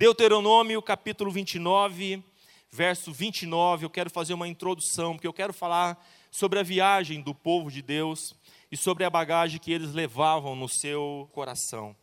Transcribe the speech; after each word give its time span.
Deuteronômio 0.00 0.80
capítulo 0.80 1.30
29, 1.30 2.24
verso 2.70 3.12
29. 3.12 3.84
Eu 3.84 3.90
quero 3.90 4.08
fazer 4.08 4.32
uma 4.32 4.48
introdução, 4.48 5.12
porque 5.12 5.26
eu 5.26 5.32
quero 5.32 5.52
falar 5.52 6.02
sobre 6.30 6.58
a 6.58 6.62
viagem 6.62 7.20
do 7.20 7.34
povo 7.34 7.70
de 7.70 7.82
Deus 7.82 8.34
e 8.72 8.78
sobre 8.78 9.04
a 9.04 9.10
bagagem 9.10 9.60
que 9.60 9.70
eles 9.70 9.92
levavam 9.92 10.56
no 10.56 10.70
seu 10.70 11.28
coração. 11.34 11.94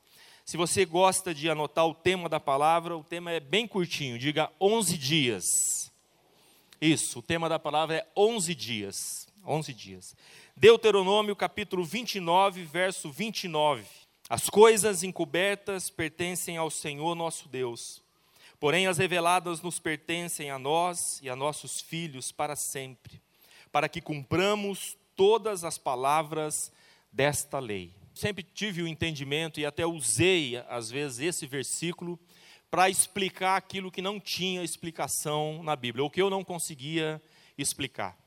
Se 0.46 0.57
você 0.57 0.86
gosta 0.86 1.33
de 1.33 1.49
anotar 1.49 1.88
o 1.88 1.96
tema 1.96 2.29
da 2.29 2.39
palavra, 2.39 2.96
o 2.96 3.04
tema 3.04 3.31
é 3.31 3.39
bem 3.39 3.68
curtinho, 3.68 4.20
diga 4.20 4.52
11 4.62 4.96
dias. 4.96 5.92
Isso, 6.79 7.18
o 7.18 7.24
tema 7.24 7.50
da 7.50 7.58
palavra 7.58 7.96
é 7.96 8.08
11 8.16 8.54
dias. 8.54 9.28
11 9.44 9.74
dias. 9.74 10.16
Deuteronômio 10.56 11.36
capítulo 11.36 11.84
29, 11.84 12.62
verso 12.62 13.10
29. 13.10 13.97
As 14.29 14.49
coisas 14.49 15.03
encobertas 15.03 15.89
pertencem 15.89 16.57
ao 16.57 16.70
Senhor 16.70 17.16
nosso 17.16 17.48
Deus, 17.48 18.03
porém 18.59 18.85
as 18.85 18.98
reveladas 18.98 19.62
nos 19.62 19.80
pertencem 19.80 20.52
a 20.52 20.59
nós 20.59 21.22
e 21.23 21.30
a 21.30 21.35
nossos 21.35 21.80
filhos 21.80 22.30
para 22.30 22.54
sempre, 22.54 23.21
para 23.71 23.88
que 23.88 24.02
cumpramos 24.02 24.98
todas 25.16 25.63
as 25.63 25.77
palavras 25.77 26.73
desta 27.09 27.58
lei. 27.58 27.94
Sempre 28.13 28.44
tive 28.44 28.82
o 28.82 28.88
entendimento 28.88 29.62
e 29.62 29.66
até 29.66 29.85
usei, 29.85 30.57
às 30.68 30.90
vezes, 30.90 31.20
esse 31.20 31.48
versículo 31.48 32.20
para 32.70 32.90
explicar 32.90 33.55
aquilo 33.55 33.90
que 33.90 34.02
não 34.02 34.20
tinha 34.20 34.62
explicação 34.62 35.63
na 35.63 35.73
Bíblia, 35.73 36.04
ou 36.04 36.09
que 36.09 36.21
eu 36.21 36.30
não 36.30 36.44
conseguia 36.44 37.21
explicar. 37.57 38.18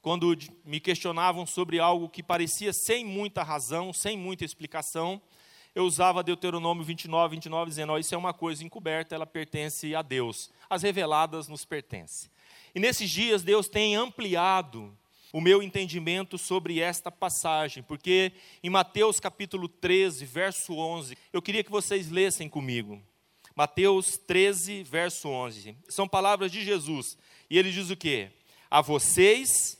Quando 0.00 0.34
me 0.64 0.80
questionavam 0.80 1.44
sobre 1.44 1.78
algo 1.78 2.08
que 2.08 2.22
parecia 2.22 2.72
sem 2.72 3.04
muita 3.04 3.42
razão, 3.42 3.92
sem 3.92 4.16
muita 4.16 4.46
explicação, 4.46 5.20
eu 5.74 5.84
usava 5.84 6.22
Deuteronômio 6.22 6.84
29, 6.84 7.36
29, 7.36 7.68
dizendo: 7.70 7.92
oh, 7.92 7.98
Isso 7.98 8.14
é 8.14 8.18
uma 8.18 8.34
coisa 8.34 8.64
encoberta, 8.64 9.14
ela 9.14 9.26
pertence 9.26 9.94
a 9.94 10.02
Deus. 10.02 10.50
As 10.68 10.82
reveladas 10.82 11.48
nos 11.48 11.64
pertencem. 11.64 12.30
E 12.74 12.80
nesses 12.80 13.10
dias, 13.10 13.42
Deus 13.42 13.68
tem 13.68 13.96
ampliado 13.96 14.96
o 15.32 15.40
meu 15.40 15.62
entendimento 15.62 16.36
sobre 16.36 16.78
esta 16.78 17.10
passagem, 17.10 17.82
porque 17.82 18.32
em 18.62 18.68
Mateus 18.68 19.18
capítulo 19.18 19.66
13, 19.66 20.26
verso 20.26 20.74
11, 20.74 21.16
eu 21.32 21.40
queria 21.40 21.64
que 21.64 21.70
vocês 21.70 22.10
lessem 22.10 22.48
comigo. 22.48 23.00
Mateus 23.54 24.18
13, 24.18 24.82
verso 24.82 25.28
11. 25.28 25.76
São 25.88 26.06
palavras 26.06 26.52
de 26.52 26.62
Jesus. 26.62 27.16
E 27.48 27.58
ele 27.58 27.70
diz 27.70 27.90
o 27.90 27.96
quê? 27.96 28.30
A 28.70 28.80
vocês 28.80 29.78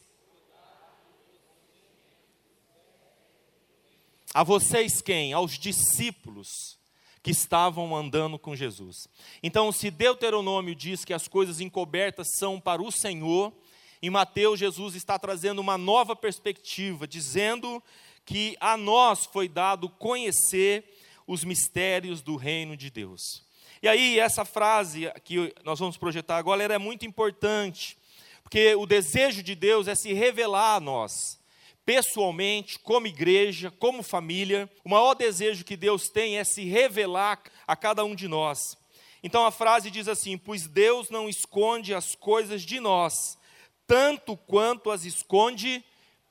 A 4.34 4.42
vocês 4.42 5.02
quem? 5.02 5.34
Aos 5.34 5.58
discípulos 5.58 6.78
que 7.22 7.30
estavam 7.30 7.94
andando 7.94 8.38
com 8.38 8.56
Jesus. 8.56 9.06
Então, 9.42 9.70
se 9.70 9.90
Deuteronômio 9.90 10.74
diz 10.74 11.04
que 11.04 11.12
as 11.12 11.28
coisas 11.28 11.60
encobertas 11.60 12.28
são 12.38 12.58
para 12.58 12.82
o 12.82 12.90
Senhor, 12.90 13.52
em 14.00 14.08
Mateus, 14.08 14.58
Jesus 14.58 14.94
está 14.94 15.18
trazendo 15.18 15.60
uma 15.60 15.76
nova 15.76 16.16
perspectiva, 16.16 17.06
dizendo 17.06 17.82
que 18.24 18.56
a 18.58 18.76
nós 18.76 19.26
foi 19.26 19.48
dado 19.48 19.88
conhecer 19.88 20.98
os 21.26 21.44
mistérios 21.44 22.22
do 22.22 22.34
reino 22.34 22.74
de 22.74 22.90
Deus. 22.90 23.44
E 23.82 23.86
aí, 23.88 24.18
essa 24.18 24.46
frase 24.46 25.12
que 25.24 25.54
nós 25.62 25.78
vamos 25.78 25.98
projetar 25.98 26.38
agora, 26.38 26.64
é 26.64 26.78
muito 26.78 27.04
importante, 27.04 27.98
porque 28.42 28.74
o 28.76 28.86
desejo 28.86 29.42
de 29.42 29.54
Deus 29.54 29.86
é 29.88 29.94
se 29.94 30.12
revelar 30.14 30.76
a 30.76 30.80
nós 30.80 31.41
pessoalmente, 31.84 32.78
como 32.78 33.06
igreja, 33.06 33.70
como 33.70 34.02
família. 34.02 34.70
O 34.84 34.90
maior 34.90 35.14
desejo 35.14 35.64
que 35.64 35.76
Deus 35.76 36.08
tem 36.08 36.38
é 36.38 36.44
se 36.44 36.64
revelar 36.64 37.42
a 37.66 37.76
cada 37.76 38.04
um 38.04 38.14
de 38.14 38.28
nós. 38.28 38.76
Então 39.22 39.44
a 39.46 39.50
frase 39.50 39.90
diz 39.90 40.08
assim: 40.08 40.36
Pois 40.36 40.66
Deus 40.66 41.10
não 41.10 41.28
esconde 41.28 41.94
as 41.94 42.14
coisas 42.14 42.62
de 42.62 42.80
nós, 42.80 43.38
tanto 43.86 44.36
quanto 44.36 44.90
as 44.90 45.04
esconde 45.04 45.84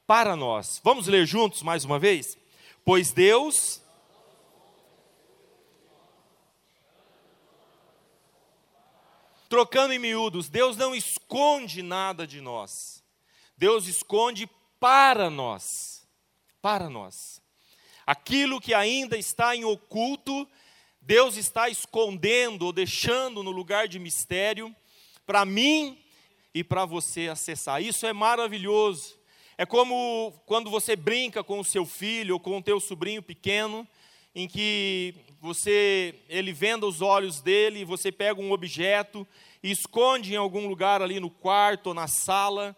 para 0.06 0.36
nós. 0.36 0.82
Vamos 0.84 1.08
ler 1.08 1.26
juntos 1.26 1.62
mais 1.62 1.86
uma 1.86 1.98
vez? 1.98 2.38
Pois 2.84 3.12
Deus. 3.12 3.80
Trocando 9.48 9.94
em 9.94 10.00
miúdos, 10.00 10.48
Deus 10.48 10.78
não 10.78 10.96
esconde 10.96 11.82
nada 11.82 12.26
de 12.26 12.40
nós. 12.40 13.04
Deus 13.58 13.86
esconde 13.86 14.50
para 14.82 15.30
nós. 15.30 16.08
Para 16.60 16.90
nós. 16.90 17.40
Aquilo 18.04 18.60
que 18.60 18.74
ainda 18.74 19.16
está 19.16 19.56
em 19.56 19.64
oculto, 19.64 20.48
Deus 21.00 21.38
está 21.38 21.70
escondendo 21.70 22.66
ou 22.66 22.74
deixando 22.74 23.44
no 23.44 23.52
lugar 23.52 23.88
de 23.88 24.00
mistério 24.00 24.76
para 25.24 25.46
mim 25.46 26.00
e 26.52 26.64
para 26.64 26.84
você 26.84 27.30
acessar. 27.30 27.82
Isso 27.82 28.08
é 28.08 28.12
maravilhoso. 28.12 29.20
É 29.56 29.68
como 29.68 30.34
quando 30.48 30.72
você 30.72 30.96
brinca 30.96 31.44
com 31.44 31.60
o 31.60 31.64
seu 31.64 31.86
filho 31.86 32.34
ou 32.34 32.40
com 32.40 32.58
o 32.58 32.64
teu 32.64 32.80
sobrinho 32.80 33.22
pequeno, 33.22 33.88
em 34.34 34.48
que 34.48 35.14
você 35.40 36.16
ele 36.28 36.52
venda 36.52 36.88
os 36.88 37.04
olhos 37.04 37.40
dele, 37.40 37.86
você 37.86 38.12
pega 38.12 38.42
um 38.42 38.52
objeto 38.52 39.28
e 39.62 39.70
esconde 39.70 40.34
em 40.34 40.38
algum 40.38 40.68
lugar 40.68 41.04
ali 41.04 41.20
no 41.20 41.30
quarto 41.30 41.88
ou 41.88 41.94
na 41.94 42.08
sala, 42.08 42.76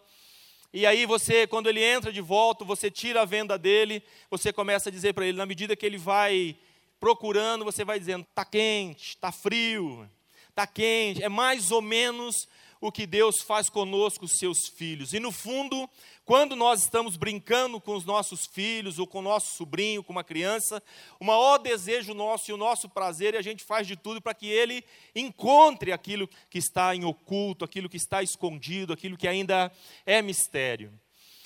e 0.73 0.87
aí 0.87 1.05
você, 1.05 1.45
quando 1.45 1.69
ele 1.69 1.83
entra 1.83 2.11
de 2.11 2.19
volta, 2.19 2.65
você 2.65 2.89
tira 2.89 3.21
a 3.21 3.25
venda 3.25 3.59
dele, 3.59 4.01
você 4.29 4.51
começa 4.51 4.89
a 4.89 4.91
dizer 4.91 5.13
para 5.13 5.23
ele, 5.23 5.37
na 5.37 5.45
medida 5.45 5.75
que 5.75 5.85
ele 5.85 5.99
vai 5.99 6.57
procurando, 6.99 7.63
você 7.63 7.85
vai 7.85 7.99
dizendo, 7.99 8.25
está 8.27 8.43
quente, 8.43 9.09
está 9.09 9.31
frio, 9.31 10.09
está 10.49 10.65
quente. 10.65 11.21
É 11.21 11.29
mais 11.29 11.69
ou 11.69 11.81
menos 11.81 12.47
o 12.85 12.91
que 12.91 13.07
Deus 13.07 13.41
faz 13.41 13.69
conosco, 13.69 14.25
os 14.25 14.33
seus 14.33 14.67
filhos. 14.67 15.13
E 15.13 15.19
no 15.19 15.31
fundo, 15.31 15.89
quando 16.25 16.53
nós 16.53 16.83
estamos 16.83 17.15
brincando 17.15 17.79
com 17.79 17.95
os 17.95 18.03
nossos 18.03 18.45
filhos, 18.45 18.99
ou 18.99 19.07
com 19.07 19.19
o 19.19 19.21
nosso 19.21 19.55
sobrinho, 19.55 20.03
com 20.03 20.11
uma 20.11 20.23
criança, 20.23 20.83
o 21.17 21.23
maior 21.23 21.59
desejo 21.59 22.13
nosso 22.13 22.51
e 22.51 22.53
o 22.53 22.57
nosso 22.57 22.89
prazer, 22.89 23.35
e 23.35 23.37
a 23.37 23.41
gente 23.41 23.63
faz 23.63 23.87
de 23.87 23.95
tudo 23.95 24.21
para 24.21 24.33
que 24.33 24.47
ele 24.47 24.83
encontre 25.15 25.93
aquilo 25.93 26.29
que 26.49 26.57
está 26.57 26.93
em 26.93 27.05
oculto, 27.05 27.63
aquilo 27.63 27.87
que 27.87 27.95
está 27.95 28.21
escondido, 28.21 28.91
aquilo 28.91 29.15
que 29.15 29.29
ainda 29.29 29.71
é 30.05 30.21
mistério. 30.21 30.91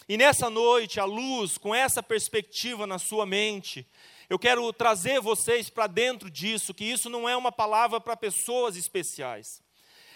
E 0.10 0.18
nessa 0.18 0.50
noite, 0.50 1.00
a 1.00 1.06
luz, 1.06 1.56
com 1.56 1.76
essa 1.76 2.02
perspectiva 2.02 2.88
na 2.88 2.98
sua 2.98 3.28
mente, 3.28 3.86
eu 4.28 4.40
quero 4.40 4.74
trazer 4.74 5.22
vocês 5.22 5.70
para 5.70 5.86
dentro 5.86 6.32
disso, 6.32 6.74
que 6.74 6.86
isso 6.86 7.12
não 7.12 7.30
é 7.30 7.38
uma 7.38 7.52
palavra 7.52 8.02
para 8.02 8.18
pessoas 8.18 8.76
especiais. 8.76 9.67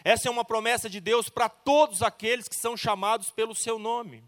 Essa 0.04 0.28
é 0.28 0.32
uma 0.32 0.46
promessa 0.46 0.90
de 0.90 1.00
Deus 1.00 1.30
para 1.30 1.50
todos 1.50 2.02
aqueles 2.02 2.48
que 2.48 2.56
são 2.56 2.76
chamados 2.76 3.32
pelo 3.32 3.56
seu 3.56 3.78
nome. 3.78 4.24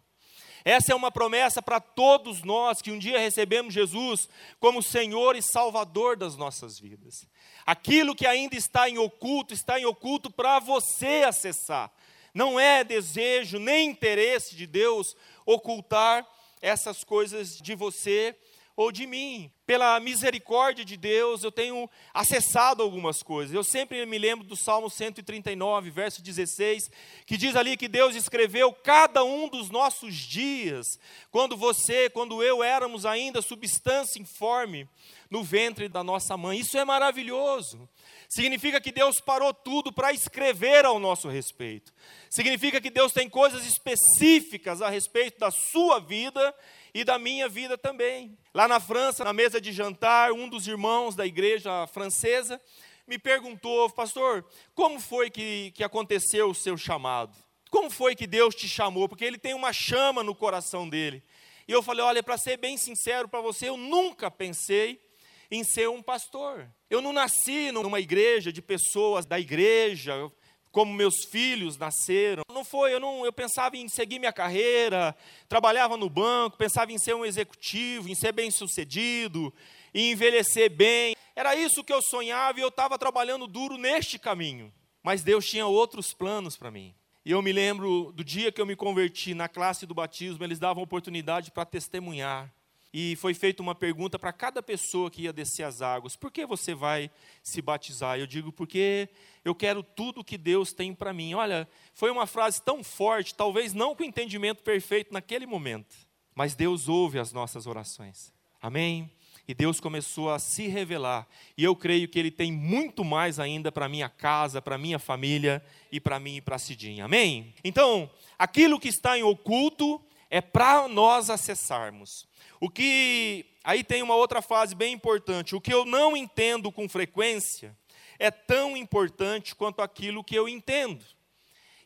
Essa 0.66 0.94
é 0.94 0.96
uma 0.96 1.12
promessa 1.12 1.62
para 1.62 1.82
todos 1.82 2.42
nós 2.42 2.82
que 2.82 2.92
um 2.92 2.98
dia 2.98 3.20
recebemos 3.20 3.74
Jesus 3.74 4.30
como 4.60 4.82
Senhor 4.82 5.36
e 5.36 5.42
Salvador 5.42 6.16
das 6.16 6.38
nossas 6.38 6.80
vidas. 6.80 7.28
Aquilo 7.66 8.16
que 8.16 8.26
ainda 8.26 8.56
está 8.56 8.90
em 8.90 8.98
oculto, 8.98 9.54
está 9.54 9.78
em 9.78 9.86
oculto 9.86 10.32
para 10.32 10.60
você 10.60 11.24
acessar. 11.28 11.92
Não 12.34 12.58
é 12.58 12.84
desejo 12.84 13.60
nem 13.60 13.90
interesse 13.90 14.56
de 14.56 14.66
Deus 14.66 15.18
ocultar 15.46 16.26
essas 16.62 17.04
coisas 17.04 17.58
de 17.58 17.76
você 17.76 18.36
ou 18.76 18.92
de 18.92 19.06
mim. 19.06 19.52
Pela 19.66 19.98
misericórdia 20.00 20.84
de 20.84 20.98
Deus, 20.98 21.44
eu 21.44 21.52
tenho 21.52 21.90
acessado 22.14 22.84
algumas 22.84 23.24
coisas. 23.24 23.56
Eu 23.56 23.64
sempre 23.64 24.06
me 24.06 24.18
lembro 24.18 24.46
do 24.46 24.58
Salmo 24.58 24.90
139, 24.90 25.90
verso 25.90 26.22
16, 26.22 26.92
que 27.26 27.38
diz 27.38 27.56
ali 27.56 27.78
que 27.78 27.88
Deus 27.88 28.14
escreveu 28.14 28.74
cada 28.74 29.24
um 29.24 29.48
dos 29.48 29.70
nossos 29.70 30.16
dias, 30.16 31.00
quando 31.32 31.56
você, 31.56 32.10
quando 32.10 32.44
eu 32.44 32.62
éramos 32.62 33.06
ainda 33.06 33.42
substância 33.42 34.22
informe 34.22 34.88
no 35.30 35.44
ventre 35.44 35.88
da 35.88 36.04
nossa 36.04 36.36
mãe. 36.36 36.60
Isso 36.60 36.78
é 36.78 36.84
maravilhoso. 36.84 37.90
Significa 38.30 38.82
que 38.82 38.92
Deus 38.92 39.22
parou 39.22 39.54
tudo 39.54 39.94
para 39.94 40.12
escrever 40.12 40.86
ao 40.86 41.00
nosso 41.00 41.30
respeito. 41.30 41.94
Significa 42.30 42.82
que 42.82 42.90
Deus 42.90 43.14
tem 43.14 43.30
coisas 43.30 43.66
específicas 43.66 44.82
a 44.82 44.90
respeito 44.90 45.40
da 45.40 45.52
sua 45.52 46.00
vida 46.00 46.54
e 46.94 47.04
da 47.04 47.18
minha 47.18 47.50
vida 47.50 47.78
também. 47.78 48.38
Lá 48.54 48.68
na 48.68 48.80
França, 48.80 49.24
na 49.24 49.34
mesa 49.34 49.60
de 49.60 49.72
jantar, 49.72 50.32
um 50.32 50.48
dos 50.48 50.68
irmãos 50.68 51.16
da 51.16 51.26
igreja 51.26 51.88
francesa 51.88 52.62
me 53.08 53.18
perguntou, 53.18 53.90
pastor, 53.90 54.46
como 54.74 55.00
foi 55.00 55.30
que, 55.30 55.72
que 55.72 55.84
aconteceu 55.84 56.50
o 56.50 56.56
seu 56.56 56.78
chamado? 56.78 57.36
Como 57.70 57.90
foi 57.90 58.16
que 58.16 58.28
Deus 58.28 58.54
te 58.54 58.68
chamou? 58.68 59.10
Porque 59.10 59.26
ele 59.26 59.38
tem 59.38 59.54
uma 59.54 59.74
chama 59.74 60.24
no 60.24 60.36
coração 60.36 60.88
dele. 60.88 61.24
E 61.68 61.72
eu 61.72 61.82
falei: 61.82 62.04
olha, 62.04 62.22
para 62.22 62.38
ser 62.38 62.58
bem 62.58 62.78
sincero 62.78 63.28
para 63.28 63.42
você, 63.42 63.70
eu 63.70 63.78
nunca 63.78 64.30
pensei 64.30 65.02
em 65.50 65.64
ser 65.64 65.90
um 65.90 66.02
pastor. 66.02 66.70
Eu 66.90 67.02
não 67.02 67.12
nasci 67.12 67.72
numa 67.72 68.00
igreja 68.00 68.54
de 68.54 68.62
pessoas 68.62 69.26
da 69.26 69.40
igreja, 69.40 70.32
como 70.74 70.92
meus 70.92 71.24
filhos 71.24 71.78
nasceram. 71.78 72.42
Não 72.52 72.66
foi, 72.66 72.96
eu 72.96 73.00
não, 73.00 73.24
eu 73.24 73.32
pensava 73.32 73.78
em 73.78 73.88
seguir 73.88 74.18
minha 74.18 74.34
carreira, 74.34 75.16
trabalhava 75.48 75.96
no 75.96 76.10
banco, 76.10 76.58
pensava 76.58 76.92
em 76.92 76.98
ser 76.98 77.14
um 77.14 77.24
executivo, 77.24 78.10
em 78.10 78.16
ser 78.16 78.32
bem-sucedido, 78.32 79.54
e 79.94 80.12
envelhecer 80.12 80.72
bem. 80.72 81.16
Era 81.36 81.56
isso 81.56 81.84
que 81.84 81.94
eu 81.94 82.02
sonhava 82.02 82.60
e 82.60 82.64
eu 82.64 82.70
estava 82.70 82.98
trabalhando 82.98 83.46
duro 83.46 83.78
neste 83.78 84.18
caminho. 84.18 84.74
Mas 85.04 85.22
Deus 85.22 85.48
tinha 85.48 85.68
outros 85.68 86.12
planos 86.12 86.58
para 86.58 86.72
mim. 86.72 86.96
E 87.24 87.32
eu 87.32 87.42
me 87.42 87.54
lembro 87.54 88.12
do 88.12 88.24
dia 88.24 88.52
que 88.52 88.60
eu 88.60 88.66
me 88.66 88.76
converti 88.76 89.36
na 89.36 89.48
classe 89.48 89.86
do 89.86 89.94
batismo, 89.94 90.44
eles 90.44 90.58
davam 90.58 90.82
oportunidade 90.82 91.52
para 91.52 91.66
testemunhar. 91.66 92.52
E 92.94 93.16
foi 93.16 93.34
feita 93.34 93.64
uma 93.64 93.74
pergunta 93.74 94.20
para 94.20 94.32
cada 94.32 94.62
pessoa 94.62 95.10
que 95.10 95.24
ia 95.24 95.34
descer 95.34 95.64
as 95.64 95.82
águas: 95.82 96.16
por 96.16 96.32
que 96.32 96.46
você 96.46 96.76
vai 96.76 97.10
se 97.42 97.60
batizar? 97.60 98.20
Eu 98.20 98.28
digo, 98.28 98.52
porque 98.52 99.10
eu 99.44 99.56
quero 99.56 99.82
tudo 99.82 100.24
que 100.24 100.38
Deus 100.38 100.72
tem 100.72 100.94
para 100.94 101.12
mim. 101.12 101.34
Olha, 101.34 101.68
foi 101.94 102.12
uma 102.12 102.28
frase 102.28 102.62
tão 102.62 102.84
forte, 102.84 103.34
talvez 103.34 103.74
não 103.74 103.96
com 103.96 104.04
entendimento 104.04 104.62
perfeito 104.62 105.12
naquele 105.12 105.48
momento, 105.48 105.96
mas 106.36 106.54
Deus 106.54 106.88
ouve 106.88 107.18
as 107.18 107.34
nossas 107.34 107.66
orações. 107.66 108.32
Amém? 108.62 109.12
E 109.46 109.54
Deus 109.54 109.80
começou 109.80 110.32
a 110.32 110.40
se 110.40 110.68
revelar. 110.68 111.28
E 111.58 111.64
eu 111.64 111.76
creio 111.76 112.08
que 112.08 112.18
Ele 112.18 112.32
tem 112.32 112.52
muito 112.52 113.04
mais 113.04 113.40
ainda 113.40 113.72
para 113.72 113.90
minha 113.90 114.08
casa, 114.08 114.62
para 114.62 114.78
minha 114.78 115.00
família 115.00 115.62
e 115.92 116.00
para 116.00 116.20
mim 116.20 116.38
e 116.38 116.42
para 116.42 116.58
Cidinha. 116.58 117.06
Amém? 117.06 117.54
Então, 117.64 118.10
aquilo 118.40 118.80
que 118.80 118.88
está 118.88 119.18
em 119.18 119.24
oculto 119.24 120.02
é 120.34 120.42
para 120.42 120.88
nós 120.88 121.30
acessarmos. 121.30 122.26
O 122.60 122.68
que. 122.68 123.46
Aí 123.64 123.84
tem 123.84 124.02
uma 124.02 124.16
outra 124.16 124.42
fase 124.42 124.74
bem 124.74 124.92
importante. 124.92 125.56
O 125.56 125.62
que 125.62 125.72
eu 125.72 125.86
não 125.86 126.18
entendo 126.18 126.72
com 126.72 126.90
frequência 126.90 127.78
é 128.18 128.32
tão 128.32 128.76
importante 128.76 129.54
quanto 129.54 129.80
aquilo 129.80 130.24
que 130.24 130.34
eu 130.34 130.50
entendo. 130.50 131.06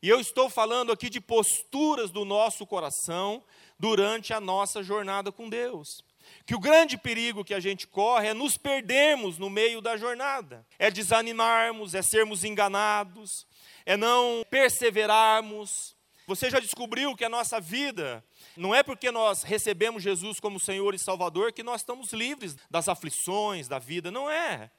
E 0.02 0.08
eu 0.08 0.22
estou 0.22 0.50
falando 0.50 0.94
aqui 0.94 1.10
de 1.10 1.20
posturas 1.20 2.10
do 2.10 2.24
nosso 2.24 2.66
coração 2.66 3.44
durante 3.78 4.34
a 4.34 4.40
nossa 4.40 4.82
jornada 4.82 5.30
com 5.30 5.50
Deus. 5.50 6.02
Que 6.46 6.56
o 6.56 6.60
grande 6.60 6.98
perigo 6.98 7.44
que 7.44 7.54
a 7.54 7.60
gente 7.60 7.86
corre 7.86 8.30
é 8.30 8.34
nos 8.34 8.58
perdermos 8.58 9.38
no 9.38 9.50
meio 9.50 9.82
da 9.82 9.98
jornada, 9.98 10.66
é 10.80 10.90
desanimarmos, 10.90 11.94
é 11.94 12.02
sermos 12.02 12.46
enganados, 12.46 13.46
é 13.86 13.98
não 13.98 14.46
perseverarmos. 14.50 15.97
Você 16.28 16.50
já 16.50 16.60
descobriu 16.60 17.16
que 17.16 17.24
a 17.24 17.30
nossa 17.30 17.58
vida 17.58 18.22
não 18.58 18.76
é 18.76 18.84
porque 18.84 19.10
nós 19.12 19.44
recebemos 19.44 20.04
Jesus 20.04 20.42
como 20.42 20.60
Senhor 20.60 20.94
e 20.94 21.00
Salvador 21.00 21.54
que 21.54 21.64
nós 21.64 21.80
estamos 21.80 22.12
livres 22.12 22.58
das 22.70 22.90
aflições 22.90 23.70
da 23.70 23.80
vida, 23.80 24.12
não 24.12 24.30
é. 24.30 24.70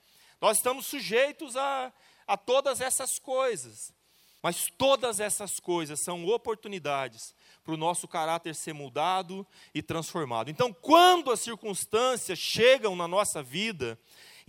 Nós 0.43 0.59
estamos 0.59 0.85
sujeitos 0.85 1.57
a, 1.57 1.91
a 2.27 2.37
todas 2.37 2.83
essas 2.83 3.19
coisas. 3.19 3.95
Mas 4.43 4.67
todas 4.77 5.21
essas 5.21 5.59
coisas 5.59 6.01
são 6.01 6.27
oportunidades 6.27 7.35
para 7.65 7.73
o 7.73 7.79
nosso 7.79 8.07
caráter 8.07 8.55
ser 8.55 8.75
mudado 8.75 9.47
e 9.75 9.83
transformado. 9.83 10.51
Então, 10.51 10.71
quando 10.73 11.33
as 11.33 11.41
circunstâncias 11.41 12.39
chegam 12.39 12.95
na 12.95 13.09
nossa 13.09 13.43
vida, 13.43 13.99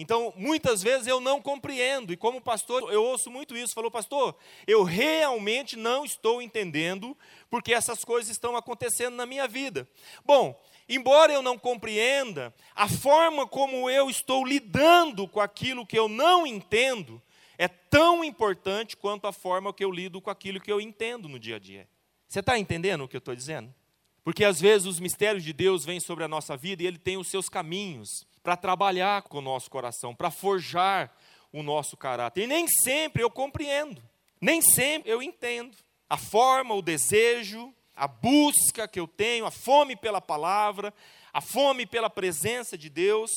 então 0.01 0.31
muitas 0.37 0.81
vezes 0.81 1.07
eu 1.07 1.19
não 1.19 1.41
compreendo, 1.41 2.13
e 2.13 2.15
como 2.15 2.39
pastor 2.39 2.89
eu 2.89 3.03
ouço 3.03 3.29
muito 3.29 3.57
isso, 3.57 3.73
falou, 3.73 3.91
pastor, 3.91 4.33
eu 4.65 4.81
realmente 4.81 5.75
não 5.75 6.05
estou 6.05 6.41
entendendo 6.41 7.17
porque 7.49 7.73
essas 7.73 8.05
coisas 8.05 8.31
estão 8.31 8.55
acontecendo 8.55 9.17
na 9.17 9.25
minha 9.25 9.45
vida. 9.45 9.85
Bom, 10.23 10.57
embora 10.87 11.33
eu 11.33 11.41
não 11.41 11.59
compreenda, 11.59 12.55
a 12.73 12.87
forma 12.87 13.45
como 13.45 13.89
eu 13.89 14.09
estou 14.09 14.45
lidando 14.47 15.27
com 15.27 15.41
aquilo 15.41 15.85
que 15.85 15.99
eu 15.99 16.07
não 16.07 16.47
entendo 16.47 17.21
é 17.57 17.67
tão 17.67 18.23
importante 18.23 18.95
quanto 18.95 19.27
a 19.27 19.33
forma 19.33 19.73
que 19.73 19.83
eu 19.83 19.91
lido 19.91 20.21
com 20.21 20.29
aquilo 20.29 20.61
que 20.61 20.71
eu 20.71 20.79
entendo 20.79 21.27
no 21.27 21.37
dia 21.37 21.57
a 21.57 21.59
dia. 21.59 21.85
Você 22.25 22.39
está 22.39 22.57
entendendo 22.57 23.03
o 23.03 23.07
que 23.09 23.17
eu 23.17 23.19
estou 23.19 23.35
dizendo? 23.35 23.75
Porque 24.23 24.45
às 24.45 24.61
vezes 24.61 24.87
os 24.87 24.97
mistérios 24.97 25.43
de 25.43 25.51
Deus 25.51 25.83
vêm 25.83 25.99
sobre 25.99 26.23
a 26.23 26.27
nossa 26.29 26.55
vida 26.55 26.83
e 26.83 26.87
Ele 26.87 26.97
tem 26.97 27.17
os 27.17 27.27
seus 27.27 27.49
caminhos 27.49 28.25
para 28.43 28.57
trabalhar 28.57 29.23
com 29.23 29.37
o 29.39 29.41
nosso 29.41 29.69
coração, 29.69 30.15
para 30.15 30.31
forjar 30.31 31.11
o 31.51 31.63
nosso 31.63 31.97
caráter. 31.97 32.43
E 32.43 32.47
nem 32.47 32.67
sempre 32.67 33.23
eu 33.23 33.29
compreendo, 33.29 34.01
nem 34.39 34.61
sempre 34.61 35.11
eu 35.11 35.21
entendo. 35.21 35.75
A 36.09 36.17
forma, 36.17 36.73
o 36.73 36.81
desejo, 36.81 37.73
a 37.95 38.07
busca 38.07 38.87
que 38.87 38.99
eu 38.99 39.07
tenho, 39.07 39.45
a 39.45 39.51
fome 39.51 39.95
pela 39.95 40.21
palavra, 40.21 40.93
a 41.33 41.41
fome 41.41 41.85
pela 41.85 42.09
presença 42.09 42.77
de 42.77 42.89
Deus, 42.89 43.29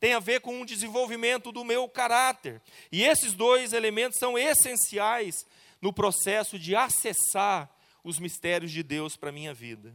tem 0.00 0.12
a 0.14 0.20
ver 0.20 0.40
com 0.40 0.60
um 0.60 0.64
desenvolvimento 0.64 1.50
do 1.50 1.64
meu 1.64 1.88
caráter. 1.88 2.60
E 2.92 3.04
esses 3.04 3.34
dois 3.34 3.72
elementos 3.72 4.18
são 4.18 4.38
essenciais 4.38 5.46
no 5.80 5.92
processo 5.92 6.58
de 6.58 6.74
acessar 6.74 7.70
os 8.04 8.18
mistérios 8.18 8.70
de 8.70 8.82
Deus 8.82 9.16
para 9.16 9.30
a 9.30 9.32
minha 9.32 9.54
vida. 9.54 9.94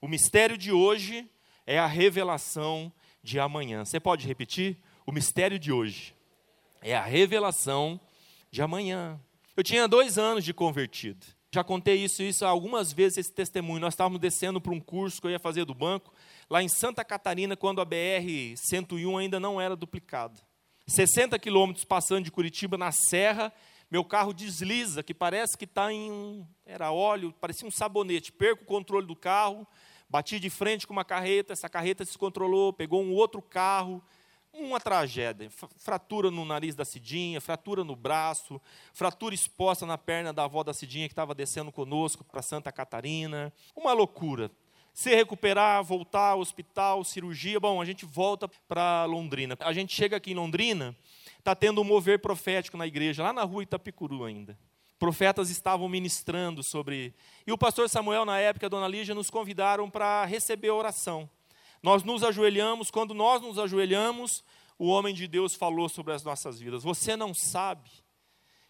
O 0.00 0.08
mistério 0.08 0.56
de 0.56 0.72
hoje 0.72 1.28
é 1.66 1.78
a 1.78 1.86
revelação 1.86 2.92
de 3.26 3.40
amanhã. 3.40 3.84
Você 3.84 3.98
pode 3.98 4.24
repetir? 4.24 4.78
O 5.04 5.10
mistério 5.10 5.58
de 5.58 5.72
hoje 5.72 6.14
é 6.80 6.94
a 6.96 7.02
revelação 7.02 8.00
de 8.52 8.62
amanhã. 8.62 9.20
Eu 9.56 9.64
tinha 9.64 9.88
dois 9.88 10.16
anos 10.16 10.44
de 10.44 10.54
convertido. 10.54 11.26
Já 11.52 11.64
contei 11.64 11.96
isso, 11.96 12.22
isso 12.22 12.46
algumas 12.46 12.92
vezes, 12.92 13.18
esse 13.18 13.32
testemunho. 13.32 13.80
Nós 13.80 13.94
estávamos 13.94 14.20
descendo 14.20 14.60
para 14.60 14.72
um 14.72 14.78
curso 14.78 15.20
que 15.20 15.26
eu 15.26 15.30
ia 15.32 15.40
fazer 15.40 15.64
do 15.64 15.74
banco, 15.74 16.14
lá 16.48 16.62
em 16.62 16.68
Santa 16.68 17.04
Catarina, 17.04 17.56
quando 17.56 17.80
a 17.80 17.86
BR-101 17.86 19.18
ainda 19.18 19.40
não 19.40 19.60
era 19.60 19.74
duplicada. 19.74 20.40
60 20.86 21.36
quilômetros 21.40 21.84
passando 21.84 22.24
de 22.24 22.30
Curitiba 22.30 22.78
na 22.78 22.92
serra, 22.92 23.52
meu 23.90 24.04
carro 24.04 24.32
desliza, 24.32 25.02
que 25.02 25.14
parece 25.14 25.58
que 25.58 25.64
está 25.64 25.92
em 25.92 26.12
um. 26.12 26.46
Era 26.64 26.92
óleo, 26.92 27.34
parecia 27.40 27.66
um 27.66 27.72
sabonete. 27.72 28.30
Perco 28.30 28.62
o 28.62 28.66
controle 28.66 29.06
do 29.06 29.16
carro, 29.16 29.66
bati 30.08 30.38
de 30.38 30.50
frente 30.50 30.86
com 30.86 30.92
uma 30.92 31.04
carreta, 31.04 31.52
essa 31.52 31.68
carreta 31.68 32.04
se 32.04 32.10
descontrolou, 32.10 32.72
pegou 32.72 33.02
um 33.02 33.12
outro 33.12 33.40
carro. 33.42 34.02
Uma 34.58 34.80
tragédia. 34.80 35.50
Fratura 35.76 36.30
no 36.30 36.42
nariz 36.46 36.74
da 36.74 36.82
Cidinha, 36.82 37.42
fratura 37.42 37.84
no 37.84 37.94
braço, 37.94 38.58
fratura 38.94 39.34
exposta 39.34 39.84
na 39.84 39.98
perna 39.98 40.32
da 40.32 40.44
avó 40.44 40.62
da 40.62 40.72
Cidinha 40.72 41.06
que 41.08 41.12
estava 41.12 41.34
descendo 41.34 41.70
conosco 41.70 42.24
para 42.24 42.40
Santa 42.40 42.72
Catarina. 42.72 43.52
Uma 43.76 43.92
loucura. 43.92 44.50
Se 44.94 45.14
recuperar, 45.14 45.84
voltar 45.84 46.30
ao 46.30 46.40
hospital, 46.40 47.04
cirurgia. 47.04 47.60
Bom, 47.60 47.82
a 47.82 47.84
gente 47.84 48.06
volta 48.06 48.48
para 48.66 49.04
Londrina. 49.04 49.54
A 49.60 49.74
gente 49.74 49.94
chega 49.94 50.16
aqui 50.16 50.30
em 50.30 50.34
Londrina, 50.34 50.96
está 51.38 51.54
tendo 51.54 51.82
um 51.82 51.84
mover 51.84 52.18
profético 52.18 52.78
na 52.78 52.86
igreja, 52.86 53.22
lá 53.22 53.34
na 53.34 53.42
rua 53.42 53.62
Itapicuru 53.62 54.24
ainda. 54.24 54.58
Profetas 54.98 55.50
estavam 55.50 55.88
ministrando 55.88 56.62
sobre. 56.62 57.14
E 57.46 57.52
o 57.52 57.58
pastor 57.58 57.88
Samuel, 57.88 58.24
na 58.24 58.38
época, 58.38 58.66
a 58.66 58.68
dona 58.68 58.88
Lígia, 58.88 59.14
nos 59.14 59.28
convidaram 59.28 59.90
para 59.90 60.24
receber 60.24 60.68
a 60.68 60.74
oração. 60.74 61.28
Nós 61.82 62.02
nos 62.02 62.24
ajoelhamos, 62.24 62.90
quando 62.90 63.12
nós 63.12 63.42
nos 63.42 63.58
ajoelhamos, 63.58 64.42
o 64.78 64.86
homem 64.86 65.14
de 65.14 65.28
Deus 65.28 65.54
falou 65.54 65.88
sobre 65.88 66.12
as 66.12 66.24
nossas 66.24 66.58
vidas. 66.58 66.82
Você 66.82 67.14
não 67.16 67.34
sabe 67.34 67.90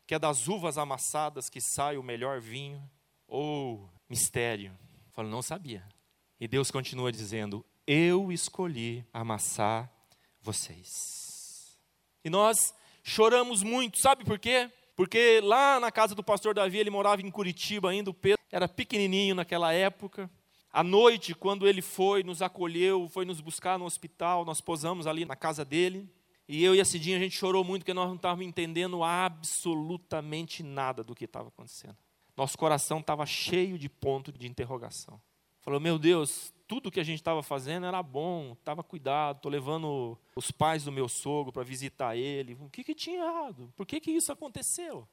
que 0.06 0.14
é 0.14 0.18
das 0.18 0.48
uvas 0.48 0.78
amassadas 0.78 1.48
que 1.48 1.60
sai 1.60 1.96
o 1.96 2.02
melhor 2.02 2.40
vinho? 2.40 2.82
Ou 3.26 3.84
oh, 3.84 3.88
mistério. 4.08 4.70
Eu 5.06 5.12
falo, 5.12 5.28
não 5.28 5.42
sabia. 5.42 5.86
E 6.38 6.46
Deus 6.46 6.70
continua 6.70 7.10
dizendo: 7.10 7.64
Eu 7.86 8.30
escolhi 8.30 9.04
amassar 9.12 9.90
vocês. 10.40 11.76
E 12.24 12.30
nós 12.30 12.74
choramos 13.02 13.62
muito, 13.62 13.98
sabe 14.00 14.24
por 14.24 14.38
quê? 14.38 14.70
Porque 14.96 15.40
lá 15.42 15.78
na 15.78 15.92
casa 15.92 16.14
do 16.14 16.24
pastor 16.24 16.54
Davi, 16.54 16.78
ele 16.78 16.88
morava 16.88 17.20
em 17.20 17.30
Curitiba 17.30 17.90
ainda, 17.90 18.10
o 18.10 18.14
Pedro 18.14 18.42
era 18.50 18.66
pequenininho 18.66 19.34
naquela 19.34 19.72
época. 19.72 20.30
À 20.72 20.82
noite, 20.82 21.34
quando 21.34 21.68
ele 21.68 21.82
foi, 21.82 22.22
nos 22.22 22.40
acolheu, 22.40 23.06
foi 23.08 23.26
nos 23.26 23.40
buscar 23.40 23.78
no 23.78 23.84
hospital, 23.84 24.44
nós 24.44 24.60
posamos 24.60 25.06
ali 25.06 25.26
na 25.26 25.36
casa 25.36 25.64
dele. 25.64 26.08
E 26.48 26.64
eu 26.64 26.74
e 26.74 26.80
a 26.80 26.84
Cidinha, 26.84 27.16
a 27.16 27.20
gente 27.20 27.36
chorou 27.36 27.62
muito 27.62 27.82
porque 27.82 27.92
nós 27.92 28.08
não 28.08 28.16
estávamos 28.16 28.46
entendendo 28.46 29.04
absolutamente 29.04 30.62
nada 30.62 31.04
do 31.04 31.14
que 31.14 31.24
estava 31.24 31.48
acontecendo. 31.48 31.96
Nosso 32.36 32.56
coração 32.56 33.00
estava 33.00 33.26
cheio 33.26 33.78
de 33.78 33.88
ponto 33.88 34.32
de 34.32 34.46
interrogação. 34.46 35.20
Falou, 35.60 35.80
meu 35.80 35.98
Deus, 35.98 36.54
tudo 36.66 36.90
que 36.90 37.00
a 37.00 37.04
gente 37.04 37.18
estava 37.18 37.42
fazendo 37.42 37.86
era 37.86 38.02
bom, 38.02 38.52
estava 38.52 38.82
cuidado, 38.82 39.36
estou 39.36 39.50
levando 39.50 40.18
os 40.34 40.50
pais 40.50 40.84
do 40.84 40.92
meu 40.92 41.08
sogro 41.08 41.52
para 41.52 41.62
visitar 41.62 42.16
ele. 42.16 42.54
O 42.60 42.68
que, 42.68 42.82
que 42.82 42.94
tinha 42.94 43.24
errado? 43.24 43.72
Por 43.76 43.86
que, 43.86 44.00
que 44.00 44.10
isso 44.10 44.32
aconteceu? 44.32 45.08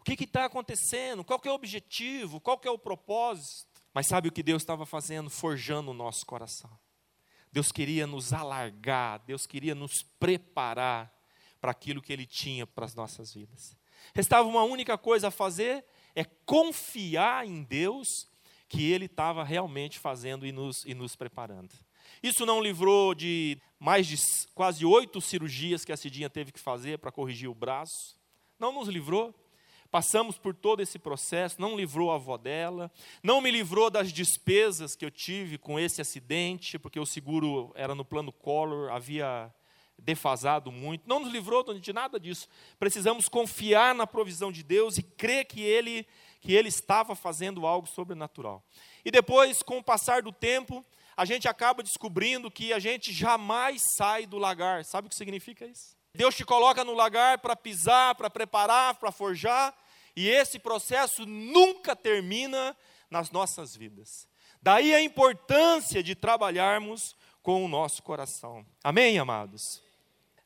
O 0.00 0.04
que 0.04 0.24
está 0.24 0.44
acontecendo? 0.44 1.24
Qual 1.24 1.40
é 1.44 1.50
o 1.50 1.54
objetivo? 1.54 2.40
Qual 2.40 2.60
é 2.64 2.70
o 2.70 2.78
propósito? 2.78 3.80
Mas 3.94 4.06
sabe 4.06 4.28
o 4.28 4.32
que 4.32 4.42
Deus 4.42 4.62
estava 4.62 4.86
fazendo? 4.86 5.28
Forjando 5.28 5.90
o 5.90 5.94
nosso 5.94 6.24
coração. 6.24 6.70
Deus 7.52 7.70
queria 7.70 8.06
nos 8.06 8.32
alargar, 8.32 9.22
Deus 9.26 9.46
queria 9.46 9.74
nos 9.74 10.02
preparar 10.02 11.12
para 11.60 11.70
aquilo 11.70 12.00
que 12.00 12.12
Ele 12.12 12.26
tinha 12.26 12.66
para 12.66 12.86
as 12.86 12.94
nossas 12.94 13.34
vidas. 13.34 13.76
Restava 14.14 14.48
uma 14.48 14.62
única 14.62 14.96
coisa 14.96 15.28
a 15.28 15.30
fazer, 15.30 15.84
é 16.14 16.24
confiar 16.24 17.46
em 17.46 17.62
Deus 17.62 18.28
que 18.72 18.90
ele 18.90 19.04
estava 19.04 19.44
realmente 19.44 19.98
fazendo 19.98 20.46
e 20.46 20.50
nos, 20.50 20.82
e 20.86 20.94
nos 20.94 21.14
preparando. 21.14 21.74
Isso 22.22 22.46
não 22.46 22.58
livrou 22.58 23.14
de 23.14 23.58
mais 23.78 24.06
de 24.06 24.16
quase 24.54 24.86
oito 24.86 25.20
cirurgias 25.20 25.84
que 25.84 25.92
a 25.92 25.96
Cidinha 25.96 26.30
teve 26.30 26.50
que 26.50 26.58
fazer 26.58 26.98
para 26.98 27.12
corrigir 27.12 27.50
o 27.50 27.54
braço. 27.54 28.16
Não 28.58 28.72
nos 28.72 28.88
livrou. 28.88 29.34
Passamos 29.90 30.38
por 30.38 30.54
todo 30.54 30.80
esse 30.80 30.98
processo, 30.98 31.60
não 31.60 31.76
livrou 31.76 32.10
a 32.10 32.14
avó 32.14 32.38
dela, 32.38 32.90
não 33.22 33.42
me 33.42 33.50
livrou 33.50 33.90
das 33.90 34.10
despesas 34.10 34.96
que 34.96 35.04
eu 35.04 35.10
tive 35.10 35.58
com 35.58 35.78
esse 35.78 36.00
acidente, 36.00 36.78
porque 36.78 36.98
o 36.98 37.04
seguro 37.04 37.70
era 37.74 37.94
no 37.94 38.06
plano 38.06 38.32
Collor, 38.32 38.90
havia 38.90 39.52
defasado 39.98 40.72
muito, 40.72 41.06
não 41.06 41.20
nos 41.20 41.30
livrou 41.30 41.62
de 41.78 41.92
nada 41.92 42.18
disso. 42.18 42.48
Precisamos 42.78 43.28
confiar 43.28 43.94
na 43.94 44.06
provisão 44.06 44.50
de 44.50 44.62
Deus 44.62 44.96
e 44.96 45.02
crer 45.02 45.44
que 45.44 45.60
Ele, 45.60 46.06
que 46.42 46.52
Ele 46.52 46.68
estava 46.68 47.14
fazendo 47.14 47.66
algo 47.66 47.86
sobrenatural. 47.86 48.62
E 49.04 49.10
depois, 49.10 49.62
com 49.62 49.78
o 49.78 49.82
passar 49.82 50.22
do 50.22 50.32
tempo, 50.32 50.84
a 51.16 51.24
gente 51.24 51.48
acaba 51.48 51.82
descobrindo 51.82 52.50
que 52.50 52.72
a 52.72 52.80
gente 52.80 53.12
jamais 53.12 53.80
sai 53.96 54.26
do 54.26 54.36
lagar. 54.36 54.84
Sabe 54.84 55.06
o 55.06 55.08
que 55.08 55.16
significa 55.16 55.64
isso? 55.64 55.96
Deus 56.12 56.34
te 56.34 56.44
coloca 56.44 56.84
no 56.84 56.94
lagar 56.94 57.38
para 57.38 57.56
pisar, 57.56 58.16
para 58.16 58.28
preparar, 58.28 58.96
para 58.96 59.12
forjar, 59.12 59.74
e 60.14 60.28
esse 60.28 60.58
processo 60.58 61.24
nunca 61.24 61.96
termina 61.96 62.76
nas 63.08 63.30
nossas 63.30 63.74
vidas. 63.74 64.28
Daí 64.60 64.92
a 64.94 65.00
importância 65.00 66.02
de 66.02 66.14
trabalharmos 66.14 67.16
com 67.40 67.64
o 67.64 67.68
nosso 67.68 68.02
coração. 68.02 68.66
Amém, 68.82 69.18
amados? 69.18 69.82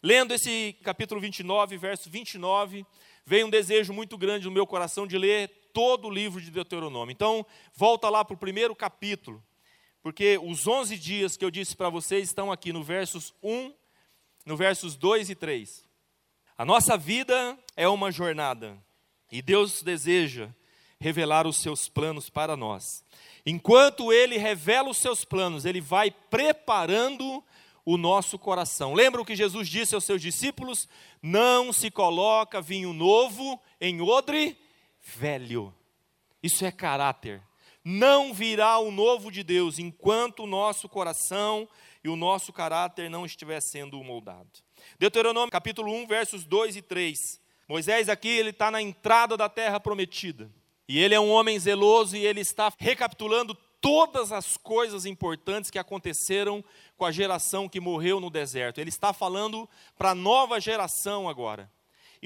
Lendo 0.03 0.33
esse 0.35 0.76
capítulo 0.85 1.21
29, 1.21 1.76
verso 1.79 2.09
29, 2.09 2.87
veio 3.25 3.47
um 3.47 3.50
desejo 3.50 3.93
muito 3.93 4.17
grande 4.17 4.45
no 4.45 4.53
meu 4.53 4.67
coração 4.67 5.07
de 5.07 5.19
ler 5.19 5.50
todo 5.76 6.09
o 6.09 6.11
livro 6.11 6.40
de 6.40 6.50
Deuteronômio. 6.50 7.12
Então, 7.12 7.45
volta 7.75 8.09
lá 8.09 8.25
para 8.25 8.33
o 8.33 8.38
primeiro 8.38 8.75
capítulo, 8.75 9.45
porque 10.02 10.40
os 10.42 10.66
11 10.66 10.97
dias 10.97 11.37
que 11.37 11.45
eu 11.45 11.50
disse 11.50 11.76
para 11.76 11.90
vocês 11.90 12.28
estão 12.28 12.50
aqui 12.50 12.73
no 12.73 12.83
versos 12.83 13.35
1 13.42 13.75
no 14.47 14.56
versos 14.56 14.97
2 14.97 15.28
e 15.28 15.35
3. 15.35 15.85
A 16.56 16.64
nossa 16.64 16.97
vida 16.97 17.59
é 17.76 17.87
uma 17.87 18.11
jornada 18.11 18.83
e 19.30 19.42
Deus 19.42 19.83
deseja 19.83 20.49
revelar 20.99 21.47
os 21.47 21.59
seus 21.59 21.90
planos 21.90 22.30
para 22.30 22.56
nós. 22.56 23.04
Enquanto 23.45 24.11
ele 24.11 24.38
revela 24.38 24.88
os 24.88 24.97
seus 24.97 25.26
planos, 25.26 25.66
ele 25.66 25.83
vai 25.83 26.11
preparando 26.11 27.45
o 27.85 27.99
nosso 27.99 28.38
coração. 28.38 28.95
Lembra 28.95 29.21
o 29.21 29.26
que 29.26 29.37
Jesus 29.37 29.68
disse 29.68 29.95
aos 29.95 30.04
seus 30.04 30.23
discípulos? 30.23 30.88
Não 31.21 31.71
se 31.71 31.90
coloca 31.90 32.62
vinho 32.62 32.95
novo 32.95 33.61
em 33.78 34.00
odre 34.00 34.56
velho. 35.07 35.73
Isso 36.43 36.65
é 36.65 36.73
caráter. 36.73 37.43
Não 37.85 38.35
virá 38.35 38.79
o 38.79 38.91
novo 38.91 39.31
de 39.31 39.45
Deus 39.45 39.79
enquanto 39.79 40.43
o 40.43 40.47
nosso 40.47 40.89
coração 40.89 41.69
e 42.03 42.09
o 42.09 42.17
nosso 42.17 42.53
caráter 42.53 43.09
não 43.09 43.25
estiver 43.25 43.61
sendo 43.61 44.03
moldado. 44.03 44.51
Deuteronômio 44.99 45.51
capítulo 45.51 45.93
1, 45.93 46.07
versos 46.07 46.45
2 46.45 46.77
e 46.77 46.83
3. 46.83 47.41
Moisés 47.69 48.09
aqui, 48.09 48.29
ele 48.29 48.51
está 48.51 48.71
na 48.71 48.83
entrada 48.83 49.37
da 49.37 49.49
terra 49.49 49.79
prometida. 49.79 50.51
E 50.89 50.99
ele 50.99 51.15
é 51.15 51.21
um 51.21 51.31
homem 51.31 51.59
zeloso 51.59 52.17
e 52.17 52.25
ele 52.25 52.41
está 52.41 52.73
recapitulando 52.79 53.57
todas 53.81 54.33
as 54.33 54.57
coisas 54.57 55.05
importantes 55.05 55.71
que 55.71 55.79
aconteceram 55.79 56.65
com 56.97 57.05
a 57.05 57.13
geração 57.13 57.69
que 57.69 57.81
morreu 57.81 58.21
no 58.21 58.31
deserto. 58.31 58.81
Ele 58.81 58.89
está 58.89 59.13
falando 59.13 59.69
para 59.97 60.11
a 60.11 60.15
nova 60.15 60.61
geração 60.61 61.29
agora. 61.29 61.71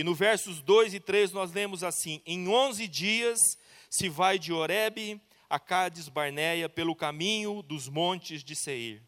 E 0.01 0.03
no 0.03 0.15
versos 0.15 0.63
2 0.63 0.95
e 0.95 0.99
3 0.99 1.31
nós 1.31 1.53
lemos 1.53 1.85
assim: 1.85 2.23
Em 2.25 2.49
11 2.49 2.89
dias 2.89 3.39
se 3.91 4.09
vai 4.09 4.39
de 4.39 4.51
Oreb 4.51 5.21
a 5.47 5.61
Cades 5.61 6.09
Barneia 6.09 6.71
pelo 6.71 6.97
caminho 6.97 7.61
dos 7.61 7.87
montes 7.87 8.43
de 8.43 8.57
Seir. 8.57 9.03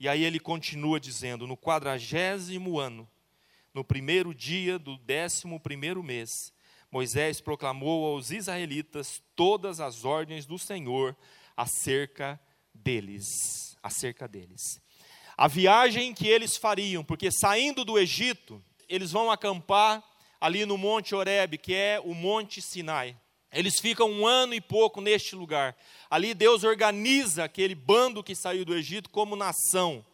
E 0.00 0.08
aí 0.08 0.24
ele 0.24 0.40
continua 0.40 0.98
dizendo: 0.98 1.46
no 1.46 1.56
quadragésimo 1.56 2.80
ano, 2.80 3.08
no 3.72 3.84
primeiro 3.84 4.34
dia 4.34 4.80
do 4.80 4.98
décimo 4.98 5.60
primeiro 5.60 6.02
mês, 6.02 6.52
Moisés 6.90 7.40
proclamou 7.40 8.04
aos 8.12 8.32
israelitas 8.32 9.22
todas 9.36 9.78
as 9.78 10.04
ordens 10.04 10.44
do 10.44 10.58
Senhor 10.58 11.16
acerca 11.56 12.40
deles, 12.74 13.78
acerca 13.80 14.26
deles. 14.26 14.80
A 15.36 15.46
viagem 15.46 16.12
que 16.12 16.26
eles 16.26 16.56
fariam, 16.56 17.04
porque 17.04 17.30
saindo 17.30 17.84
do 17.84 17.96
Egito, 17.96 18.60
eles 18.88 19.12
vão 19.12 19.30
acampar 19.30 20.02
ali 20.40 20.66
no 20.66 20.76
Monte 20.76 21.14
Horebe, 21.14 21.58
que 21.58 21.74
é 21.74 22.00
o 22.04 22.14
Monte 22.14 22.60
Sinai. 22.60 23.16
Eles 23.52 23.80
ficam 23.80 24.10
um 24.10 24.26
ano 24.26 24.54
e 24.54 24.60
pouco 24.60 25.00
neste 25.00 25.34
lugar. 25.34 25.76
Ali 26.10 26.34
Deus 26.34 26.64
organiza 26.64 27.44
aquele 27.44 27.74
bando 27.74 28.22
que 28.22 28.34
saiu 28.34 28.64
do 28.64 28.74
Egito 28.74 29.08
como 29.08 29.36
nação. 29.36 30.04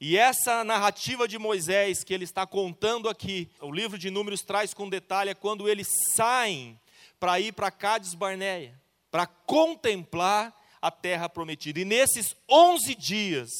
E 0.00 0.16
essa 0.16 0.62
narrativa 0.62 1.26
de 1.26 1.38
Moisés 1.38 2.04
que 2.04 2.12
ele 2.12 2.24
está 2.24 2.46
contando 2.46 3.08
aqui, 3.08 3.50
o 3.60 3.72
livro 3.72 3.98
de 3.98 4.10
Números 4.10 4.42
traz 4.42 4.74
com 4.74 4.88
detalhe 4.88 5.30
é 5.30 5.34
quando 5.34 5.68
eles 5.68 5.88
saem 6.14 6.78
para 7.18 7.40
ir 7.40 7.52
para 7.52 7.70
Cádiz 7.70 8.14
Barneia, 8.14 8.78
para 9.10 9.26
contemplar 9.26 10.54
a 10.82 10.90
terra 10.90 11.28
prometida. 11.28 11.80
E 11.80 11.84
nesses 11.84 12.36
11 12.48 12.94
dias, 12.94 13.50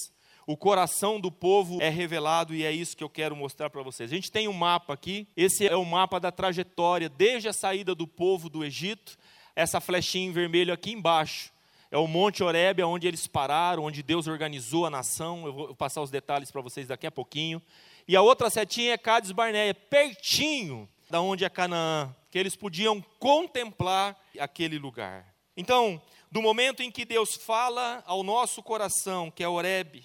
o 0.47 0.57
coração 0.57 1.21
do 1.21 1.31
povo 1.31 1.83
é 1.83 1.89
revelado 1.89 2.55
e 2.55 2.65
é 2.65 2.71
isso 2.71 2.97
que 2.97 3.03
eu 3.03 3.11
quero 3.11 3.35
mostrar 3.35 3.69
para 3.69 3.83
vocês. 3.83 4.13
A 4.13 4.15
gente 4.15 4.31
tem 4.31 4.47
um 4.47 4.53
mapa 4.53 4.95
aqui, 4.95 5.27
esse 5.37 5.67
é 5.67 5.75
o 5.77 5.85
mapa 5.85 6.21
da 6.21 6.31
trajetória 6.31 7.09
desde 7.09 7.49
a 7.49 7.53
saída 7.53 7.95
do 7.95 8.07
povo 8.07 8.49
do 8.49 8.65
Egito 8.65 9.19
essa 9.57 9.81
flechinha 9.81 10.29
em 10.29 10.33
vermelho 10.33 10.73
aqui 10.73 10.93
embaixo. 10.93 11.51
É 11.91 11.97
o 11.97 12.07
Monte 12.07 12.45
Horebe, 12.45 12.83
onde 12.83 13.09
eles 13.09 13.27
pararam, 13.27 13.85
onde 13.85 14.03
Deus 14.03 14.27
organizou 14.27 14.85
a 14.85 14.91
nação. 14.91 15.47
Eu 15.47 15.53
vou 15.53 15.75
passar 15.75 16.03
os 16.03 16.11
detalhes 16.11 16.51
para 16.51 16.61
vocês 16.61 16.87
daqui 16.87 17.07
a 17.07 17.11
pouquinho. 17.11 17.63
E 18.07 18.15
a 18.15 18.21
outra 18.21 18.51
setinha 18.51 18.93
é 18.93 18.99
Cádiz 18.99 19.33
Barneia, 19.33 19.75
pertinho 19.75 20.87
da 21.09 21.21
onde 21.21 21.45
é 21.45 21.49
Canaã, 21.49 22.15
que 22.31 22.39
eles 22.39 22.55
podiam 22.55 23.01
contemplar 23.19 24.17
aquele 24.39 24.79
lugar. 24.79 25.25
Então, 25.57 26.01
do 26.31 26.43
momento 26.43 26.83
em 26.83 26.91
que 26.91 27.05
Deus 27.05 27.35
fala 27.35 28.03
ao 28.05 28.23
nosso 28.23 28.63
coração, 28.63 29.31
que 29.31 29.43
é 29.43 29.49
Horebe, 29.49 30.05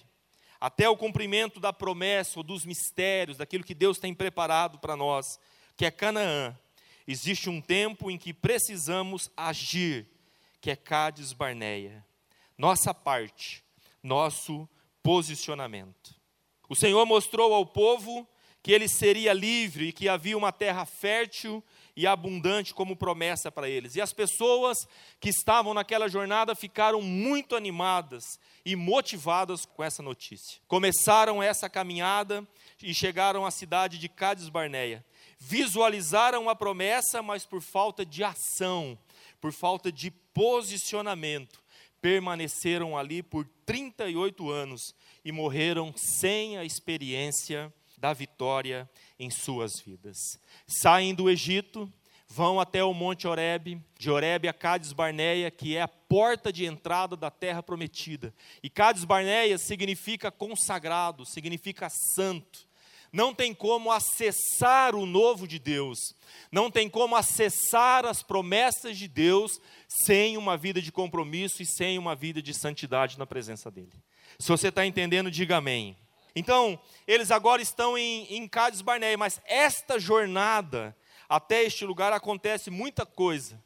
até 0.62 0.88
o 0.88 0.96
cumprimento 0.96 1.58
da 1.58 1.72
promessa 1.72 2.38
ou 2.38 2.44
dos 2.44 2.64
mistérios, 2.64 3.36
daquilo 3.36 3.64
que 3.64 3.74
Deus 3.74 3.98
tem 3.98 4.14
preparado 4.14 4.78
para 4.78 4.94
nós, 4.94 5.36
que 5.76 5.84
é 5.84 5.90
Canaã, 5.90 6.56
existe 7.04 7.50
um 7.50 7.60
tempo 7.60 8.08
em 8.08 8.16
que 8.16 8.32
precisamos 8.32 9.28
agir, 9.36 10.06
que 10.60 10.70
é 10.70 10.76
Cádiz 10.76 11.32
Barneia. 11.32 12.06
Nossa 12.56 12.94
parte, 12.94 13.64
nosso 14.00 14.68
posicionamento. 15.02 16.14
O 16.68 16.76
Senhor 16.76 17.04
mostrou 17.06 17.52
ao 17.52 17.66
povo 17.66 18.24
que 18.62 18.70
ele 18.70 18.86
seria 18.86 19.32
livre 19.32 19.88
e 19.88 19.92
que 19.92 20.08
havia 20.08 20.38
uma 20.38 20.52
terra 20.52 20.86
fértil 20.86 21.60
e 21.96 22.06
abundante 22.06 22.72
como 22.72 22.96
promessa 22.96 23.50
para 23.50 23.68
eles. 23.68 23.96
E 23.96 24.00
as 24.00 24.12
pessoas 24.12 24.86
que 25.20 25.28
estavam 25.28 25.74
naquela 25.74 26.08
jornada 26.08 26.54
ficaram 26.54 27.02
muito 27.02 27.54
animadas 27.54 28.38
e 28.64 28.74
motivadas 28.74 29.66
com 29.66 29.82
essa 29.82 30.02
notícia. 30.02 30.60
Começaram 30.66 31.42
essa 31.42 31.68
caminhada 31.68 32.46
e 32.82 32.94
chegaram 32.94 33.44
à 33.44 33.50
cidade 33.50 33.98
de 33.98 34.08
Cádiz 34.08 34.48
Barneia 34.48 35.04
visualizaram 35.44 36.48
a 36.48 36.54
promessa, 36.54 37.20
mas 37.20 37.44
por 37.44 37.60
falta 37.60 38.06
de 38.06 38.22
ação, 38.22 38.96
por 39.40 39.52
falta 39.52 39.90
de 39.90 40.10
posicionamento, 40.32 41.60
permaneceram 42.00 42.96
ali 42.96 43.22
por 43.22 43.44
38 43.66 44.50
anos 44.50 44.94
e 45.24 45.32
morreram 45.32 45.92
sem 45.96 46.58
a 46.58 46.64
experiência 46.64 47.72
da 48.02 48.12
vitória 48.12 48.90
em 49.16 49.30
suas 49.30 49.78
vidas. 49.78 50.18
Saem 50.66 51.14
do 51.14 51.30
Egito, 51.30 51.88
vão 52.26 52.58
até 52.58 52.82
o 52.82 52.92
Monte 52.92 53.28
Oreb, 53.28 53.80
de 53.96 54.10
Oreb 54.10 54.48
a 54.48 54.52
Cádiz 54.52 54.92
Barneia, 54.92 55.52
que 55.52 55.76
é 55.76 55.82
a 55.82 55.86
porta 55.86 56.52
de 56.52 56.64
entrada 56.64 57.16
da 57.16 57.30
terra 57.30 57.62
prometida. 57.62 58.34
E 58.60 58.68
Cádiz 58.68 59.04
Barneia 59.04 59.56
significa 59.56 60.32
consagrado, 60.32 61.24
significa 61.24 61.88
santo 61.88 62.66
não 63.12 63.34
tem 63.34 63.52
como 63.52 63.92
acessar 63.92 64.94
o 64.94 65.04
novo 65.04 65.46
de 65.46 65.58
Deus, 65.58 66.14
não 66.50 66.70
tem 66.70 66.88
como 66.88 67.14
acessar 67.14 68.06
as 68.06 68.22
promessas 68.22 68.96
de 68.96 69.06
Deus 69.06 69.60
sem 69.86 70.38
uma 70.38 70.56
vida 70.56 70.80
de 70.80 70.90
compromisso 70.90 71.62
e 71.62 71.66
sem 71.66 71.98
uma 71.98 72.14
vida 72.14 72.40
de 72.40 72.54
santidade 72.54 73.18
na 73.18 73.26
presença 73.26 73.70
dEle. 73.70 73.92
Se 74.38 74.48
você 74.48 74.68
está 74.68 74.86
entendendo, 74.86 75.30
diga 75.30 75.58
amém. 75.58 75.94
Então, 76.34 76.78
eles 77.06 77.30
agora 77.30 77.60
estão 77.60 77.96
em, 77.96 78.26
em 78.34 78.48
Cádiz 78.48 78.80
Barneia, 78.80 79.18
mas 79.18 79.40
esta 79.44 79.98
jornada 79.98 80.96
até 81.28 81.62
este 81.62 81.84
lugar 81.84 82.12
acontece 82.12 82.70
muita 82.70 83.06
coisa, 83.06 83.62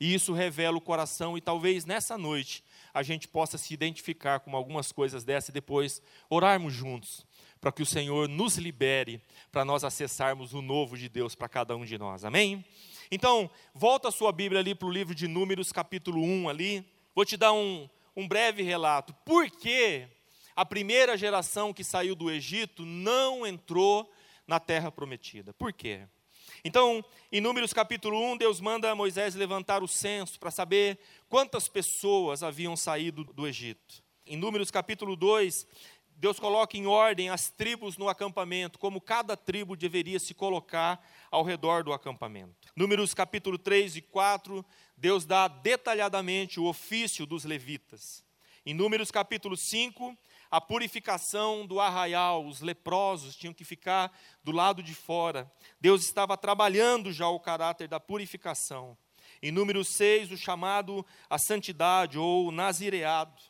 e 0.00 0.14
isso 0.14 0.32
revela 0.32 0.76
o 0.76 0.80
coração, 0.80 1.36
e 1.36 1.40
talvez 1.40 1.84
nessa 1.84 2.16
noite 2.16 2.62
a 2.94 3.02
gente 3.02 3.26
possa 3.26 3.58
se 3.58 3.74
identificar 3.74 4.40
com 4.40 4.54
algumas 4.56 4.92
coisas 4.92 5.24
dessa 5.24 5.50
e 5.50 5.54
depois 5.54 6.00
orarmos 6.28 6.72
juntos 6.72 7.26
para 7.60 7.72
que 7.72 7.82
o 7.82 7.86
Senhor 7.86 8.28
nos 8.28 8.56
libere, 8.56 9.20
para 9.50 9.64
nós 9.64 9.84
acessarmos 9.84 10.54
o 10.54 10.62
novo 10.62 10.96
de 10.96 11.08
Deus 11.08 11.34
para 11.34 11.48
cada 11.48 11.76
um 11.76 11.84
de 11.84 11.98
nós. 11.98 12.24
Amém? 12.24 12.64
Então, 13.10 13.50
volta 13.74 14.08
a 14.08 14.12
sua 14.12 14.30
Bíblia 14.32 14.60
ali 14.60 14.74
para 14.74 14.86
o 14.86 14.92
livro 14.92 15.14
de 15.14 15.26
Números, 15.26 15.72
capítulo 15.72 16.22
1 16.22 16.48
ali. 16.48 16.84
Vou 17.14 17.24
te 17.24 17.36
dar 17.36 17.52
um, 17.52 17.88
um 18.14 18.28
breve 18.28 18.62
relato. 18.62 19.14
Por 19.24 19.50
que 19.50 20.06
a 20.58 20.66
primeira 20.66 21.16
geração 21.16 21.72
que 21.72 21.84
saiu 21.84 22.16
do 22.16 22.28
Egito 22.28 22.84
não 22.84 23.46
entrou 23.46 24.10
na 24.44 24.58
terra 24.58 24.90
prometida? 24.90 25.54
Por 25.54 25.72
quê? 25.72 26.00
Então, 26.64 27.04
em 27.30 27.40
Números 27.40 27.72
capítulo 27.72 28.20
1, 28.32 28.38
Deus 28.38 28.60
manda 28.60 28.92
Moisés 28.92 29.36
levantar 29.36 29.84
o 29.84 29.86
censo 29.86 30.36
para 30.40 30.50
saber 30.50 30.98
quantas 31.28 31.68
pessoas 31.68 32.42
haviam 32.42 32.76
saído 32.76 33.22
do 33.22 33.46
Egito. 33.46 34.02
Em 34.26 34.36
Números 34.36 34.68
capítulo 34.68 35.14
2, 35.14 35.64
Deus 36.16 36.40
coloca 36.40 36.76
em 36.76 36.88
ordem 36.88 37.30
as 37.30 37.50
tribos 37.50 37.96
no 37.96 38.08
acampamento, 38.08 38.80
como 38.80 39.00
cada 39.00 39.36
tribo 39.36 39.76
deveria 39.76 40.18
se 40.18 40.34
colocar 40.34 41.00
ao 41.30 41.44
redor 41.44 41.84
do 41.84 41.92
acampamento. 41.92 42.72
Números 42.74 43.14
capítulo 43.14 43.58
3 43.58 43.98
e 43.98 44.02
4, 44.02 44.66
Deus 44.96 45.24
dá 45.24 45.46
detalhadamente 45.46 46.58
o 46.58 46.64
ofício 46.64 47.24
dos 47.24 47.44
levitas. 47.44 48.26
Em 48.68 48.74
Números 48.74 49.10
capítulo 49.10 49.56
5, 49.56 50.14
a 50.50 50.60
purificação 50.60 51.66
do 51.66 51.80
arraial, 51.80 52.46
os 52.46 52.60
leprosos 52.60 53.36
tinham 53.36 53.52
que 53.52 53.64
ficar 53.64 54.16
do 54.42 54.50
lado 54.50 54.82
de 54.82 54.94
fora. 54.94 55.50
Deus 55.80 56.04
estava 56.04 56.36
trabalhando 56.36 57.12
já 57.12 57.28
o 57.28 57.40
caráter 57.40 57.86
da 57.86 58.00
purificação. 58.00 58.96
Em 59.42 59.52
número 59.52 59.84
6, 59.84 60.32
o 60.32 60.36
chamado 60.36 61.04
à 61.28 61.38
santidade 61.38 62.18
ou 62.18 62.50
nazireado. 62.50 63.40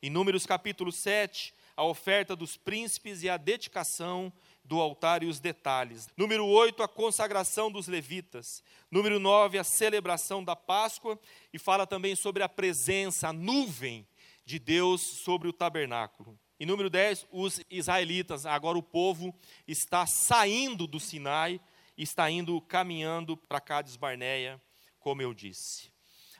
Em 0.00 0.08
Números 0.08 0.46
capítulo 0.46 0.92
7, 0.92 1.52
a 1.76 1.84
oferta 1.84 2.34
dos 2.34 2.56
príncipes 2.56 3.22
e 3.22 3.28
a 3.28 3.36
dedicação 3.36 4.32
do 4.64 4.80
altar 4.80 5.22
e 5.22 5.26
os 5.26 5.38
detalhes. 5.38 6.08
Número 6.16 6.46
8, 6.46 6.82
a 6.82 6.88
consagração 6.88 7.70
dos 7.70 7.86
levitas. 7.86 8.62
Número 8.90 9.18
9, 9.18 9.58
a 9.58 9.64
celebração 9.64 10.42
da 10.42 10.56
Páscoa. 10.56 11.18
E 11.52 11.58
fala 11.58 11.86
também 11.86 12.16
sobre 12.16 12.42
a 12.42 12.48
presença, 12.48 13.28
a 13.28 13.32
nuvem 13.32 14.06
de 14.46 14.58
Deus 14.60 15.02
sobre 15.02 15.48
o 15.48 15.52
tabernáculo. 15.52 16.38
E 16.58 16.64
número 16.64 16.88
10, 16.88 17.26
os 17.30 17.60
israelitas, 17.68 18.46
agora 18.46 18.78
o 18.78 18.82
povo 18.82 19.34
está 19.68 20.06
saindo 20.06 20.86
do 20.86 20.98
Sinai, 20.98 21.60
está 21.98 22.30
indo 22.30 22.58
caminhando 22.62 23.36
para 23.36 23.60
Cades 23.60 23.96
Barneia, 23.96 24.62
como 24.98 25.20
eu 25.20 25.34
disse. 25.34 25.92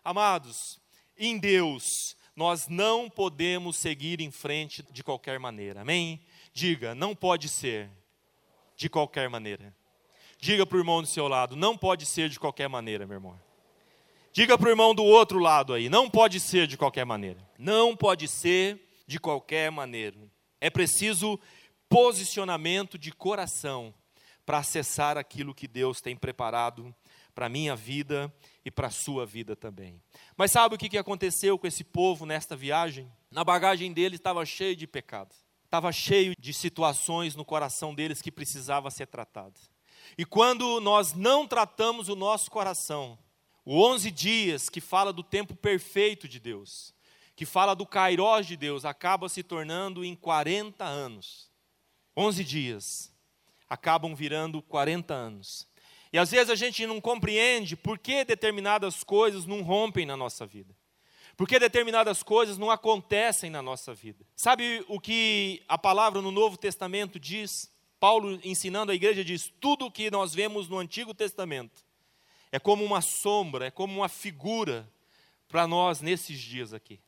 Amados, 0.03 0.81
em 1.19 1.37
Deus 1.39 2.17
nós 2.35 2.69
não 2.69 3.11
podemos 3.11 3.77
seguir 3.77 4.21
em 4.21 4.31
frente 4.31 4.83
de 4.91 5.03
qualquer 5.03 5.39
maneira. 5.41 5.81
Amém? 5.81 6.21
Diga, 6.53 6.95
não 6.95 7.15
pode 7.15 7.49
ser 7.49 7.91
de 8.77 8.89
qualquer 8.89 9.29
maneira. 9.29 9.75
Diga 10.39 10.67
para 10.67 10.77
o 10.77 10.81
irmão 10.81 11.01
do 11.01 11.09
seu 11.09 11.27
lado, 11.27 11.57
não 11.57 11.77
pode 11.77 12.05
ser 12.05 12.29
de 12.29 12.39
qualquer 12.39 12.69
maneira, 12.69 13.07
meu 13.07 13.17
irmão. 13.17 13.41
Diga 14.37 14.59
para 14.59 14.67
o 14.67 14.71
irmão 14.71 14.95
do 14.95 15.03
outro 15.03 15.39
lado 15.39 15.73
aí, 15.73 15.89
não 15.89 16.11
pode 16.11 16.41
ser 16.41 16.67
de 16.67 16.77
qualquer 16.77 17.07
maneira. 17.07 17.41
Não 17.59 17.97
pode 17.97 18.29
ser 18.29 18.79
de 19.07 19.19
qualquer 19.19 19.71
maneira. 19.71 20.19
É 20.61 20.69
preciso 20.69 21.41
posicionamento 21.89 22.99
de 22.99 23.13
coração 23.13 23.95
para 24.45 24.59
acessar 24.59 25.17
aquilo 25.17 25.55
que 25.55 25.67
Deus 25.67 26.03
tem 26.03 26.15
preparado 26.15 26.95
para 27.35 27.47
a 27.47 27.49
minha 27.49 27.75
vida 27.75 28.31
e 28.63 28.71
para 28.71 28.89
a 28.89 28.91
sua 28.91 29.25
vida 29.25 29.57
também. 29.57 30.03
Mas 30.37 30.53
sabe 30.53 30.75
o 30.75 30.79
que 30.79 30.99
aconteceu 30.99 31.59
com 31.59 31.67
esse 31.67 31.83
povo 31.83 32.27
nesta 32.27 32.55
viagem? 32.55 33.11
Na 33.31 33.43
bagagem 33.43 33.91
deles 33.91 34.21
estava 34.21 34.45
cheio 34.45 34.77
de 34.77 34.87
pecados, 34.87 35.35
estava 35.65 35.91
cheio 35.91 36.35
de 36.39 36.53
situações 36.53 37.35
no 37.35 37.43
coração 37.43 37.95
deles 37.95 38.21
que 38.21 38.31
precisava 38.31 38.91
ser 38.91 39.07
tratado. 39.07 39.59
E 40.19 40.27
quando 40.27 40.79
nós 40.79 41.15
não 41.15 41.49
tratamos 41.49 42.11
o 42.11 42.15
nosso 42.15 42.51
coração, 42.51 43.19
o 43.67 43.85
11 43.85 44.13
dias, 44.13 44.69
que 44.69 44.81
fala 44.81 45.13
do 45.13 45.25
tempo 45.25 45.57
perfeito 45.57 46.29
de 46.29 46.39
Deus, 46.39 46.95
que 47.35 47.45
fala 47.45 47.75
do 47.75 47.85
kairós 47.85 48.47
de 48.47 48.57
Deus, 48.57 48.85
acaba 48.85 49.29
se 49.29 49.43
tornando 49.43 50.05
em 50.05 50.15
40 50.15 50.85
anos. 50.85 51.51
11 52.17 52.45
dias 52.45 53.13
acabam 53.69 54.15
virando 54.15 54.63
40 54.63 55.13
anos. 55.13 55.67
E 56.13 56.19
às 56.19 56.31
vezes 56.31 56.49
a 56.49 56.55
gente 56.55 56.87
não 56.87 57.01
compreende 57.01 57.75
por 57.75 57.99
que 57.99 58.25
determinadas 58.25 59.03
coisas 59.03 59.45
não 59.45 59.63
rompem 59.63 60.07
na 60.07 60.17
nossa 60.17 60.47
vida. 60.47 60.73
Por 61.37 61.49
que 61.49 61.59
determinadas 61.59 62.23
coisas 62.23 62.57
não 62.57 62.71
acontecem 62.71 63.51
na 63.51 63.61
nossa 63.61 63.93
vida. 63.93 64.25
Sabe 64.37 64.85
o 64.87 65.01
que 65.01 65.65
a 65.67 65.77
palavra 65.77 66.23
no 66.23 66.31
Novo 66.31 66.57
Testamento 66.57 67.19
diz? 67.19 67.69
Paulo 67.99 68.39
ensinando 68.45 68.93
a 68.93 68.95
igreja 68.95 69.25
diz: 69.25 69.53
tudo 69.61 69.87
o 69.87 69.91
que 69.91 70.09
nós 70.09 70.33
vemos 70.33 70.69
no 70.69 70.79
Antigo 70.79 71.13
Testamento 71.13 71.86
é 72.57 72.59
como 72.59 72.83
uma 72.83 73.03
sombra, 73.03 73.67
é 73.67 73.71
como 73.71 73.99
uma 73.99 74.09
figura 74.09 74.91
para 75.47 75.67
nós 75.67 76.01
nesses 76.01 76.41
dias 76.41 76.73
aqui. 76.73 76.99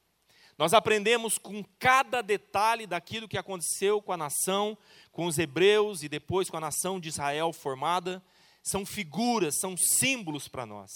Nós 0.58 0.74
aprendemos 0.74 1.38
com 1.38 1.64
cada 1.78 2.20
detalhe 2.20 2.86
daquilo 2.86 3.26
que 3.26 3.38
aconteceu 3.38 4.02
com 4.02 4.12
a 4.12 4.16
nação, 4.18 4.76
com 5.10 5.24
os 5.24 5.38
hebreus 5.38 6.02
e 6.02 6.08
depois 6.08 6.50
com 6.50 6.58
a 6.58 6.60
nação 6.60 7.00
de 7.00 7.08
Israel 7.08 7.50
formada. 7.50 8.22
São 8.62 8.84
figuras, 8.84 9.58
são 9.58 9.74
símbolos 9.74 10.48
para 10.48 10.66
nós. 10.66 10.90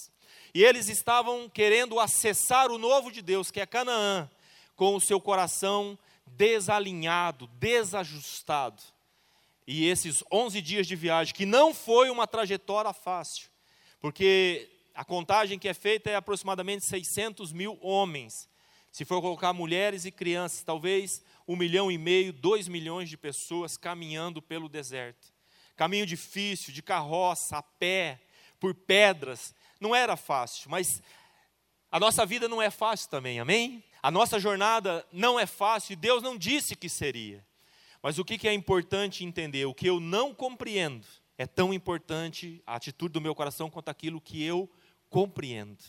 E 0.53 0.63
eles 0.63 0.91
estavam 0.91 1.49
querendo 1.49 1.99
acessar 1.99 2.71
o 2.71 2.77
novo 2.77 3.11
de 3.11 3.23
Deus, 3.23 3.51
que 3.51 3.59
é 3.59 3.65
Canaã, 3.65 4.29
com 4.77 4.95
o 4.95 5.01
seu 5.01 5.19
coração 5.19 5.99
desalinhado, 6.27 7.47
desajustado. 7.55 8.83
E 9.67 9.89
esses 9.89 10.23
11 10.31 10.61
dias 10.61 10.87
de 10.87 10.95
viagem, 10.95 11.35
que 11.35 11.47
não 11.47 11.73
foi 11.73 12.11
uma 12.11 12.27
trajetória 12.27 12.93
fácil, 12.93 13.52
porque 14.03 14.69
a 14.97 15.05
contagem 15.05 15.61
que 15.61 15.69
é 15.69 15.73
feita 15.73 16.11
é 16.11 16.17
aproximadamente 16.17 16.85
600 16.85 17.53
mil 17.53 17.79
homens. 17.81 18.49
Se 18.91 19.05
for 19.05 19.23
colocar 19.23 19.53
mulheres 19.53 20.05
e 20.05 20.11
crianças, 20.11 20.65
talvez 20.65 21.23
um 21.47 21.55
milhão 21.55 21.91
e 21.91 21.97
meio, 21.97 22.33
dois 22.33 22.67
milhões 22.67 23.09
de 23.09 23.17
pessoas 23.17 23.77
caminhando 23.77 24.43
pelo 24.43 24.69
deserto. 24.69 25.33
Caminho 25.77 26.05
difícil, 26.05 26.75
de 26.75 26.83
carroça, 26.83 27.59
a 27.59 27.63
pé, 27.63 28.21
por 28.59 28.75
pedras. 28.75 29.55
Não 29.81 29.95
era 29.95 30.17
fácil, 30.17 30.69
mas 30.69 31.01
a 31.89 32.01
nossa 32.01 32.27
vida 32.27 32.49
não 32.49 32.61
é 32.61 32.71
fácil 32.71 33.09
também, 33.09 33.39
amém? 33.39 33.85
A 34.03 34.11
nossa 34.11 34.41
jornada 34.41 35.07
não 35.13 35.39
é 35.39 35.47
fácil 35.47 35.93
e 35.93 35.97
Deus 35.97 36.25
não 36.25 36.37
disse 36.37 36.75
que 36.75 36.89
seria. 36.89 37.47
Mas 38.03 38.19
o 38.19 38.25
que 38.25 38.49
é 38.49 38.53
importante 38.53 39.25
entender? 39.25 39.65
O 39.65 39.73
que 39.73 39.87
eu 39.87 40.01
não 40.01 40.35
compreendo 40.35 41.07
é 41.43 41.47
tão 41.47 41.75
importante 41.75 42.63
a 42.65 42.77
atitude 42.77 43.13
do 43.13 43.21
meu 43.21 43.35
coração 43.35 43.69
quanto 43.69 43.89
aquilo 43.89 44.21
que 44.21 44.43
eu 44.45 44.71
compreendo. 45.11 45.83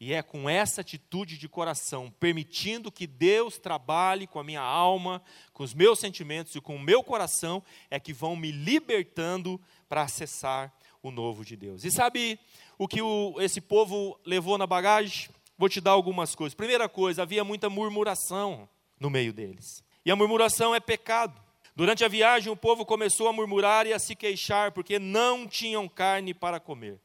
E 0.00 0.12
é 0.12 0.20
com 0.20 0.50
essa 0.50 0.80
atitude 0.80 1.38
de 1.38 1.48
coração, 1.48 2.12
permitindo 2.18 2.90
que 2.90 3.06
Deus 3.06 3.56
trabalhe 3.56 4.26
com 4.26 4.40
a 4.40 4.44
minha 4.44 4.60
alma, 4.60 5.22
com 5.52 5.62
os 5.62 5.72
meus 5.72 6.00
sentimentos 6.00 6.56
e 6.56 6.60
com 6.60 6.74
o 6.74 6.82
meu 6.82 7.04
coração, 7.04 7.62
é 7.88 8.00
que 8.00 8.12
vão 8.12 8.34
me 8.34 8.50
libertando 8.50 9.60
para 9.88 10.02
acessar 10.02 10.74
o 11.00 11.12
novo 11.12 11.44
de 11.44 11.56
Deus. 11.56 11.84
E 11.84 11.90
sabe 11.92 12.38
o 12.76 12.88
que 12.88 13.00
o, 13.00 13.36
esse 13.38 13.60
povo 13.60 14.18
levou 14.26 14.58
na 14.58 14.66
bagagem? 14.66 15.30
Vou 15.56 15.68
te 15.68 15.80
dar 15.80 15.92
algumas 15.92 16.34
coisas. 16.34 16.52
Primeira 16.52 16.88
coisa, 16.88 17.22
havia 17.22 17.44
muita 17.44 17.70
murmuração 17.70 18.68
no 18.98 19.08
meio 19.08 19.32
deles. 19.32 19.84
E 20.04 20.10
a 20.10 20.16
murmuração 20.16 20.74
é 20.74 20.80
pecado. 20.80 21.43
Durante 21.76 22.04
a 22.04 22.08
viagem, 22.08 22.52
o 22.52 22.56
povo 22.56 22.86
começou 22.86 23.26
a 23.26 23.32
murmurar 23.32 23.84
e 23.84 23.92
a 23.92 23.98
se 23.98 24.14
queixar, 24.14 24.70
porque 24.70 24.96
não 25.00 25.44
tinham 25.44 25.88
carne 25.88 26.32
para 26.32 26.60
comer. 26.60 27.00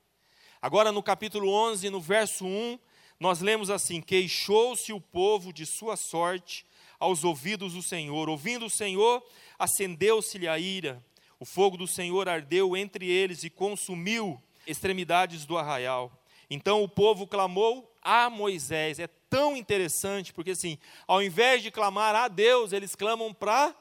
Agora, 0.62 0.92
no 0.92 1.02
capítulo 1.02 1.50
11, 1.52 1.90
no 1.90 2.00
verso 2.00 2.46
1, 2.46 2.78
nós 3.20 3.42
lemos 3.42 3.72
assim: 3.72 4.00
Queixou-se 4.00 4.94
o 4.94 5.02
povo 5.02 5.52
de 5.52 5.66
sua 5.66 5.96
sorte 5.96 6.68
aos 7.00 7.24
ouvidos 7.24 7.74
do 7.74 7.82
Senhor. 7.82 8.30
Ouvindo 8.30 8.68
o 8.68 8.70
Senhor, 8.70 9.26
acendeu-se-lhe 9.58 10.48
a 10.48 10.60
ira. 10.60 11.04
O 11.40 11.46
fogo 11.46 11.76
do 11.76 11.88
Senhor 11.88 12.30
ardeu 12.30 12.78
entre 12.78 13.10
eles 13.10 13.44
e 13.44 13.50
consumiu 13.50 14.40
extremidades 14.68 15.48
do 15.48 15.58
arraial. 15.58 16.12
Então 16.48 16.84
o 16.84 16.88
povo 16.88 17.26
clamou 17.26 17.92
a 18.04 18.30
Moisés. 18.30 19.00
É 19.00 19.08
tão 19.08 19.58
interessante, 19.58 20.32
porque 20.32 20.52
assim, 20.52 20.78
ao 21.08 21.24
invés 21.24 21.64
de 21.64 21.72
clamar 21.72 22.14
a 22.14 22.28
Deus, 22.28 22.72
eles 22.72 22.94
clamam 22.94 23.34
para 23.34 23.76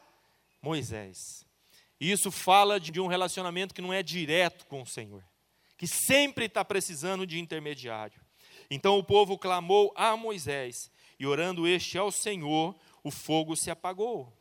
Moisés. 0.63 1.47
Isso 2.01 2.31
fala 2.31 2.79
de 2.79 3.01
um 3.01 3.07
relacionamento 3.07 3.75
que 3.75 3.83
não 3.83 3.93
é 3.93 4.03
direto 4.03 4.67
com 4.67 4.83
o 4.83 4.87
Senhor, 4.87 5.25
que 5.77 5.87
sempre 5.87 6.47
está 6.47 6.65
precisando 6.65 7.27
de 7.27 7.39
intermediário. 7.39 8.21
Então 8.71 8.99
o 8.99 9.05
povo 9.05 9.39
clamou 9.39 9.93
a 9.97 10.17
Moisés, 10.17 10.91
e 11.19 11.27
orando 11.27 11.67
este 11.67 11.99
ao 11.99 12.13
Senhor, 12.13 12.77
o 13.03 13.11
fogo 13.11 13.57
se 13.57 13.71
apagou. 13.71 14.33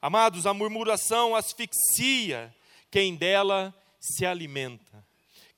Amados, 0.00 0.46
a 0.46 0.54
murmuração 0.54 1.34
asfixia 1.34 2.54
quem 2.90 3.16
dela 3.16 3.74
se 3.98 4.24
alimenta. 4.24 5.04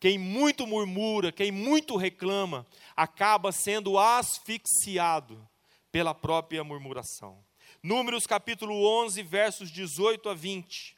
Quem 0.01 0.19
muito 0.19 0.67
murmura, 0.67 1.31
quem 1.31 1.53
muito 1.53 1.97
reclama, 1.97 2.67
acaba 2.97 3.53
sendo 3.53 3.99
asfixiado 3.99 5.49
pela 5.93 6.15
própria 6.15 6.65
murmuração. 6.65 7.39
Números 7.85 8.29
capítulo 8.29 8.87
11, 9.03 9.25
versos 9.25 9.69
18 9.69 10.29
a 10.29 10.35
20. 10.35 10.97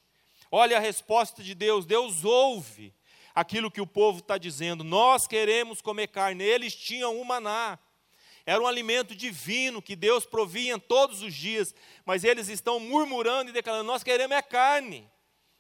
Olha 0.50 0.76
a 0.76 0.80
resposta 0.80 1.42
de 1.42 1.54
Deus. 1.54 1.86
Deus 1.86 2.26
ouve 2.26 2.92
aquilo 3.34 3.70
que 3.70 3.80
o 3.80 3.86
povo 3.86 4.18
está 4.18 4.36
dizendo. 4.36 4.84
Nós 4.84 5.26
queremos 5.26 5.80
comer 5.80 6.08
carne. 6.08 6.44
Eles 6.44 6.74
tinham 6.74 7.18
o 7.18 7.24
maná. 7.24 7.78
Era 8.44 8.62
um 8.62 8.66
alimento 8.66 9.14
divino 9.14 9.80
que 9.80 9.96
Deus 9.96 10.26
provinha 10.26 10.78
todos 10.78 11.22
os 11.22 11.32
dias. 11.32 11.74
Mas 12.04 12.22
eles 12.22 12.48
estão 12.48 12.78
murmurando 12.78 13.48
e 13.48 13.54
declarando: 13.54 13.86
Nós 13.86 14.02
queremos 14.02 14.36
é 14.36 14.42
carne. 14.42 15.10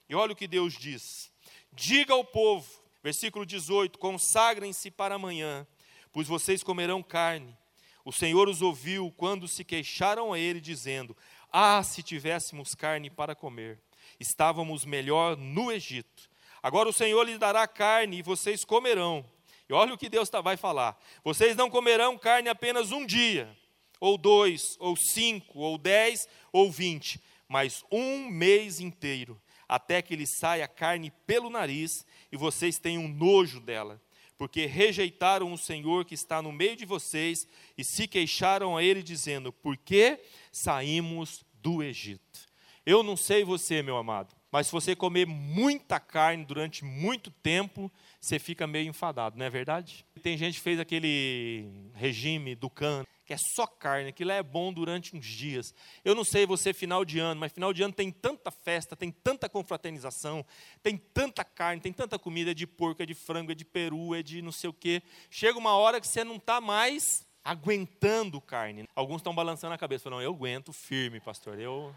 E 0.06 0.14
olha 0.14 0.34
o 0.34 0.36
que 0.36 0.46
Deus 0.46 0.74
diz: 0.74 1.32
Diga 1.72 2.12
ao 2.12 2.22
povo, 2.22 2.68
versículo 3.02 3.46
18: 3.46 3.98
Consagrem-se 3.98 4.90
para 4.90 5.14
amanhã, 5.14 5.66
pois 6.12 6.28
vocês 6.28 6.62
comerão 6.62 7.02
carne 7.02 7.56
o 8.04 8.12
Senhor 8.12 8.48
os 8.48 8.60
ouviu 8.60 9.10
quando 9.16 9.48
se 9.48 9.64
queixaram 9.64 10.32
a 10.32 10.38
ele, 10.38 10.60
dizendo: 10.60 11.16
Ah, 11.50 11.82
se 11.82 12.02
tivéssemos 12.02 12.74
carne 12.74 13.08
para 13.08 13.34
comer, 13.34 13.80
estávamos 14.20 14.84
melhor 14.84 15.36
no 15.36 15.72
Egito. 15.72 16.28
Agora 16.62 16.88
o 16.88 16.92
Senhor 16.92 17.22
lhes 17.24 17.38
dará 17.38 17.66
carne 17.66 18.18
e 18.18 18.22
vocês 18.22 18.64
comerão. 18.64 19.24
E 19.68 19.72
olha 19.72 19.94
o 19.94 19.98
que 19.98 20.10
Deus 20.10 20.28
tá, 20.28 20.42
vai 20.42 20.56
falar: 20.56 21.00
vocês 21.24 21.56
não 21.56 21.70
comerão 21.70 22.18
carne 22.18 22.50
apenas 22.50 22.92
um 22.92 23.06
dia, 23.06 23.56
ou 23.98 24.18
dois, 24.18 24.76
ou 24.78 24.94
cinco, 24.96 25.60
ou 25.60 25.78
dez, 25.78 26.28
ou 26.52 26.70
vinte, 26.70 27.18
mas 27.48 27.82
um 27.90 28.28
mês 28.28 28.80
inteiro, 28.80 29.40
até 29.66 30.02
que 30.02 30.14
lhe 30.14 30.26
saia 30.26 30.68
carne 30.68 31.10
pelo 31.26 31.48
nariz 31.48 32.04
e 32.30 32.36
vocês 32.36 32.78
tenham 32.78 33.08
nojo 33.08 33.60
dela 33.60 33.98
porque 34.36 34.66
rejeitaram 34.66 35.52
o 35.52 35.58
Senhor 35.58 36.04
que 36.04 36.14
está 36.14 36.42
no 36.42 36.52
meio 36.52 36.76
de 36.76 36.84
vocês 36.84 37.46
e 37.76 37.84
se 37.84 38.06
queixaram 38.06 38.76
a 38.76 38.82
ele, 38.82 39.02
dizendo: 39.02 39.52
Por 39.52 39.76
que 39.76 40.18
saímos 40.50 41.44
do 41.62 41.82
Egito? 41.82 42.40
Eu 42.86 43.02
não 43.02 43.16
sei 43.16 43.44
você, 43.44 43.82
meu 43.82 43.96
amado, 43.96 44.34
mas 44.52 44.66
se 44.66 44.72
você 44.72 44.94
comer 44.94 45.26
muita 45.26 45.98
carne 45.98 46.44
durante 46.44 46.84
muito 46.84 47.30
tempo, 47.30 47.90
você 48.20 48.38
fica 48.38 48.66
meio 48.66 48.88
enfadado, 48.88 49.38
não 49.38 49.46
é 49.46 49.50
verdade? 49.50 50.04
Tem 50.22 50.36
gente 50.36 50.56
que 50.56 50.60
fez 50.60 50.78
aquele 50.78 51.66
regime 51.94 52.54
do 52.54 52.68
cano, 52.68 53.06
que 53.24 53.32
é 53.32 53.36
só 53.38 53.66
carne, 53.66 54.10
aquilo 54.10 54.32
é 54.32 54.42
bom 54.42 54.72
durante 54.72 55.16
uns 55.16 55.24
dias. 55.24 55.74
Eu 56.04 56.14
não 56.14 56.24
sei 56.24 56.46
você 56.46 56.74
final 56.74 57.04
de 57.04 57.18
ano, 57.18 57.40
mas 57.40 57.52
final 57.52 57.72
de 57.72 57.82
ano 57.82 57.92
tem 57.92 58.10
tanta 58.10 58.50
festa, 58.50 58.94
tem 58.94 59.10
tanta 59.10 59.48
confraternização, 59.48 60.44
tem 60.82 60.96
tanta 60.96 61.42
carne, 61.42 61.80
tem 61.80 61.92
tanta 61.92 62.18
comida 62.18 62.50
é 62.50 62.54
de 62.54 62.66
porco, 62.66 63.02
é 63.02 63.06
de 63.06 63.14
frango, 63.14 63.52
é 63.52 63.54
de 63.54 63.64
peru, 63.64 64.14
é 64.14 64.22
de 64.22 64.42
não 64.42 64.52
sei 64.52 64.68
o 64.68 64.74
quê. 64.74 65.02
Chega 65.30 65.58
uma 65.58 65.74
hora 65.74 66.00
que 66.00 66.06
você 66.06 66.22
não 66.22 66.36
está 66.36 66.60
mais 66.60 67.26
aguentando 67.42 68.40
carne. 68.40 68.88
Alguns 68.94 69.16
estão 69.16 69.34
balançando 69.34 69.74
a 69.74 69.78
cabeça, 69.78 70.04
falam, 70.04 70.18
não, 70.18 70.24
eu 70.24 70.32
aguento 70.32 70.72
firme, 70.72 71.20
pastor, 71.20 71.58
eu... 71.58 71.94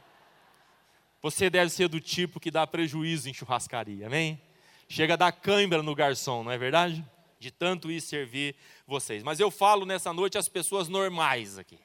Você 1.21 1.49
deve 1.49 1.69
ser 1.71 1.87
do 1.87 1.99
tipo 1.99 2.39
que 2.39 2.51
dá 2.51 2.65
prejuízo 2.67 3.27
em 3.27 3.33
churrascaria, 3.33 4.05
amém? 4.07 4.39
Chega 4.87 5.15
a 5.15 5.17
dar 5.17 5.31
cãibra 5.31 5.81
no 5.81 5.95
garçom, 5.95 6.43
não 6.43 6.51
é 6.51 6.57
verdade? 6.57 7.03
De 7.39 7.51
tanto 7.51 7.91
ir 7.91 8.01
servir 8.01 8.55
vocês. 8.85 9.23
Mas 9.23 9.39
eu 9.39 9.51
falo 9.51 9.85
nessa 9.85 10.13
noite 10.13 10.37
as 10.37 10.49
pessoas 10.49 10.87
normais 10.87 11.57
aqui. 11.57 11.79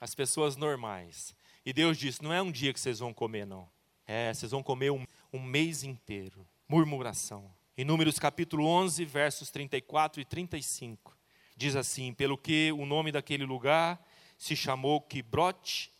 As 0.00 0.14
pessoas 0.14 0.56
normais. 0.56 1.34
E 1.64 1.72
Deus 1.72 1.98
disse: 1.98 2.22
não 2.22 2.32
é 2.32 2.40
um 2.40 2.52
dia 2.52 2.72
que 2.72 2.80
vocês 2.80 2.98
vão 2.98 3.12
comer, 3.12 3.46
não. 3.46 3.68
É, 4.06 4.32
vocês 4.32 4.52
vão 4.52 4.62
comer 4.62 4.90
um, 4.90 5.04
um 5.32 5.42
mês 5.42 5.82
inteiro. 5.82 6.46
Murmuração. 6.68 7.50
Em 7.76 7.84
Números 7.84 8.18
capítulo 8.18 8.66
11, 8.66 9.04
versos 9.04 9.50
34 9.50 10.20
e 10.20 10.24
35. 10.24 11.16
Diz 11.56 11.76
assim: 11.76 12.12
Pelo 12.14 12.38
que 12.38 12.72
o 12.72 12.86
nome 12.86 13.12
daquele 13.12 13.44
lugar 13.44 14.02
se 14.36 14.54
chamou 14.54 15.00
Kibrot 15.00 15.92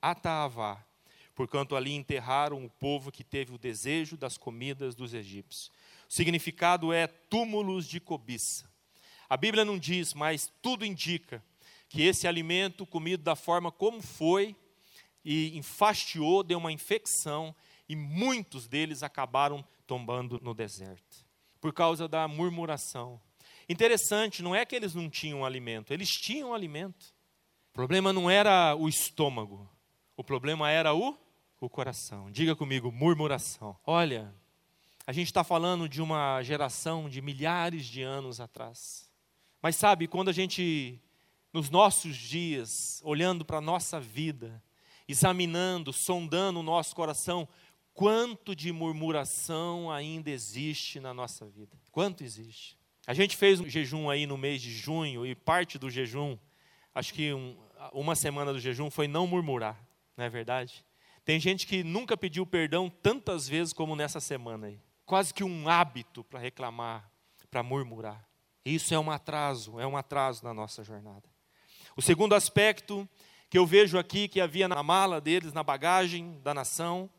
Ataavá, 0.00 0.84
porquanto 1.34 1.76
ali 1.76 1.92
enterraram 1.92 2.64
o 2.64 2.70
povo 2.70 3.12
que 3.12 3.22
teve 3.22 3.54
o 3.54 3.58
desejo 3.58 4.16
das 4.16 4.36
comidas 4.36 4.94
dos 4.94 5.14
egípcios. 5.14 5.70
Significado 6.12 6.92
é 6.92 7.06
túmulos 7.06 7.88
de 7.88 7.98
cobiça. 7.98 8.70
A 9.30 9.34
Bíblia 9.34 9.64
não 9.64 9.78
diz, 9.78 10.12
mas 10.12 10.52
tudo 10.60 10.84
indica 10.84 11.42
que 11.88 12.02
esse 12.02 12.28
alimento, 12.28 12.84
comido 12.84 13.22
da 13.22 13.34
forma 13.34 13.72
como 13.72 14.02
foi, 14.02 14.54
e 15.24 15.56
enfastiou, 15.56 16.42
deu 16.42 16.58
uma 16.58 16.70
infecção, 16.70 17.56
e 17.88 17.96
muitos 17.96 18.68
deles 18.68 19.02
acabaram 19.02 19.66
tombando 19.86 20.38
no 20.42 20.52
deserto, 20.52 21.24
por 21.58 21.72
causa 21.72 22.06
da 22.06 22.28
murmuração. 22.28 23.18
Interessante, 23.66 24.42
não 24.42 24.54
é 24.54 24.66
que 24.66 24.76
eles 24.76 24.94
não 24.94 25.08
tinham 25.08 25.46
alimento, 25.46 25.94
eles 25.94 26.10
tinham 26.10 26.52
alimento. 26.52 27.14
O 27.70 27.72
problema 27.72 28.12
não 28.12 28.28
era 28.28 28.76
o 28.76 28.86
estômago, 28.86 29.66
o 30.14 30.22
problema 30.22 30.70
era 30.70 30.92
o, 30.92 31.16
o 31.58 31.70
coração. 31.70 32.30
Diga 32.30 32.54
comigo, 32.54 32.92
murmuração. 32.92 33.74
Olha, 33.86 34.34
a 35.06 35.12
gente 35.12 35.26
está 35.26 35.42
falando 35.42 35.88
de 35.88 36.00
uma 36.00 36.42
geração 36.42 37.08
de 37.08 37.20
milhares 37.20 37.86
de 37.86 38.02
anos 38.02 38.40
atrás. 38.40 39.10
Mas 39.60 39.76
sabe, 39.76 40.06
quando 40.06 40.28
a 40.28 40.32
gente, 40.32 41.00
nos 41.52 41.70
nossos 41.70 42.16
dias, 42.16 43.00
olhando 43.04 43.44
para 43.44 43.58
a 43.58 43.60
nossa 43.60 44.00
vida, 44.00 44.62
examinando, 45.08 45.92
sondando 45.92 46.60
o 46.60 46.62
nosso 46.62 46.94
coração, 46.94 47.48
quanto 47.92 48.54
de 48.54 48.72
murmuração 48.72 49.90
ainda 49.90 50.30
existe 50.30 51.00
na 51.00 51.12
nossa 51.12 51.46
vida? 51.46 51.76
Quanto 51.90 52.22
existe? 52.22 52.78
A 53.04 53.12
gente 53.12 53.36
fez 53.36 53.60
um 53.60 53.68
jejum 53.68 54.08
aí 54.08 54.24
no 54.24 54.38
mês 54.38 54.62
de 54.62 54.70
junho 54.70 55.26
e 55.26 55.34
parte 55.34 55.78
do 55.78 55.90
jejum, 55.90 56.38
acho 56.94 57.12
que 57.12 57.34
um, 57.34 57.56
uma 57.92 58.14
semana 58.14 58.52
do 58.52 58.60
jejum 58.60 58.88
foi 58.88 59.08
não 59.08 59.26
murmurar, 59.26 59.84
não 60.16 60.24
é 60.24 60.28
verdade? 60.28 60.84
Tem 61.24 61.40
gente 61.40 61.66
que 61.66 61.82
nunca 61.82 62.16
pediu 62.16 62.46
perdão 62.46 62.88
tantas 62.88 63.48
vezes 63.48 63.72
como 63.72 63.96
nessa 63.96 64.20
semana 64.20 64.68
aí 64.68 64.80
quase 65.04 65.32
que 65.32 65.44
um 65.44 65.68
hábito 65.68 66.24
para 66.24 66.38
reclamar, 66.38 67.10
para 67.50 67.62
murmurar. 67.62 68.26
Isso 68.64 68.94
é 68.94 68.98
um 68.98 69.10
atraso, 69.10 69.78
é 69.80 69.86
um 69.86 69.96
atraso 69.96 70.44
na 70.44 70.54
nossa 70.54 70.84
jornada. 70.84 71.28
O 71.96 72.02
segundo 72.02 72.34
aspecto 72.34 73.08
que 73.50 73.58
eu 73.58 73.66
vejo 73.66 73.98
aqui 73.98 74.28
que 74.28 74.40
havia 74.40 74.66
na 74.66 74.82
mala 74.82 75.20
deles, 75.20 75.52
na 75.52 75.62
bagagem 75.62 76.40
da 76.42 76.54
nação, 76.54 77.10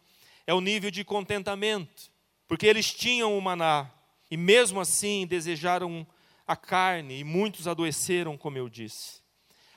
é 0.48 0.54
o 0.54 0.62
nível 0.62 0.89
de 0.89 1.04
contentamento, 1.04 2.12
porque 2.48 2.65
eles 2.65 2.91
tinham 2.91 3.38
o 3.38 3.41
maná 3.41 3.91
e 4.32 4.36
mesmo 4.36 4.80
assim 4.80 5.28
desejaram 5.28 6.08
a 6.48 6.56
carne 6.56 7.19
e 7.19 7.24
muitos 7.24 7.67
adoeceram, 7.67 8.38
como 8.38 8.58
eu 8.58 8.67
disse. 8.67 9.22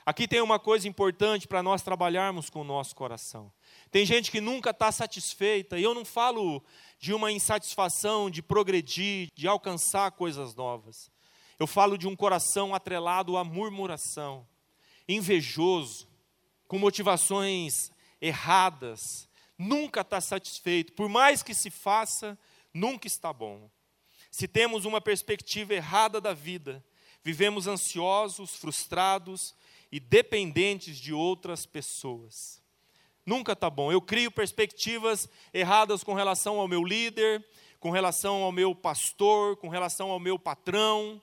Aqui 0.05 0.27
tem 0.27 0.41
uma 0.41 0.57
coisa 0.57 0.87
importante 0.87 1.47
para 1.47 1.61
nós 1.61 1.81
trabalharmos 1.81 2.49
com 2.49 2.61
o 2.61 2.63
nosso 2.63 2.95
coração. 2.95 3.51
Tem 3.91 4.05
gente 4.05 4.31
que 4.31 4.41
nunca 4.41 4.71
está 4.71 4.91
satisfeita, 4.91 5.79
e 5.79 5.83
eu 5.83 5.93
não 5.93 6.03
falo 6.03 6.63
de 6.99 7.13
uma 7.13 7.31
insatisfação 7.31 8.29
de 8.29 8.41
progredir, 8.41 9.29
de 9.33 9.47
alcançar 9.47 10.11
coisas 10.11 10.53
novas. 10.55 11.09
Eu 11.59 11.65
falo 11.65 11.97
de 11.97 12.07
um 12.07 12.15
coração 12.15 12.75
atrelado 12.75 13.37
à 13.37 13.43
murmuração, 13.43 14.47
invejoso, 15.07 16.07
com 16.67 16.77
motivações 16.77 17.91
erradas, 18.19 19.27
nunca 19.57 20.01
está 20.01 20.19
satisfeito, 20.19 20.93
por 20.93 21.07
mais 21.07 21.41
que 21.41 21.53
se 21.53 21.69
faça, 21.69 22.37
nunca 22.73 23.07
está 23.07 23.31
bom. 23.31 23.69
Se 24.29 24.47
temos 24.47 24.83
uma 24.85 24.99
perspectiva 24.99 25.73
errada 25.73 26.19
da 26.19 26.33
vida, 26.33 26.83
vivemos 27.23 27.67
ansiosos, 27.67 28.55
frustrados 28.55 29.55
e 29.89 29.99
dependentes 29.99 30.97
de 30.97 31.13
outras 31.13 31.65
pessoas 31.65 32.61
nunca 33.27 33.51
está 33.51 33.69
bom. 33.69 33.91
Eu 33.91 34.01
crio 34.01 34.31
perspectivas 34.31 35.29
erradas 35.53 36.01
com 36.03 36.13
relação 36.13 36.59
ao 36.59 36.67
meu 36.67 36.83
líder, 36.83 37.45
com 37.77 37.91
relação 37.91 38.41
ao 38.41 38.51
meu 38.53 38.73
pastor, 38.73 39.57
com 39.57 39.67
relação 39.67 40.09
ao 40.09 40.19
meu 40.19 40.39
patrão, 40.39 41.21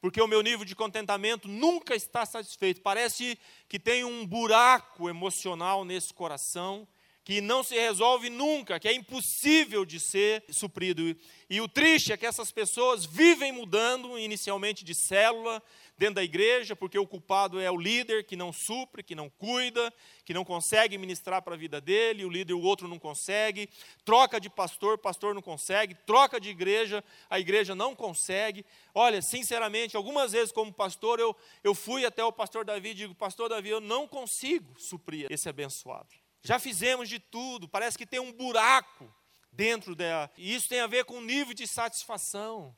porque 0.00 0.20
o 0.20 0.26
meu 0.26 0.42
nível 0.42 0.64
de 0.64 0.74
contentamento 0.74 1.48
nunca 1.48 1.94
está 1.94 2.26
satisfeito. 2.26 2.82
Parece 2.82 3.38
que 3.68 3.78
tem 3.78 4.04
um 4.04 4.26
buraco 4.26 5.08
emocional 5.08 5.84
nesse 5.84 6.12
coração 6.12 6.86
que 7.24 7.40
não 7.40 7.64
se 7.64 7.74
resolve 7.74 8.30
nunca, 8.30 8.78
que 8.78 8.86
é 8.86 8.92
impossível 8.92 9.84
de 9.84 9.98
ser 9.98 10.44
suprido. 10.48 11.16
E 11.50 11.60
o 11.60 11.66
triste 11.66 12.12
é 12.12 12.16
que 12.16 12.24
essas 12.24 12.52
pessoas 12.52 13.04
vivem 13.04 13.50
mudando, 13.50 14.16
inicialmente 14.16 14.84
de 14.84 14.94
célula, 14.94 15.60
dentro 15.98 16.16
da 16.16 16.24
igreja, 16.24 16.76
porque 16.76 16.98
o 16.98 17.06
culpado 17.06 17.58
é 17.60 17.70
o 17.70 17.76
líder 17.76 18.24
que 18.24 18.36
não 18.36 18.52
supre, 18.52 19.02
que 19.02 19.14
não 19.14 19.30
cuida, 19.30 19.92
que 20.24 20.34
não 20.34 20.44
consegue 20.44 20.98
ministrar 20.98 21.40
para 21.42 21.54
a 21.54 21.58
vida 21.58 21.80
dele, 21.80 22.24
o 22.24 22.28
líder, 22.28 22.52
o 22.52 22.60
outro 22.60 22.86
não 22.86 22.98
consegue, 22.98 23.68
troca 24.04 24.40
de 24.40 24.50
pastor, 24.50 24.98
pastor 24.98 25.34
não 25.34 25.42
consegue, 25.42 25.94
troca 26.06 26.40
de 26.40 26.50
igreja, 26.50 27.02
a 27.30 27.40
igreja 27.40 27.74
não 27.74 27.94
consegue. 27.94 28.64
Olha, 28.94 29.22
sinceramente, 29.22 29.96
algumas 29.96 30.32
vezes 30.32 30.52
como 30.52 30.72
pastor, 30.72 31.18
eu, 31.18 31.34
eu 31.64 31.74
fui 31.74 32.04
até 32.04 32.24
o 32.24 32.32
pastor 32.32 32.64
Davi 32.64 32.90
e 32.90 32.94
digo, 32.94 33.14
pastor 33.14 33.48
Davi, 33.48 33.70
eu 33.70 33.80
não 33.80 34.06
consigo 34.06 34.78
suprir 34.78 35.26
esse 35.30 35.48
abençoado. 35.48 36.08
Já 36.42 36.58
fizemos 36.58 37.08
de 37.08 37.18
tudo, 37.18 37.68
parece 37.68 37.96
que 37.98 38.06
tem 38.06 38.20
um 38.20 38.32
buraco 38.32 39.12
dentro 39.50 39.94
dela. 39.94 40.30
E 40.36 40.54
isso 40.54 40.68
tem 40.68 40.80
a 40.80 40.86
ver 40.86 41.04
com 41.04 41.18
o 41.18 41.24
nível 41.24 41.54
de 41.54 41.66
satisfação. 41.66 42.76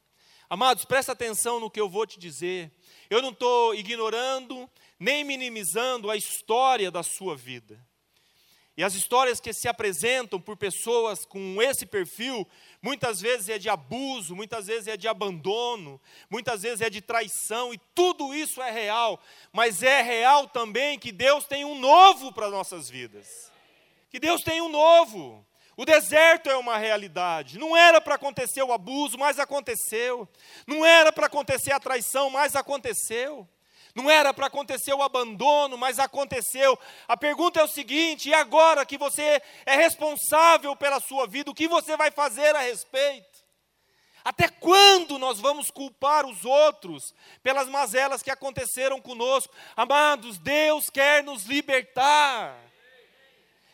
Amados, 0.51 0.87
presta 0.87 1.13
atenção 1.13 1.61
no 1.61 1.71
que 1.71 1.79
eu 1.79 1.91
vou 1.91 2.07
te 2.07 2.19
dizer. 2.19 2.73
Eu 3.11 3.21
não 3.21 3.31
estou 3.31 3.75
ignorando 3.75 4.69
nem 4.99 5.23
minimizando 5.23 6.11
a 6.11 6.17
história 6.17 6.91
da 6.91 7.03
sua 7.03 7.37
vida. 7.37 7.79
E 8.75 8.83
as 8.83 8.95
histórias 8.95 9.41
que 9.41 9.53
se 9.53 9.69
apresentam 9.69 10.41
por 10.41 10.57
pessoas 10.57 11.27
com 11.27 11.61
esse 11.61 11.85
perfil, 11.85 12.49
muitas 12.81 13.21
vezes 13.21 13.51
é 13.51 13.59
de 13.59 13.69
abuso, 13.69 14.35
muitas 14.35 14.69
vezes 14.69 14.87
é 14.87 14.97
de 14.97 15.07
abandono, 15.07 16.01
muitas 16.31 16.63
vezes 16.63 16.81
é 16.81 16.89
de 16.89 17.03
traição, 17.03 17.75
e 17.75 17.79
tudo 17.95 18.33
isso 18.33 18.63
é 18.63 18.71
real, 18.71 19.21
mas 19.53 19.83
é 19.83 20.01
real 20.01 20.49
também 20.49 20.99
que 20.99 21.13
Deus 21.13 21.45
tem 21.45 21.65
um 21.65 21.79
novo 21.79 22.33
para 22.33 22.49
nossas 22.49 22.89
vidas. 22.89 23.53
Que 24.09 24.19
Deus 24.19 24.43
tem 24.43 24.63
um 24.63 24.71
novo. 24.71 25.45
O 25.79 25.85
deserto 25.85 26.51
é 26.51 26.57
uma 26.57 26.77
realidade. 26.77 27.57
Não 27.57 27.77
era 27.77 28.01
para 28.01 28.17
acontecer 28.17 28.61
o 28.65 28.73
abuso, 28.73 29.17
mas 29.17 29.39
aconteceu. 29.39 30.29
Não 30.67 30.85
era 30.85 31.13
para 31.13 31.27
acontecer 31.27 31.71
a 31.71 31.79
traição, 31.79 32.29
mas 32.31 32.57
aconteceu. 32.57 33.49
Não 33.95 34.11
era 34.11 34.35
para 34.35 34.47
acontecer 34.47 34.93
o 34.93 35.05
abandono, 35.05 35.79
mas 35.79 36.01
aconteceu. 36.01 36.77
A 37.07 37.17
pergunta 37.17 37.61
é 37.61 37.63
o 37.63 37.69
seguinte: 37.69 38.29
e 38.29 38.35
agora 38.35 38.85
que 38.85 38.99
você 38.99 39.41
é 39.65 39.77
responsável 39.77 40.75
pela 40.75 40.99
sua 40.99 41.29
vida, 41.29 41.53
o 41.53 41.55
que 41.55 41.69
você 41.69 41.97
vai 41.97 42.11
fazer 42.11 42.57
a 42.57 42.61
respeito? 42.61 43.39
Até 44.25 44.49
quando 44.49 45.17
nós 45.17 45.39
vamos 45.39 45.71
culpar 45.71 46.27
os 46.27 46.45
outros 46.45 47.15
pelas 47.41 47.69
mazelas 47.69 48.21
que 48.21 48.33
aconteceram 48.33 49.01
conosco? 49.01 49.55
Amados, 49.77 50.39
Deus 50.39 50.91
quer 50.91 51.23
nos 51.23 51.45
libertar. 51.45 52.68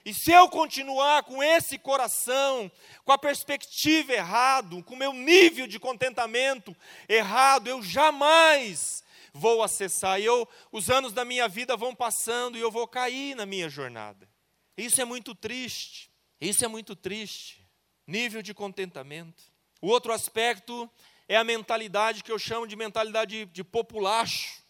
E 0.05 0.13
se 0.13 0.31
eu 0.31 0.49
continuar 0.51 1.23
com 1.23 1.43
esse 1.43 1.79
coração, 1.79 2.71
com 3.05 3.13
a 3.13 3.19
perspectiva 3.19 4.13
errado, 4.13 4.83
com 4.85 4.95
o 4.95 4.99
meu 4.99 5.15
nível 5.15 5.67
de 5.67 5.79
contentamento 5.79 6.77
errado, 7.09 7.69
eu 7.69 7.83
jamais 7.83 9.03
vou 9.33 9.63
acessar. 9.63 10.21
E 10.21 10.25
eu, 10.27 10.47
os 10.71 10.91
anos 10.91 11.15
da 11.15 11.25
minha 11.25 11.49
vida 11.49 11.75
vão 11.75 11.95
passando 11.95 12.59
e 12.59 12.61
eu 12.61 12.71
vou 12.71 12.87
cair 12.87 13.35
na 13.35 13.47
minha 13.47 13.69
jornada. 13.69 14.29
Isso 14.77 15.01
é 15.01 15.07
muito 15.07 15.35
triste. 15.35 16.11
Isso 16.39 16.65
é 16.65 16.69
muito 16.69 16.95
triste. 16.95 17.67
Nível 18.07 18.43
de 18.43 18.53
contentamento. 18.53 19.43
O 19.81 19.89
outro 19.89 20.13
aspecto 20.13 20.91
é 21.27 21.37
a 21.37 21.45
mentalidade 21.45 22.23
que 22.23 22.31
eu 22.31 22.39
chamo 22.39 22.67
de 22.67 22.77
mentalidade 22.77 23.47
de, 23.47 23.53
de 23.53 23.65
populacho, 23.65 24.63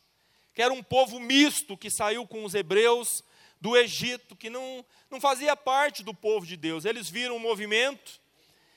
que 0.54 0.62
era 0.62 0.72
um 0.72 0.82
povo 0.82 1.18
misto 1.18 1.76
que 1.76 1.90
saiu 1.90 2.24
com 2.24 2.44
os 2.44 2.54
hebreus 2.54 3.24
do 3.64 3.78
Egito, 3.78 4.36
que 4.36 4.50
não, 4.50 4.84
não 5.10 5.18
fazia 5.18 5.56
parte 5.56 6.02
do 6.02 6.12
povo 6.12 6.44
de 6.44 6.54
Deus. 6.54 6.84
Eles 6.84 7.08
viram 7.08 7.34
o 7.34 7.40
movimento, 7.40 8.20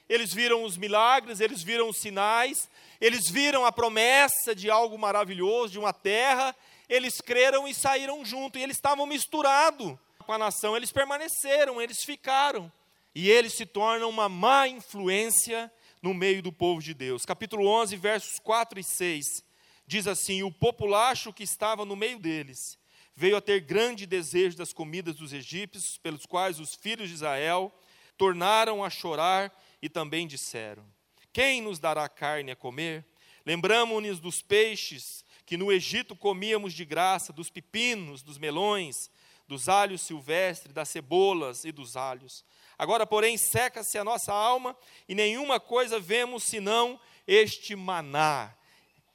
eles 0.07 0.33
viram 0.33 0.63
os 0.63 0.77
milagres, 0.77 1.41
eles 1.41 1.61
viram 1.61 1.89
os 1.89 1.97
sinais, 1.97 2.69
eles 3.01 3.29
viram 3.29 3.65
a 3.65 3.71
promessa 3.71 4.55
de 4.55 4.69
algo 4.69 4.97
maravilhoso, 4.97 5.73
de 5.73 5.77
uma 5.77 5.91
terra, 5.91 6.55
eles 6.87 7.19
creram 7.19 7.67
e 7.67 7.73
saíram 7.73 8.23
junto, 8.23 8.57
e 8.57 8.63
eles 8.63 8.77
estavam 8.77 9.05
misturados 9.05 9.93
com 10.19 10.31
a 10.31 10.37
nação, 10.37 10.73
eles 10.73 10.93
permaneceram, 10.93 11.81
eles 11.81 12.05
ficaram, 12.05 12.71
e 13.13 13.29
eles 13.29 13.55
se 13.55 13.65
tornam 13.65 14.09
uma 14.09 14.29
má 14.29 14.69
influência 14.69 15.69
no 16.01 16.13
meio 16.13 16.41
do 16.41 16.53
povo 16.53 16.81
de 16.81 16.93
Deus. 16.93 17.25
Capítulo 17.25 17.67
11, 17.67 17.97
versos 17.97 18.39
4 18.39 18.79
e 18.79 18.83
6, 18.85 19.43
diz 19.85 20.07
assim: 20.07 20.43
O 20.43 20.51
populacho 20.51 21.33
que 21.33 21.43
estava 21.43 21.83
no 21.83 21.97
meio 21.97 22.19
deles 22.19 22.77
veio 23.19 23.35
a 23.35 23.41
ter 23.41 23.61
grande 23.61 24.05
desejo 24.05 24.55
das 24.55 24.71
comidas 24.71 25.15
dos 25.15 25.33
egípcios, 25.33 25.97
pelos 25.97 26.27
quais 26.27 26.59
os 26.59 26.75
filhos 26.75 27.09
de 27.09 27.15
Israel 27.15 27.73
tornaram 28.15 28.83
a 28.83 28.91
chorar 28.91 29.51
e 29.81 29.89
também 29.89 30.27
disseram: 30.27 30.85
quem 31.33 31.59
nos 31.59 31.79
dará 31.79 32.07
carne 32.07 32.51
a 32.51 32.55
comer? 32.55 33.03
Lembramos-nos 33.43 34.19
dos 34.19 34.43
peixes 34.43 35.25
que 35.47 35.57
no 35.57 35.71
Egito 35.71 36.15
comíamos 36.15 36.73
de 36.73 36.85
graça, 36.85 37.33
dos 37.33 37.49
pepinos, 37.49 38.21
dos 38.21 38.37
melões, 38.37 39.09
dos 39.47 39.67
alhos 39.67 40.01
silvestres, 40.01 40.73
das 40.73 40.89
cebolas 40.89 41.65
e 41.65 41.71
dos 41.71 41.97
alhos. 41.97 42.45
Agora, 42.77 43.07
porém, 43.07 43.35
seca-se 43.35 43.97
a 43.97 44.03
nossa 44.03 44.31
alma 44.31 44.77
e 45.09 45.15
nenhuma 45.15 45.59
coisa 45.59 45.99
vemos 45.99 46.43
senão 46.43 46.99
este 47.25 47.75
maná. 47.75 48.53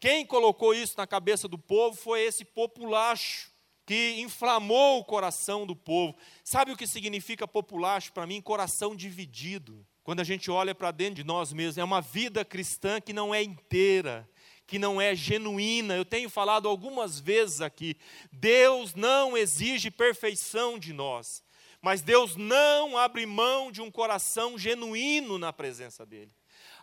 Quem 0.00 0.26
colocou 0.26 0.74
isso 0.74 0.94
na 0.96 1.06
cabeça 1.06 1.46
do 1.46 1.58
povo 1.58 1.96
foi 1.96 2.22
esse 2.22 2.44
populacho 2.44 3.51
que 3.85 4.21
inflamou 4.21 5.01
o 5.01 5.05
coração 5.05 5.66
do 5.66 5.75
povo. 5.75 6.16
Sabe 6.45 6.73
o 6.73 6.77
que 6.77 6.87
significa 6.87 7.47
populacho 7.47 8.12
para 8.12 8.27
mim? 8.27 8.40
Coração 8.40 8.95
dividido 8.95 9.87
quando 10.05 10.18
a 10.18 10.25
gente 10.25 10.51
olha 10.51 10.75
para 10.75 10.90
dentro 10.90 11.16
de 11.16 11.25
nós 11.25 11.53
mesmos, 11.53 11.79
é 11.79 11.85
uma 11.85 12.01
vida 12.01 12.45
cristã 12.45 13.01
que 13.01 13.12
não 13.12 13.33
é 13.33 13.42
inteira, 13.42 14.29
que 14.66 14.79
não 14.79 15.01
é 15.01 15.14
genuína. 15.14 15.95
Eu 15.95 16.05
tenho 16.05 16.29
falado 16.29 16.68
algumas 16.68 17.21
vezes 17.21 17.61
aqui: 17.61 17.97
Deus 18.33 18.95
não 18.95 19.37
exige 19.37 19.90
perfeição 19.90 20.77
de 20.77 20.92
nós, 20.92 21.45
mas 21.81 22.03
Deus 22.03 22.35
não 22.35 22.99
abre 22.99 23.25
mão 23.27 23.71
de 23.71 23.81
um 23.81 23.90
coração 23.90 24.59
genuíno 24.59 25.38
na 25.38 25.53
presença 25.53 26.05
dEle. 26.05 26.33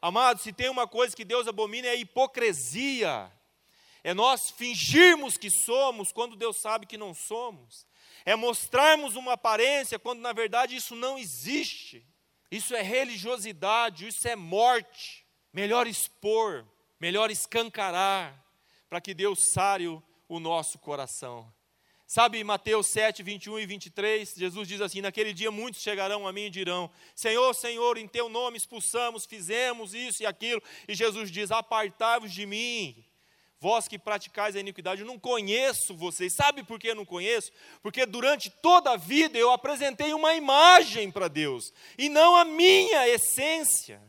Amados, 0.02 0.44
se 0.44 0.54
tem 0.54 0.70
uma 0.70 0.88
coisa 0.88 1.14
que 1.14 1.26
Deus 1.26 1.46
abomina 1.46 1.88
é 1.88 1.92
a 1.92 1.96
hipocrisia. 1.96 3.30
É 4.04 4.14
nós 4.14 4.50
fingirmos 4.52 5.38
que 5.38 5.50
somos 5.50 6.12
quando 6.12 6.36
Deus 6.36 6.58
sabe 6.58 6.86
que 6.86 6.98
não 6.98 7.14
somos. 7.14 7.86
É 8.26 8.36
mostrarmos 8.36 9.16
uma 9.16 9.34
aparência 9.34 10.00
quando 10.00 10.20
na 10.20 10.34
verdade 10.34 10.76
isso 10.76 10.96
não 10.96 11.18
existe. 11.18 12.06
Isso 12.52 12.76
é 12.76 12.82
religiosidade, 12.82 14.08
isso 14.08 14.28
é 14.28 14.36
morte. 14.36 15.26
Melhor 15.54 15.88
expor, 15.88 16.66
melhor 17.00 17.32
escancarar, 17.32 18.44
para 18.90 19.02
que 19.02 19.14
Deus 19.14 19.44
sare 19.44 19.88
o, 19.88 20.40
nosso 20.40 20.78
coração. 20.78 21.52
Sabe 22.06 22.44
Mateus 22.44 22.88
7, 22.88 23.22
21 23.22 23.60
e 23.60 23.66
23, 23.66 24.34
Jesus 24.36 24.68
diz 24.68 24.82
assim: 24.82 25.02
Naquele 25.02 25.34
dia 25.34 25.52
muitos 25.52 25.82
chegarão 25.82 26.28
a 26.28 26.32
mim 26.32 26.46
e 26.46 26.50
dirão: 26.50 26.90
Senhor, 27.16 27.54
Senhor, 27.54 27.98
em 27.98 28.08
teu 28.08 28.30
nome 28.30 28.58
expulsamos, 28.58 29.26
fizemos 29.26 29.94
isso 29.94 30.24
e 30.24 30.26
aquilo. 30.26 30.62
E 30.88 30.96
Jesus 30.96 31.32
diz: 31.32 31.52
Apartai-vos 31.52 32.32
de 32.32 32.46
mim, 32.46 33.04
vós 33.60 33.88
que 33.88 34.00
praticais 34.00 34.56
a 34.56 34.60
iniquidade, 34.60 35.02
eu 35.02 35.08
não 35.08 35.20
conheço 35.20 35.96
vocês. 35.96 36.34
Sabe 36.34 36.64
por 36.64 36.80
que 36.80 36.90
eu 36.90 36.96
não 36.96 37.06
conheço? 37.06 37.52
Porque 37.82 38.06
durante 38.06 38.50
toda 38.50 38.92
a 38.92 38.98
vida 38.98 39.38
eu 39.38 39.52
apresentei 39.52 40.14
uma 40.14 40.34
imagem 40.34 41.12
para 41.12 41.28
Deus 41.28 41.74
e 41.98 42.08
não 42.08 42.36
a 42.36 42.46
minha 42.46 43.08
essência. 43.08 44.02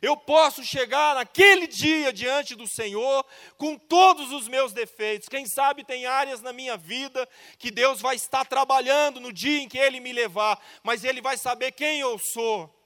Eu 0.00 0.16
posso 0.16 0.62
chegar 0.64 1.16
naquele 1.16 1.66
dia 1.66 2.12
diante 2.12 2.54
do 2.54 2.68
Senhor 2.68 3.24
com 3.56 3.76
todos 3.76 4.32
os 4.32 4.46
meus 4.46 4.72
defeitos. 4.72 5.28
Quem 5.28 5.44
sabe 5.46 5.84
tem 5.84 6.06
áreas 6.06 6.40
na 6.40 6.52
minha 6.52 6.76
vida 6.76 7.28
que 7.58 7.70
Deus 7.70 8.00
vai 8.00 8.14
estar 8.14 8.44
trabalhando 8.44 9.18
no 9.18 9.32
dia 9.32 9.60
em 9.60 9.68
que 9.68 9.78
Ele 9.78 9.98
me 9.98 10.12
levar, 10.12 10.60
mas 10.84 11.02
Ele 11.02 11.20
vai 11.20 11.36
saber 11.36 11.72
quem 11.72 11.98
eu 12.00 12.16
sou 12.18 12.77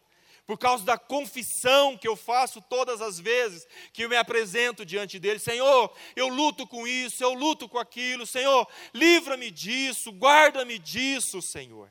por 0.47 0.59
causa 0.59 0.85
da 0.85 0.99
confissão 0.99 1.97
que 1.97 2.07
eu 2.07 2.17
faço 2.17 2.61
todas 2.61 3.01
as 3.01 3.19
vezes 3.19 3.67
que 3.93 4.03
eu 4.03 4.09
me 4.09 4.17
apresento 4.17 4.85
diante 4.85 5.19
dele. 5.19 5.39
Senhor, 5.39 5.93
eu 6.17 6.29
luto 6.29 6.67
com 6.67 6.87
isso, 6.87 7.23
eu 7.23 7.33
luto 7.33 7.69
com 7.69 7.79
aquilo. 7.79 8.27
Senhor, 8.27 8.67
livra-me 8.93 9.51
disso, 9.51 10.11
guarda-me 10.11 10.79
disso, 10.79 11.41
Senhor. 11.41 11.91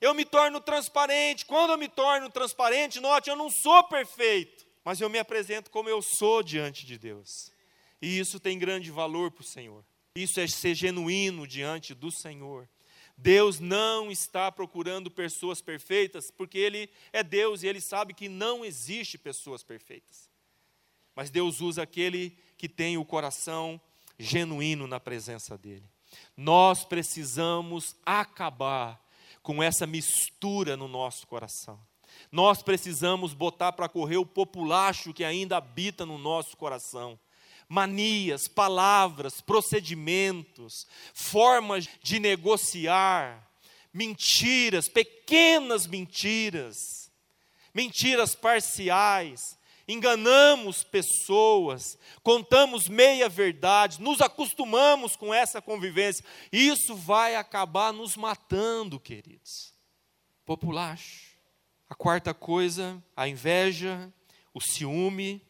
Eu 0.00 0.14
me 0.14 0.24
torno 0.24 0.60
transparente. 0.60 1.46
Quando 1.46 1.70
eu 1.70 1.78
me 1.78 1.88
torno 1.88 2.28
transparente, 2.30 3.00
note, 3.00 3.30
eu 3.30 3.36
não 3.36 3.50
sou 3.50 3.84
perfeito, 3.84 4.66
mas 4.84 5.00
eu 5.00 5.08
me 5.08 5.18
apresento 5.18 5.70
como 5.70 5.88
eu 5.88 6.02
sou 6.02 6.42
diante 6.42 6.84
de 6.84 6.98
Deus. 6.98 7.50
E 8.00 8.18
isso 8.18 8.38
tem 8.38 8.58
grande 8.58 8.90
valor 8.90 9.30
para 9.30 9.42
o 9.42 9.46
Senhor. 9.46 9.84
Isso 10.16 10.38
é 10.40 10.46
ser 10.46 10.74
genuíno 10.74 11.46
diante 11.46 11.94
do 11.94 12.10
Senhor. 12.10 12.68
Deus 13.16 13.60
não 13.60 14.10
está 14.10 14.50
procurando 14.50 15.10
pessoas 15.10 15.60
perfeitas, 15.60 16.30
porque 16.30 16.58
Ele 16.58 16.90
é 17.12 17.22
Deus 17.22 17.62
e 17.62 17.66
Ele 17.66 17.80
sabe 17.80 18.12
que 18.12 18.28
não 18.28 18.64
existe 18.64 19.16
pessoas 19.16 19.62
perfeitas. 19.62 20.28
Mas 21.14 21.30
Deus 21.30 21.60
usa 21.60 21.82
aquele 21.82 22.36
que 22.56 22.68
tem 22.68 22.96
o 22.98 23.04
coração 23.04 23.80
genuíno 24.18 24.86
na 24.86 24.98
presença 24.98 25.56
dEle. 25.56 25.88
Nós 26.36 26.84
precisamos 26.84 27.96
acabar 28.04 29.00
com 29.42 29.62
essa 29.62 29.86
mistura 29.86 30.76
no 30.76 30.88
nosso 30.88 31.26
coração. 31.26 31.78
Nós 32.30 32.62
precisamos 32.62 33.34
botar 33.34 33.72
para 33.72 33.88
correr 33.88 34.16
o 34.16 34.26
populacho 34.26 35.12
que 35.12 35.24
ainda 35.24 35.56
habita 35.56 36.06
no 36.06 36.18
nosso 36.18 36.56
coração 36.56 37.18
manias, 37.74 38.46
palavras, 38.46 39.40
procedimentos, 39.40 40.86
formas 41.12 41.88
de 42.00 42.20
negociar, 42.20 43.50
mentiras, 43.92 44.88
pequenas 44.88 45.84
mentiras, 45.84 47.10
mentiras 47.74 48.36
parciais, 48.36 49.58
enganamos 49.88 50.84
pessoas, 50.84 51.98
contamos 52.22 52.88
meia 52.88 53.28
verdade, 53.28 54.00
nos 54.00 54.20
acostumamos 54.20 55.16
com 55.16 55.34
essa 55.34 55.60
convivência. 55.60 56.24
Isso 56.52 56.94
vai 56.94 57.34
acabar 57.34 57.92
nos 57.92 58.16
matando, 58.16 59.00
queridos. 59.00 59.74
Populacho. 60.46 61.34
A 61.88 61.94
quarta 61.96 62.32
coisa, 62.32 63.02
a 63.16 63.28
inveja, 63.28 64.12
o 64.54 64.60
ciúme, 64.60 65.42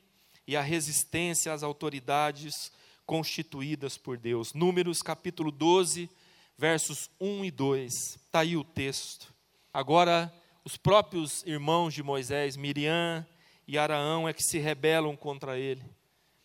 e 0.47 0.57
a 0.57 0.63
resistência 0.63 1.53
às 1.53 1.63
autoridades 1.63 2.73
constituídas 3.07 3.97
por 3.97 4.17
Deus. 4.17 4.53
Números 4.53 5.03
capítulo 5.03 5.51
12, 5.51 6.09
versos 6.57 7.11
1 7.21 7.45
e 7.45 7.51
2. 7.51 7.93
Está 7.93 8.41
aí 8.41 8.57
o 8.57 8.65
texto. 8.65 9.33
Agora, 9.73 10.33
os 10.65 10.77
próprios 10.77 11.43
irmãos 11.45 11.93
de 11.93 12.03
Moisés, 12.03 12.57
Miriam 12.57 13.27
e 13.67 13.77
Araão, 13.77 14.29
é 14.29 14.33
que 14.33 14.43
se 14.43 14.59
rebelam 14.59 15.17
contra 15.17 15.59
ele, 15.59 15.83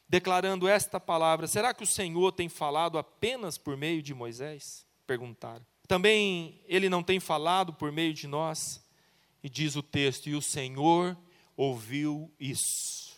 declarando 0.07 0.67
esta 0.67 0.99
palavra: 0.99 1.47
Será 1.47 1.73
que 1.73 1.83
o 1.83 1.87
Senhor 1.87 2.31
tem 2.31 2.49
falado 2.49 2.97
apenas 2.97 3.57
por 3.57 3.77
meio 3.77 4.01
de 4.01 4.13
Moisés? 4.13 4.85
Perguntaram. 5.05 5.65
Também 5.87 6.61
ele 6.67 6.89
não 6.89 7.01
tem 7.01 7.19
falado 7.19 7.73
por 7.73 7.91
meio 7.91 8.13
de 8.13 8.27
nós? 8.27 8.83
E 9.43 9.49
diz 9.49 9.75
o 9.75 9.83
texto: 9.83 10.27
E 10.27 10.35
o 10.35 10.41
Senhor 10.41 11.17
ouviu 11.55 12.31
isso. 12.39 13.08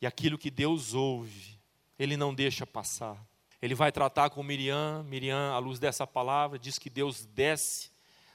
E 0.00 0.06
aquilo 0.06 0.38
que 0.38 0.50
Deus 0.50 0.94
ouve, 0.94 1.58
Ele 1.98 2.16
não 2.16 2.34
deixa 2.34 2.66
passar. 2.66 3.22
Ele 3.60 3.74
vai 3.74 3.92
tratar 3.92 4.30
com 4.30 4.42
Miriam. 4.42 5.02
Miriam, 5.02 5.52
à 5.52 5.58
luz 5.58 5.78
dessa 5.78 6.06
palavra, 6.06 6.58
diz 6.58 6.78
que 6.78 6.88
Deus 6.88 7.26
desce 7.26 7.90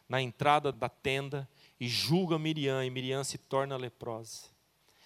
na 0.08 0.22
entrada 0.22 0.72
da 0.72 0.88
tenda 0.88 1.50
e 1.80 1.88
julga 1.88 2.38
Miriam, 2.38 2.86
e 2.86 2.90
Miriam 2.90 3.24
se 3.24 3.38
torna 3.38 3.76
leprosa. 3.76 4.48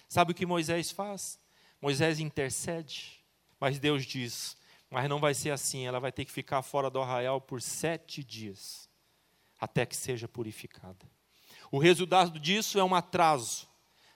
Sabe 0.08 0.32
o 0.32 0.34
que 0.34 0.46
Moisés 0.46 0.90
faz? 0.90 1.38
Moisés 1.80 2.20
intercede, 2.20 3.24
mas 3.58 3.78
Deus 3.78 4.04
diz: 4.04 4.56
mas 4.90 5.08
não 5.08 5.20
vai 5.20 5.32
ser 5.34 5.50
assim, 5.50 5.86
ela 5.86 6.00
vai 6.00 6.12
ter 6.12 6.24
que 6.24 6.32
ficar 6.32 6.62
fora 6.62 6.90
do 6.90 7.00
arraial 7.00 7.40
por 7.40 7.62
sete 7.62 8.22
dias, 8.22 8.88
até 9.58 9.86
que 9.86 9.96
seja 9.96 10.28
purificada. 10.28 11.08
O 11.70 11.78
resultado 11.78 12.38
disso 12.38 12.78
é 12.78 12.84
um 12.84 12.94
atraso 12.94 13.68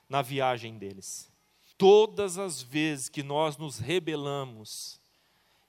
na 0.08 0.20
viagem 0.20 0.76
deles. 0.76 1.32
Todas 1.76 2.38
as 2.38 2.62
vezes 2.62 3.08
que 3.08 3.22
nós 3.22 3.56
nos 3.56 3.78
rebelamos, 3.78 5.00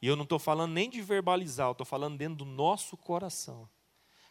e 0.01 0.07
eu 0.07 0.15
não 0.15 0.23
estou 0.23 0.39
falando 0.39 0.73
nem 0.73 0.89
de 0.89 1.01
verbalizar, 1.01 1.67
eu 1.67 1.71
estou 1.71 1.85
falando 1.85 2.17
dentro 2.17 2.37
do 2.37 2.45
nosso 2.45 2.95
coração, 2.95 3.67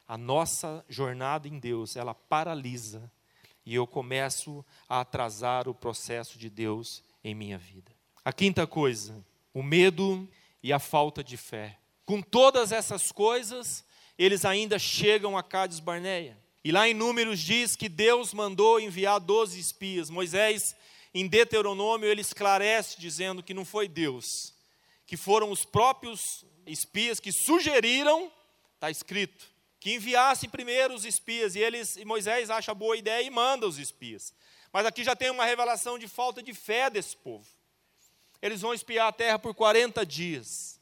a 0.07 0.17
nossa 0.17 0.85
jornada 0.89 1.49
em 1.49 1.59
Deus, 1.59 1.97
ela 1.97 2.15
paralisa, 2.15 3.11
e 3.67 3.75
eu 3.75 3.87
começo 3.87 4.65
a 4.89 5.01
atrasar 5.01 5.69
o 5.69 5.75
processo 5.75 6.39
de 6.39 6.51
Deus 6.51 7.03
em 7.23 7.35
minha 7.35 7.57
vida. 7.57 7.91
A 8.25 8.33
quinta 8.33 8.67
coisa, 8.67 9.25
o 9.53 9.63
medo 9.63 10.29
e 10.63 10.73
a 10.73 10.79
falta 10.79 11.25
de 11.25 11.37
fé. 11.37 11.79
Com 12.05 12.21
todas 12.21 12.73
essas 12.73 13.11
coisas, 13.11 13.85
eles 14.19 14.45
ainda 14.45 14.79
chegam 14.79 15.37
a 15.37 15.43
Cádiz 15.43 15.81
Barneia. 15.81 16.39
E 16.63 16.73
lá 16.73 16.89
em 16.89 16.95
Números 16.95 17.41
diz 17.41 17.77
que 17.77 17.89
Deus 17.89 18.33
mandou 18.33 18.81
enviar 18.81 19.21
doze 19.21 19.59
espias. 19.59 20.09
Moisés, 20.09 20.75
em 21.15 21.29
Deuteronômio, 21.29 22.09
ele 22.09 22.21
esclarece 22.21 22.99
dizendo 22.99 23.43
que 23.43 23.55
não 23.55 23.65
foi 23.65 23.87
Deus, 23.87 24.53
que 25.07 25.17
foram 25.17 25.51
os 25.51 25.65
próprios 25.65 26.45
espias 26.67 27.21
que 27.21 27.31
sugeriram, 27.31 28.33
está 28.75 28.91
escrito, 28.91 29.47
que 29.79 29.95
enviassem 29.95 30.51
primeiro 30.51 30.95
os 30.95 31.05
espias. 31.05 31.55
E, 31.55 31.61
eles, 31.61 31.97
e 31.97 32.05
Moisés 32.05 32.51
acha 32.51 32.75
boa 32.75 32.97
ideia 32.97 33.23
e 33.25 33.31
manda 33.31 33.67
os 33.67 33.79
espias. 33.79 34.35
Mas 34.73 34.87
aqui 34.87 35.05
já 35.05 35.15
tem 35.15 35.31
uma 35.31 35.45
revelação 35.45 35.99
de 35.99 36.09
falta 36.09 36.43
de 36.43 36.53
fé 36.53 36.91
desse 36.91 37.17
povo. 37.17 37.47
Eles 38.43 38.61
vão 38.61 38.75
espiar 38.75 39.09
a 39.09 39.13
terra 39.13 39.39
por 39.39 39.55
40 39.55 40.05
dias. 40.05 40.81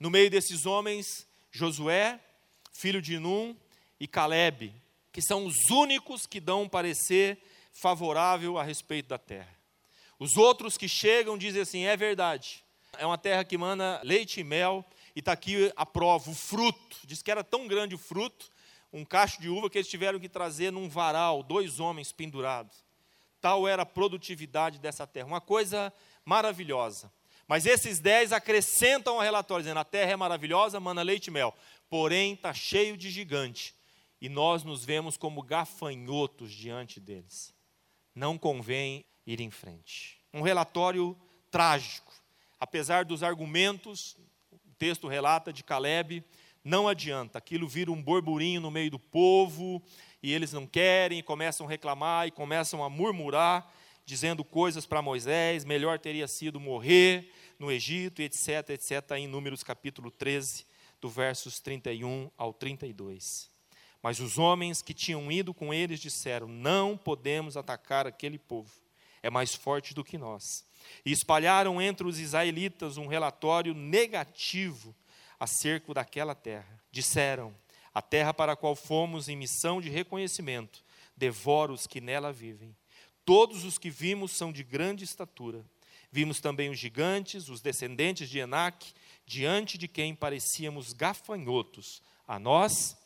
No 0.00 0.10
meio 0.10 0.30
desses 0.30 0.64
homens, 0.64 1.26
Josué, 1.50 2.18
filho 2.72 3.02
de 3.02 3.18
Num, 3.18 3.56
e 3.98 4.06
Caleb, 4.06 4.74
que 5.12 5.22
são 5.22 5.46
os 5.46 5.70
únicos 5.70 6.26
que 6.26 6.40
dão 6.40 6.62
um 6.62 6.68
parecer 6.68 7.38
favorável 7.72 8.58
a 8.58 8.62
respeito 8.62 9.08
da 9.08 9.18
terra. 9.18 9.55
Os 10.18 10.36
outros 10.36 10.78
que 10.78 10.88
chegam 10.88 11.36
dizem 11.36 11.62
assim: 11.62 11.84
é 11.84 11.96
verdade, 11.96 12.64
é 12.98 13.06
uma 13.06 13.18
terra 13.18 13.44
que 13.44 13.58
manda 13.58 14.00
leite 14.02 14.40
e 14.40 14.44
mel, 14.44 14.84
e 15.14 15.20
está 15.20 15.32
aqui 15.32 15.72
a 15.76 15.84
prova, 15.84 16.30
o 16.30 16.34
fruto. 16.34 16.96
Diz 17.04 17.22
que 17.22 17.30
era 17.30 17.44
tão 17.44 17.66
grande 17.66 17.94
o 17.94 17.98
fruto, 17.98 18.50
um 18.92 19.04
cacho 19.04 19.40
de 19.40 19.48
uva, 19.48 19.68
que 19.68 19.78
eles 19.78 19.88
tiveram 19.88 20.18
que 20.18 20.28
trazer 20.28 20.70
num 20.70 20.88
varal, 20.88 21.42
dois 21.42 21.80
homens 21.80 22.12
pendurados. 22.12 22.84
Tal 23.40 23.68
era 23.68 23.82
a 23.82 23.86
produtividade 23.86 24.78
dessa 24.78 25.06
terra. 25.06 25.26
Uma 25.26 25.40
coisa 25.40 25.92
maravilhosa. 26.24 27.12
Mas 27.46 27.64
esses 27.64 28.00
dez 28.00 28.32
acrescentam 28.32 29.14
ao 29.14 29.20
relatório, 29.20 29.62
dizendo: 29.62 29.80
a 29.80 29.84
terra 29.84 30.12
é 30.12 30.16
maravilhosa, 30.16 30.80
mana 30.80 31.02
leite 31.02 31.28
e 31.28 31.30
mel. 31.30 31.54
Porém, 31.88 32.32
está 32.32 32.52
cheio 32.52 32.96
de 32.96 33.10
gigante. 33.10 33.74
E 34.20 34.28
nós 34.28 34.64
nos 34.64 34.84
vemos 34.84 35.16
como 35.16 35.42
gafanhotos 35.42 36.50
diante 36.50 36.98
deles. 36.98 37.54
Não 38.14 38.38
convém 38.38 39.04
ir 39.26 39.40
em 39.40 39.50
frente. 39.50 40.18
Um 40.32 40.42
relatório 40.42 41.16
trágico. 41.50 42.12
Apesar 42.60 43.04
dos 43.04 43.22
argumentos, 43.22 44.16
o 44.50 44.74
texto 44.78 45.08
relata 45.08 45.52
de 45.52 45.64
Caleb, 45.64 46.24
não 46.64 46.88
adianta. 46.88 47.38
Aquilo 47.38 47.68
vira 47.68 47.90
um 47.92 48.02
borburinho 48.02 48.60
no 48.60 48.70
meio 48.70 48.90
do 48.90 48.98
povo, 48.98 49.82
e 50.22 50.32
eles 50.32 50.52
não 50.52 50.66
querem, 50.66 51.18
e 51.18 51.22
começam 51.22 51.66
a 51.66 51.70
reclamar, 51.70 52.26
e 52.26 52.30
começam 52.30 52.82
a 52.82 52.90
murmurar, 52.90 53.72
dizendo 54.04 54.44
coisas 54.44 54.86
para 54.86 55.02
Moisés, 55.02 55.64
melhor 55.64 55.98
teria 55.98 56.28
sido 56.28 56.60
morrer 56.60 57.32
no 57.58 57.70
Egito, 57.70 58.22
etc, 58.22 58.70
etc, 58.70 59.12
em 59.12 59.26
Números 59.26 59.62
capítulo 59.62 60.10
13, 60.10 60.66
do 61.00 61.08
versos 61.08 61.60
31 61.60 62.30
ao 62.36 62.52
32. 62.52 63.50
Mas 64.02 64.20
os 64.20 64.38
homens 64.38 64.82
que 64.82 64.94
tinham 64.94 65.30
ido 65.30 65.52
com 65.52 65.72
eles 65.72 66.00
disseram: 66.00 66.46
Não 66.46 66.96
podemos 66.96 67.56
atacar 67.56 68.06
aquele 68.06 68.38
povo, 68.38 68.70
é 69.26 69.30
mais 69.30 69.54
forte 69.56 69.92
do 69.92 70.04
que 70.04 70.16
nós. 70.16 70.64
E 71.04 71.10
espalharam 71.10 71.82
entre 71.82 72.06
os 72.06 72.20
israelitas 72.20 72.96
um 72.96 73.08
relatório 73.08 73.74
negativo 73.74 74.94
acerca 75.38 75.92
daquela 75.92 76.34
terra. 76.34 76.80
Disseram: 76.92 77.52
A 77.92 78.00
terra 78.00 78.32
para 78.32 78.52
a 78.52 78.56
qual 78.56 78.76
fomos 78.76 79.28
em 79.28 79.36
missão 79.36 79.80
de 79.80 79.90
reconhecimento 79.90 80.84
devora 81.16 81.72
os 81.72 81.88
que 81.88 82.00
nela 82.00 82.32
vivem. 82.32 82.76
Todos 83.24 83.64
os 83.64 83.78
que 83.78 83.90
vimos 83.90 84.30
são 84.30 84.52
de 84.52 84.62
grande 84.62 85.02
estatura. 85.02 85.64
Vimos 86.12 86.40
também 86.40 86.70
os 86.70 86.78
gigantes, 86.78 87.48
os 87.48 87.60
descendentes 87.60 88.30
de 88.30 88.38
Enac, 88.38 88.94
diante 89.26 89.76
de 89.76 89.88
quem 89.88 90.14
parecíamos 90.14 90.92
gafanhotos, 90.92 92.00
a 92.28 92.38
nós 92.38 92.96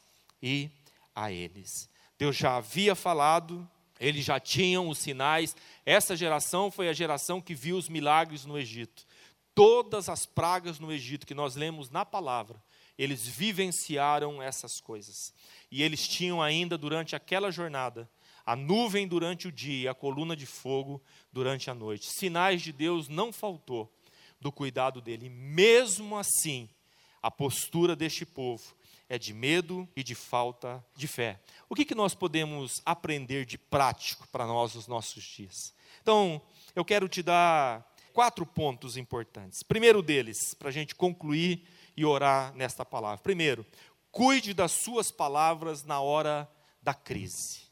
e 0.43 0.71
a 1.15 1.33
eles. 1.33 1.89
Deus 2.19 2.37
já 2.37 2.57
havia 2.57 2.95
falado, 2.95 3.67
eles 4.01 4.25
já 4.25 4.41
tinham 4.41 4.89
os 4.89 4.99
sinais. 4.99 5.55
Essa 5.85 6.17
geração 6.17 6.71
foi 6.71 6.89
a 6.89 6.93
geração 6.93 7.41
que 7.41 7.55
viu 7.55 7.77
os 7.77 7.89
milagres 7.89 8.47
no 8.47 8.59
Egito. 8.59 9.07
Todas 9.55 10.09
as 10.09 10.25
pragas 10.25 10.81
no 10.81 10.91
Egito 10.91 11.27
que 11.27 11.35
nós 11.35 11.55
lemos 11.55 11.91
na 11.91 12.05
palavra, 12.05 12.63
eles 12.97 13.27
vivenciaram 13.27 14.43
essas 14.43 14.81
coisas. 14.81 15.35
E 15.71 15.83
eles 15.83 16.09
tinham 16.09 16.41
ainda 16.43 16.79
durante 16.79 17.15
aquela 17.15 17.51
jornada 17.51 18.09
a 18.45 18.57
nuvem 18.57 19.07
durante 19.07 19.47
o 19.47 19.53
dia 19.53 19.91
a 19.91 19.95
coluna 19.95 20.35
de 20.35 20.47
fogo 20.47 21.01
durante 21.31 21.71
a 21.71 21.75
noite. 21.75 22.11
Sinais 22.11 22.63
de 22.63 22.73
Deus 22.73 23.07
não 23.07 23.33
faltou 23.33 23.93
do 24.41 24.51
cuidado 24.51 25.01
dele. 25.01 25.29
Mesmo 25.29 26.17
assim, 26.17 26.69
a 27.23 27.31
postura 27.31 27.95
deste 27.95 28.25
povo 28.25 28.75
é 29.11 29.19
de 29.19 29.35
medo 29.35 29.89
e 29.97 30.05
de 30.05 30.15
falta 30.15 30.83
de 30.95 31.09
fé. 31.09 31.41
O 31.69 31.75
que, 31.75 31.85
que 31.85 31.97
nós 31.97 32.15
podemos 32.15 32.81
aprender 32.87 33.45
de 33.45 33.59
prático 33.59 34.27
para 34.29 34.47
nós 34.47 34.77
nos 34.77 34.87
nossos 34.87 35.25
dias? 35.25 35.75
Então, 36.01 36.41
eu 36.77 36.85
quero 36.85 37.09
te 37.09 37.21
dar 37.21 37.85
quatro 38.13 38.47
pontos 38.47 38.97
importantes. 38.97 39.65
Primeiro 39.65 40.01
deles, 40.01 40.55
para 40.55 40.69
a 40.69 40.73
gente 40.73 40.95
concluir 40.95 41.67
e 41.97 42.05
orar 42.05 42.55
nesta 42.55 42.85
palavra. 42.85 43.19
Primeiro, 43.19 43.67
cuide 44.13 44.55
das 44.55 44.71
suas 44.71 45.11
palavras 45.11 45.83
na 45.83 46.01
hora 46.01 46.49
da 46.81 46.95
crise. 46.95 47.63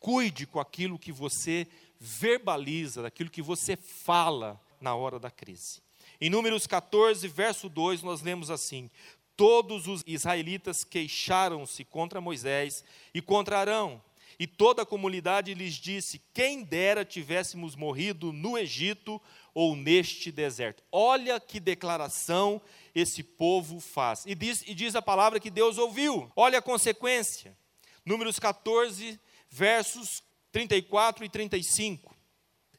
Cuide 0.00 0.46
com 0.46 0.58
aquilo 0.58 0.98
que 0.98 1.12
você 1.12 1.68
verbaliza, 2.00 3.02
daquilo 3.02 3.28
que 3.28 3.42
você 3.42 3.76
fala 3.76 4.58
na 4.80 4.94
hora 4.94 5.18
da 5.18 5.30
crise. 5.30 5.82
Em 6.18 6.30
Números 6.30 6.66
14, 6.66 7.28
verso 7.28 7.68
2, 7.68 8.02
nós 8.02 8.22
lemos 8.22 8.50
assim: 8.50 8.90
todos 9.36 9.86
os 9.86 10.02
israelitas 10.06 10.82
queixaram-se 10.82 11.84
contra 11.84 12.20
Moisés 12.20 12.82
e 13.12 13.20
contra 13.20 13.58
Arão. 13.58 14.02
E 14.38 14.46
toda 14.46 14.82
a 14.82 14.86
comunidade 14.86 15.54
lhes 15.54 15.74
disse: 15.74 16.20
Quem 16.34 16.62
dera 16.62 17.04
tivéssemos 17.04 17.74
morrido 17.74 18.32
no 18.32 18.58
Egito 18.58 19.20
ou 19.54 19.74
neste 19.74 20.30
deserto. 20.30 20.82
Olha 20.92 21.40
que 21.40 21.58
declaração 21.58 22.60
esse 22.94 23.22
povo 23.22 23.80
faz. 23.80 24.24
E 24.26 24.34
diz, 24.34 24.62
e 24.66 24.74
diz 24.74 24.94
a 24.94 25.00
palavra 25.00 25.40
que 25.40 25.50
Deus 25.50 25.78
ouviu. 25.78 26.30
Olha 26.36 26.58
a 26.58 26.62
consequência. 26.62 27.56
Números 28.04 28.38
14, 28.38 29.18
versos 29.48 30.22
34 30.52 31.24
e 31.24 31.28
35. 31.28 32.14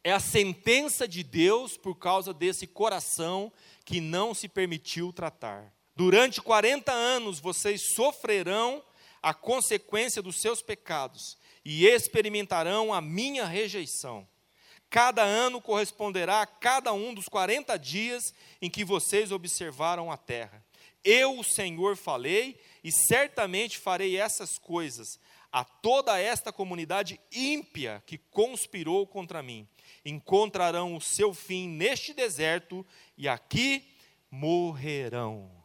É 0.03 0.11
a 0.11 0.19
sentença 0.19 1.07
de 1.07 1.23
Deus 1.23 1.75
por 1.75 1.95
causa 1.95 2.33
desse 2.33 2.67
coração 2.67 3.51
que 3.83 3.99
não 3.99 4.33
se 4.33 4.47
permitiu 4.47 5.11
tratar. 5.11 5.73
Durante 5.97 6.39
40 6.39 6.91
anos 6.91 7.39
vocês 7.39 7.95
sofrerão 7.95 8.83
a 9.19 9.33
consequência 9.33 10.21
dos 10.21 10.39
seus 10.39 10.61
pecados 10.61 11.35
e 11.65 11.87
experimentarão 11.87 12.93
a 12.93 13.01
minha 13.01 13.47
rejeição. 13.47 14.27
Cada 14.91 15.23
ano 15.23 15.59
corresponderá 15.59 16.43
a 16.43 16.45
cada 16.45 16.93
um 16.93 17.15
dos 17.15 17.27
40 17.27 17.75
dias 17.79 18.31
em 18.61 18.69
que 18.69 18.85
vocês 18.85 19.31
observaram 19.31 20.11
a 20.11 20.17
terra. 20.17 20.63
Eu, 21.03 21.39
o 21.39 21.43
Senhor, 21.43 21.97
falei 21.97 22.59
e 22.83 22.91
certamente 22.91 23.79
farei 23.79 24.17
essas 24.17 24.59
coisas 24.59 25.19
a 25.51 25.63
toda 25.63 26.19
esta 26.19 26.53
comunidade 26.53 27.19
ímpia 27.31 28.03
que 28.05 28.19
conspirou 28.19 29.07
contra 29.07 29.41
mim. 29.41 29.67
Encontrarão 30.05 30.95
o 30.95 31.01
seu 31.01 31.33
fim 31.33 31.67
neste 31.67 32.13
deserto 32.13 32.85
e 33.17 33.27
aqui 33.27 33.83
morrerão 34.29 35.56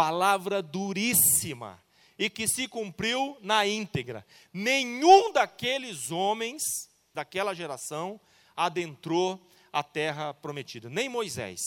palavra 0.00 0.62
duríssima 0.62 1.78
e 2.18 2.30
que 2.30 2.48
se 2.48 2.66
cumpriu 2.66 3.36
na 3.42 3.66
íntegra. 3.66 4.26
Nenhum 4.50 5.30
daqueles 5.30 6.10
homens 6.10 6.88
daquela 7.12 7.52
geração 7.52 8.18
adentrou 8.56 9.38
a 9.70 9.82
terra 9.82 10.32
prometida, 10.32 10.88
nem 10.88 11.06
Moisés. 11.06 11.60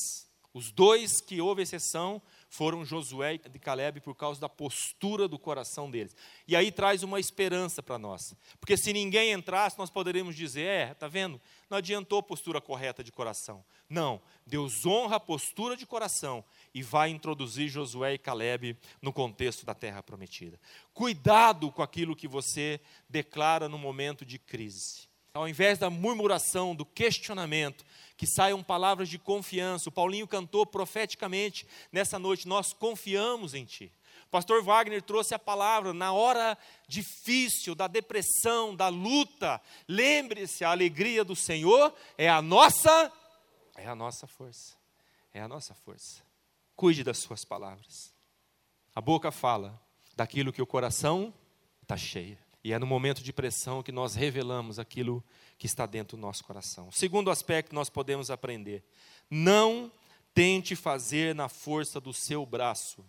Os 0.51 0.71
dois 0.71 1.21
que 1.21 1.39
houve 1.39 1.61
exceção 1.61 2.19
foram 2.47 2.85
Josué 2.85 3.33
e 3.33 3.59
Caleb 3.59 3.99
por 4.01 4.15
causa 4.15 4.39
da 4.39 4.47
postura 4.47 5.27
do 5.27 5.39
coração 5.39 5.89
deles. 5.89 6.15
E 6.47 6.55
aí 6.55 6.71
traz 6.71 7.01
uma 7.01 7.19
esperança 7.19 7.81
para 7.81 7.97
nós. 7.97 8.35
Porque 8.59 8.77
se 8.77 8.93
ninguém 8.93 9.31
entrasse, 9.31 9.77
nós 9.79 9.89
poderíamos 9.89 10.35
dizer: 10.35 10.65
é, 10.65 10.93
tá 10.93 11.07
vendo? 11.07 11.41
Não 11.67 11.79
adiantou 11.79 12.19
a 12.19 12.23
postura 12.23 12.61
correta 12.61 13.03
de 13.03 13.11
coração. 13.11 13.65
Não, 13.89 14.21
Deus 14.45 14.85
honra 14.85 15.15
a 15.15 15.19
postura 15.19 15.75
de 15.75 15.87
coração 15.87 16.45
e 16.73 16.81
vai 16.81 17.09
introduzir 17.09 17.69
Josué 17.69 18.13
e 18.13 18.17
Caleb 18.17 18.77
no 19.01 19.13
contexto 19.13 19.65
da 19.65 19.73
terra 19.73 20.01
prometida. 20.01 20.59
Cuidado 20.93 21.71
com 21.71 21.83
aquilo 21.83 22.15
que 22.15 22.27
você 22.27 22.79
declara 23.07 23.69
no 23.69 23.77
momento 23.77 24.25
de 24.25 24.39
crise. 24.39 25.07
Ao 25.35 25.47
invés 25.47 25.79
da 25.79 25.89
murmuração, 25.89 26.75
do 26.75 26.85
questionamento, 26.85 27.83
que 28.15 28.27
saiam 28.27 28.61
palavras 28.61 29.09
de 29.09 29.17
confiança. 29.17 29.89
O 29.89 29.91
Paulinho 29.91 30.27
cantou 30.27 30.63
profeticamente 30.63 31.65
nessa 31.91 32.19
noite: 32.19 32.47
Nós 32.47 32.71
confiamos 32.71 33.55
em 33.55 33.65
Ti. 33.65 33.91
O 34.27 34.29
pastor 34.29 34.63
Wagner 34.63 35.01
trouxe 35.01 35.33
a 35.33 35.39
palavra 35.39 35.91
na 35.91 36.13
hora 36.13 36.55
difícil, 36.87 37.73
da 37.73 37.87
depressão, 37.87 38.75
da 38.75 38.89
luta. 38.89 39.59
Lembre-se, 39.87 40.63
a 40.63 40.69
alegria 40.69 41.23
do 41.23 41.35
Senhor 41.35 41.93
é 42.15 42.29
a 42.29 42.41
nossa, 42.41 43.11
é 43.75 43.87
a 43.87 43.95
nossa 43.95 44.27
força. 44.27 44.75
É 45.33 45.41
a 45.41 45.47
nossa 45.47 45.73
força. 45.73 46.21
Cuide 46.75 47.03
das 47.03 47.17
suas 47.17 47.45
palavras. 47.45 48.13
A 48.95 49.01
boca 49.01 49.31
fala 49.31 49.79
daquilo 50.15 50.53
que 50.53 50.61
o 50.61 50.67
coração 50.67 51.33
está 51.81 51.97
cheio. 51.97 52.37
E 52.63 52.71
é 52.71 52.79
no 52.79 52.87
momento 52.87 53.21
de 53.21 53.33
pressão 53.33 53.83
que 53.83 53.91
nós 53.91 54.15
revelamos 54.15 54.79
aquilo 54.79 55.23
que 55.57 55.65
está 55.65 55.85
dentro 55.85 56.15
do 56.15 56.21
nosso 56.21 56.43
coração. 56.43 56.91
Segundo 56.91 57.29
aspecto 57.29 57.75
nós 57.75 57.89
podemos 57.89 58.31
aprender: 58.31 58.83
não 59.29 59.91
tente 60.33 60.75
fazer 60.75 61.35
na 61.35 61.49
força 61.49 61.99
do 61.99 62.13
seu 62.13 62.45
braço. 62.45 63.05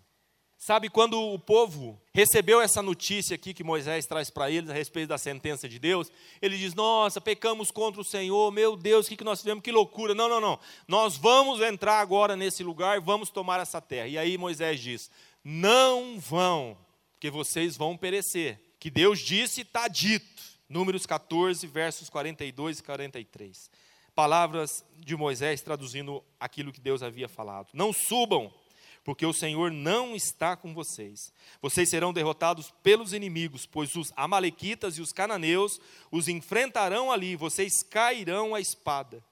Sabe 0.57 0.89
quando 0.89 1.21
o 1.21 1.39
povo 1.39 2.01
recebeu 2.13 2.61
essa 2.61 2.81
notícia 2.81 3.35
aqui 3.35 3.53
que 3.53 3.63
Moisés 3.63 4.07
traz 4.07 4.31
para 4.31 4.51
eles 4.51 4.71
a 4.71 4.73
respeito 4.73 5.09
da 5.09 5.19
sentença 5.19 5.69
de 5.69 5.79
Deus? 5.79 6.11
Ele 6.41 6.57
diz: 6.57 6.75
Nossa, 6.75 7.21
pecamos 7.21 7.71
contra 7.71 8.01
o 8.01 8.05
Senhor, 8.05 8.51
meu 8.51 8.77
Deus, 8.77 9.07
o 9.07 9.11
que, 9.11 9.23
nós 9.25 9.41
fizemos? 9.41 9.63
Que 9.63 9.73
loucura. 9.73 10.15
Não, 10.15 10.29
não, 10.29 10.41
não. 10.41 10.59
Nós 10.89 11.17
vamos 11.17 11.61
entrar 11.61 12.01
agora 12.01 12.35
nesse 12.35 12.63
lugar, 12.63 13.01
vamos 13.01 13.31
tomar 13.31 13.61
essa 13.61 13.81
terra. 13.81 14.09
E 14.09 14.17
aí 14.17 14.39
Moisés 14.39 14.81
diz: 14.81 15.11
Não 15.45 16.19
vão, 16.19 16.79
porque 17.13 17.31
vocês 17.31 17.77
vão 17.77 17.97
perecer 17.97 18.59
que 18.79 18.91
Deus 18.91 19.21
disse 19.21 19.63
está 19.63 19.89
dito. 19.89 20.43
Números 20.69 21.05
14, 21.05 21.67
versos 21.67 22.09
42 22.09 22.79
e 22.79 22.83
43. 22.83 23.71
Palavras 24.15 24.85
de 24.97 25.17
Moisés 25.17 25.61
traduzindo 25.61 26.25
aquilo 26.39 26.73
que 26.73 26.81
Deus 26.81 27.03
havia 27.03 27.29
falado. 27.29 27.69
Não 27.75 27.93
subam, 27.93 28.53
porque 29.05 29.27
o 29.27 29.35
Senhor 29.35 29.71
não 29.71 30.17
está 30.17 30.57
com 30.57 30.73
vocês. 30.73 31.31
Vocês 31.61 31.91
serão 31.91 32.13
derrotados 32.13 32.73
pelos 32.83 33.13
inimigos, 33.13 33.67
pois 33.67 33.95
os 33.95 34.11
amalequitas 34.17 34.97
e 34.97 35.03
os 35.03 35.13
cananeus 35.13 35.79
os 36.11 36.27
enfrentarão 36.27 37.13
ali, 37.13 37.37
vocês 37.37 37.83
cairão 37.83 38.55
à 38.55 38.61
espada. 38.61 39.23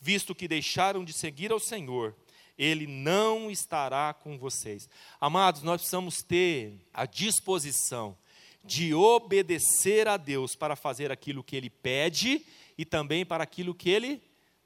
Visto 0.00 0.34
que 0.34 0.48
deixaram 0.48 1.04
de 1.04 1.12
seguir 1.12 1.52
ao 1.52 1.60
Senhor, 1.60 2.16
ele 2.58 2.86
não 2.86 3.50
estará 3.50 4.12
com 4.12 4.36
vocês. 4.36 4.88
Amados, 5.20 5.62
nós 5.62 5.80
precisamos 5.80 6.22
ter 6.22 6.74
a 6.92 7.06
disposição 7.06 8.18
de 8.64 8.92
obedecer 8.92 10.08
a 10.08 10.16
Deus 10.16 10.56
para 10.56 10.74
fazer 10.74 11.12
aquilo 11.12 11.44
que 11.44 11.56
ele 11.56 11.70
pede 11.70 12.44
e 12.76 12.84
também 12.84 13.24
para 13.24 13.44
aquilo 13.44 13.74
que 13.74 13.88
ele 13.88 14.20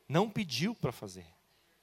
não 0.09 0.29
pediu 0.31 0.75
para 0.75 0.91
fazer. 0.91 1.27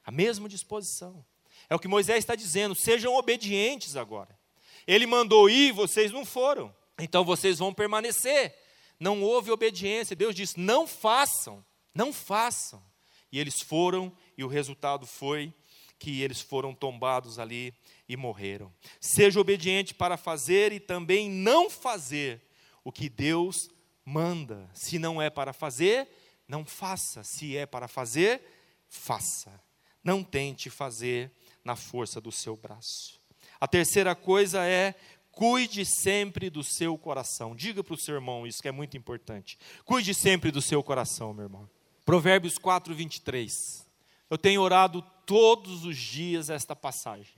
A 0.04 0.12
mesma 0.12 0.50
disposição. 0.50 1.24
É 1.72 1.76
o 1.76 1.80
que 1.80 1.88
Moisés 1.88 2.19
está 2.19 2.36
dizendo: 2.36 2.76
sejam 2.76 3.15
obedientes 3.15 3.95
agora. 3.95 4.38
Ele 4.86 5.05
mandou 5.07 5.49
ir, 5.49 5.72
vocês 5.72 6.11
não 6.11 6.26
foram. 6.26 6.76
Então 6.99 7.24
vocês 7.24 7.59
vão 7.59 7.74
permanecer. 7.74 8.53
Não 8.99 9.24
houve 9.24 9.51
obediência. 9.51 10.13
Deus 10.13 10.36
disse: 10.36 10.59
não 10.59 10.86
façam, 10.86 11.65
não 11.95 12.11
façam. 12.11 12.84
E 13.32 13.39
eles 13.39 13.61
foram, 13.61 14.11
e 14.38 14.43
o 14.43 14.49
resultado 14.49 15.07
foi 15.07 15.53
que 15.97 16.22
eles 16.22 16.41
foram 16.41 16.76
tombados 16.76 17.39
ali 17.39 17.74
e 18.09 18.17
morreram. 18.17 18.74
Seja 18.99 19.39
obediente 19.39 19.93
para 19.93 20.17
fazer 20.17 20.74
e 20.74 20.80
também 20.80 21.30
não 21.30 21.69
fazer 21.69 22.41
o 22.84 22.91
que 22.91 23.07
Deus 23.07 23.69
manda. 24.03 24.69
Se 24.74 24.99
não 24.99 25.22
é 25.22 25.30
para 25.30 25.53
fazer, 25.53 26.09
não 26.45 26.65
faça. 26.65 27.24
Se 27.24 27.55
é 27.55 27.65
para 27.65 27.88
fazer, 27.88 28.41
faça. 28.89 29.57
Não 30.03 30.22
tente 30.22 30.69
fazer 30.69 31.32
na 31.64 31.76
força 31.76 32.20
do 32.20 32.32
seu 32.32 32.55
braço. 32.55 33.20
A 33.59 33.68
terceira 33.68 34.16
coisa 34.16 34.66
é 34.66 34.95
cuide 35.32 35.86
sempre 35.86 36.49
do 36.49 36.64
seu 36.64 36.97
coração. 36.97 37.55
Diga 37.55 37.84
para 37.84 37.93
o 37.93 37.97
seu 37.97 38.16
irmão 38.16 38.45
isso 38.45 38.62
que 38.62 38.68
é 38.68 38.72
muito 38.72 38.97
importante. 38.97 39.57
Cuide 39.86 40.14
sempre 40.14 40.51
do 40.51 40.62
seu 40.62 40.84
coração, 40.84 41.34
meu 41.34 41.45
irmão. 41.45 41.70
Provérbios 42.03 42.57
4, 42.57 42.93
23. 42.93 43.88
Eu 44.30 44.38
tenho 44.38 44.62
orado 44.62 45.01
todos 45.26 45.86
os 45.86 45.97
dias 45.97 46.49
esta 46.49 46.76
passagem, 46.76 47.34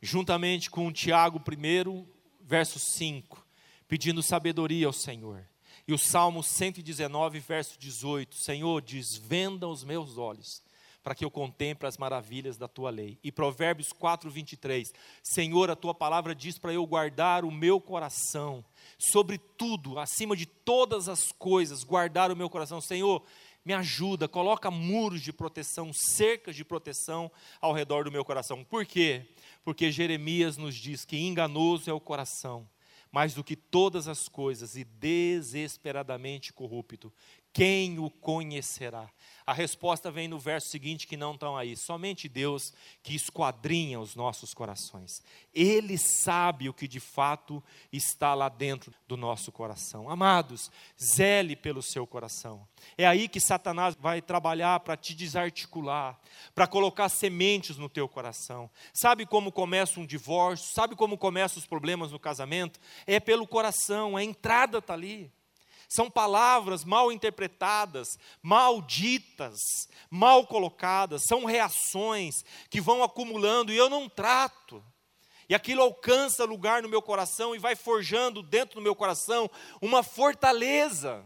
juntamente 0.00 0.70
com 0.70 0.92
Tiago 0.92 1.40
1, 1.40 2.06
verso 2.40 2.78
5, 2.78 3.46
pedindo 3.86 4.22
sabedoria 4.22 4.86
ao 4.86 4.92
Senhor. 4.92 5.46
E 5.86 5.92
o 5.92 5.98
Salmo 5.98 6.42
119, 6.42 7.38
verso 7.40 7.78
18: 7.78 8.36
Senhor, 8.36 8.80
desvenda 8.80 9.68
os 9.68 9.84
meus 9.84 10.16
olhos, 10.16 10.62
para 11.04 11.14
que 11.14 11.22
eu 11.22 11.30
contemple 11.30 11.86
as 11.86 11.98
maravilhas 11.98 12.56
da 12.56 12.66
tua 12.66 12.88
lei. 12.88 13.18
E 13.22 13.30
Provérbios 13.30 13.92
4, 13.92 14.30
23: 14.30 14.90
Senhor, 15.22 15.70
a 15.70 15.76
tua 15.76 15.94
palavra 15.94 16.34
diz 16.34 16.58
para 16.58 16.72
eu 16.72 16.86
guardar 16.86 17.44
o 17.44 17.50
meu 17.52 17.78
coração, 17.78 18.64
sobre 18.98 19.36
tudo, 19.36 19.98
acima 19.98 20.34
de 20.34 20.46
todas 20.46 21.06
as 21.06 21.30
coisas, 21.30 21.84
guardar 21.84 22.32
o 22.32 22.36
meu 22.36 22.48
coração. 22.48 22.80
Senhor, 22.80 23.22
me 23.62 23.74
ajuda, 23.74 24.26
coloca 24.26 24.70
muros 24.70 25.20
de 25.20 25.32
proteção, 25.32 25.92
cercas 25.92 26.56
de 26.56 26.64
proteção 26.64 27.30
ao 27.60 27.74
redor 27.74 28.04
do 28.04 28.12
meu 28.12 28.24
coração. 28.24 28.64
Por 28.64 28.86
quê? 28.86 29.26
Porque 29.62 29.92
Jeremias 29.92 30.56
nos 30.56 30.74
diz 30.74 31.04
que 31.04 31.18
enganoso 31.18 31.90
é 31.90 31.92
o 31.92 32.00
coração, 32.00 32.66
mais 33.12 33.34
do 33.34 33.44
que 33.44 33.56
todas 33.56 34.08
as 34.08 34.26
coisas, 34.26 34.74
e 34.74 34.84
desesperadamente 34.84 36.52
corrupto. 36.52 37.12
Quem 37.54 38.00
o 38.00 38.10
conhecerá? 38.10 39.08
A 39.46 39.52
resposta 39.52 40.10
vem 40.10 40.26
no 40.26 40.40
verso 40.40 40.68
seguinte 40.70 41.06
que 41.06 41.16
não 41.16 41.34
estão 41.34 41.56
aí. 41.56 41.76
Somente 41.76 42.28
Deus 42.28 42.72
que 43.00 43.14
esquadrinha 43.14 44.00
os 44.00 44.16
nossos 44.16 44.52
corações. 44.52 45.22
Ele 45.54 45.96
sabe 45.96 46.68
o 46.68 46.74
que 46.74 46.88
de 46.88 46.98
fato 46.98 47.62
está 47.92 48.34
lá 48.34 48.48
dentro 48.48 48.92
do 49.06 49.16
nosso 49.16 49.52
coração. 49.52 50.10
Amados, 50.10 50.68
zele 51.00 51.54
pelo 51.54 51.80
seu 51.80 52.08
coração. 52.08 52.66
É 52.98 53.06
aí 53.06 53.28
que 53.28 53.38
Satanás 53.38 53.94
vai 54.00 54.20
trabalhar 54.20 54.80
para 54.80 54.96
te 54.96 55.14
desarticular, 55.14 56.18
para 56.56 56.66
colocar 56.66 57.08
sementes 57.08 57.76
no 57.76 57.88
teu 57.88 58.08
coração. 58.08 58.68
Sabe 58.92 59.24
como 59.24 59.52
começa 59.52 60.00
um 60.00 60.06
divórcio? 60.06 60.74
Sabe 60.74 60.96
como 60.96 61.16
começam 61.16 61.60
os 61.60 61.68
problemas 61.68 62.10
no 62.10 62.18
casamento? 62.18 62.80
É 63.06 63.20
pelo 63.20 63.46
coração, 63.46 64.16
a 64.16 64.24
entrada 64.24 64.78
está 64.78 64.94
ali. 64.94 65.30
São 65.88 66.10
palavras 66.10 66.84
mal 66.84 67.12
interpretadas, 67.12 68.18
mal 68.42 68.80
ditas, 68.82 69.58
mal 70.10 70.46
colocadas, 70.46 71.24
são 71.26 71.44
reações 71.44 72.44
que 72.70 72.80
vão 72.80 73.02
acumulando 73.02 73.72
e 73.72 73.76
eu 73.76 73.88
não 73.88 74.08
trato. 74.08 74.84
E 75.48 75.54
aquilo 75.54 75.82
alcança 75.82 76.44
lugar 76.44 76.82
no 76.82 76.88
meu 76.88 77.02
coração 77.02 77.54
e 77.54 77.58
vai 77.58 77.76
forjando 77.76 78.42
dentro 78.42 78.76
do 78.76 78.82
meu 78.82 78.94
coração 78.94 79.50
uma 79.80 80.02
fortaleza 80.02 81.24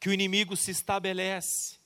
que 0.00 0.08
o 0.08 0.12
inimigo 0.12 0.56
se 0.56 0.70
estabelece. 0.70 1.78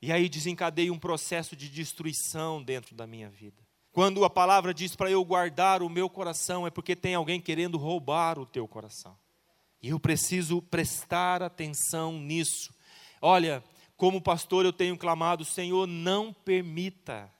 E 0.00 0.12
aí 0.12 0.28
desencadeia 0.28 0.92
um 0.92 0.98
processo 0.98 1.56
de 1.56 1.68
destruição 1.68 2.62
dentro 2.62 2.94
da 2.94 3.06
minha 3.06 3.28
vida. 3.28 3.66
Quando 3.90 4.24
a 4.24 4.30
palavra 4.30 4.72
diz 4.72 4.94
para 4.94 5.10
eu 5.10 5.24
guardar 5.24 5.82
o 5.82 5.88
meu 5.88 6.08
coração, 6.08 6.66
é 6.66 6.70
porque 6.70 6.94
tem 6.94 7.16
alguém 7.16 7.40
querendo 7.40 7.76
roubar 7.76 8.38
o 8.38 8.46
teu 8.46 8.68
coração. 8.68 9.18
E 9.82 9.90
eu 9.90 10.00
preciso 10.00 10.60
prestar 10.60 11.42
atenção 11.42 12.18
nisso. 12.18 12.72
Olha, 13.20 13.62
como 13.96 14.20
pastor 14.20 14.64
eu 14.64 14.72
tenho 14.72 14.96
clamado, 14.96 15.44
Senhor, 15.44 15.86
não 15.86 16.32
permita, 16.32 17.32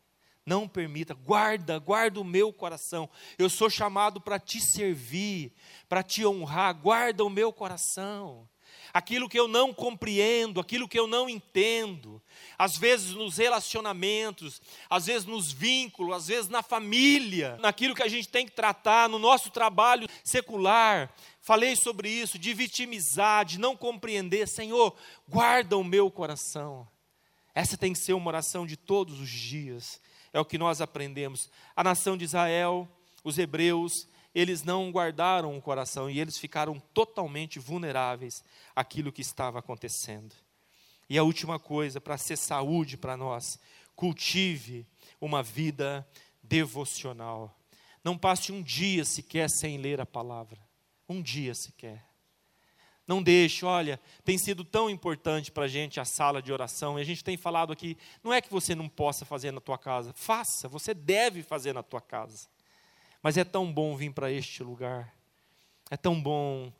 não 0.45 0.69
permita, 0.69 1.15
guarda, 1.15 1.79
guarda 1.79 2.21
o 2.21 2.25
meu 2.25 2.53
coração. 2.53 3.09
Eu 3.39 3.49
sou 3.49 3.69
chamado 3.69 4.21
para 4.21 4.39
te 4.39 4.61
servir, 4.61 5.53
para 5.89 6.03
te 6.03 6.25
honrar, 6.25 6.75
guarda 6.75 7.25
o 7.25 7.31
meu 7.31 7.53
coração 7.53 8.49
aquilo 8.93 9.29
que 9.29 9.39
eu 9.39 9.49
não 9.49 9.73
compreendo, 9.73 10.61
aquilo 10.61 10.89
que 10.89 10.99
eu 10.99 11.07
não 11.07 11.29
entendo, 11.29 12.21
às 12.59 12.77
vezes 12.77 13.15
nos 13.15 13.37
relacionamentos, 13.37 14.61
às 14.89 15.07
vezes 15.07 15.27
nos 15.27 15.53
vínculos, 15.53 16.17
às 16.17 16.27
vezes 16.29 16.49
na 16.49 16.63
família, 16.63 17.57
naquilo 17.61 17.95
que 17.95 18.03
a 18.03 18.09
gente 18.09 18.29
tem 18.29 18.47
que 18.47 18.53
tratar, 18.53 19.09
no 19.09 19.19
nosso 19.19 19.51
trabalho 19.51 20.09
secular. 20.23 21.13
Falei 21.41 21.77
sobre 21.77 22.11
isso, 22.11 22.39
de 22.39 22.53
vitimizar, 22.53 23.45
de 23.45 23.59
não 23.59 23.77
compreender. 23.77 24.47
Senhor, 24.49 24.95
guarda 25.29 25.77
o 25.77 25.85
meu 25.85 26.11
coração. 26.11 26.87
Essa 27.55 27.77
tem 27.77 27.93
que 27.93 27.99
ser 27.99 28.13
uma 28.13 28.29
oração 28.29 28.67
de 28.67 28.77
todos 28.77 29.21
os 29.21 29.31
dias. 29.31 30.01
É 30.33 30.39
o 30.39 30.45
que 30.45 30.59
nós 30.59 30.81
aprendemos. 30.81 31.51
A 31.75 31.83
nação 31.83 32.17
de 32.17 32.25
Israel 32.25 32.89
os 33.29 33.39
hebreus, 33.39 34.09
eles 34.35 34.63
não 34.63 34.91
guardaram 34.91 35.57
o 35.57 35.63
coração 35.63 36.09
e 36.11 36.21
eles 36.21 36.39
ficaram 36.39 36.79
totalmente 36.93 37.59
vulneráveis 37.59 38.45
àquilo 38.75 39.13
que 39.13 39.23
estava 39.23 39.59
acontecendo. 39.59 40.35
E 41.09 41.17
a 41.17 41.23
última 41.23 41.59
coisa, 41.59 42.01
para 42.01 42.19
ser 42.19 42.37
saúde 42.37 42.97
para 42.97 43.17
nós, 43.17 43.59
cultive 43.97 44.87
uma 45.21 45.43
vida 45.43 46.07
devocional. 46.43 47.59
Não 48.05 48.17
passe 48.17 48.53
um 48.53 48.63
dia 48.63 49.05
sequer 49.05 49.49
sem 49.51 49.79
ler 49.79 50.01
a 50.01 50.07
palavra. 50.07 50.59
Um 51.09 51.23
dia 51.23 51.55
sequer. 51.55 52.09
Não 53.07 53.23
deixe, 53.23 53.65
olha, 53.65 53.99
tem 54.23 54.37
sido 54.37 54.63
tão 54.63 54.91
importante 54.91 55.51
para 55.51 55.65
a 55.65 55.69
gente 55.69 55.99
a 55.99 56.05
sala 56.05 56.43
de 56.43 56.53
oração, 56.53 56.99
e 56.99 57.03
a 57.03 57.05
gente 57.05 57.25
tem 57.25 57.39
falado 57.39 57.73
aqui, 57.73 57.97
não 58.23 58.35
é 58.35 58.43
que 58.43 58.51
você 58.51 58.75
não 58.75 58.87
possa 58.87 59.25
fazer 59.25 59.51
na 59.51 59.63
tua 59.63 59.79
casa, 59.79 60.13
faça, 60.13 60.69
você 60.69 60.93
deve 60.93 61.43
fazer 61.43 61.73
na 61.73 61.83
tua 61.83 62.03
casa. 62.03 62.47
Mas 63.23 63.37
é 63.37 63.45
tão 63.45 63.73
bom 63.73 63.97
vir 63.97 64.13
para 64.13 64.31
este 64.31 64.63
lugar, 64.63 65.15
é 65.91 65.97
tão 65.97 66.21
bom 66.21 66.73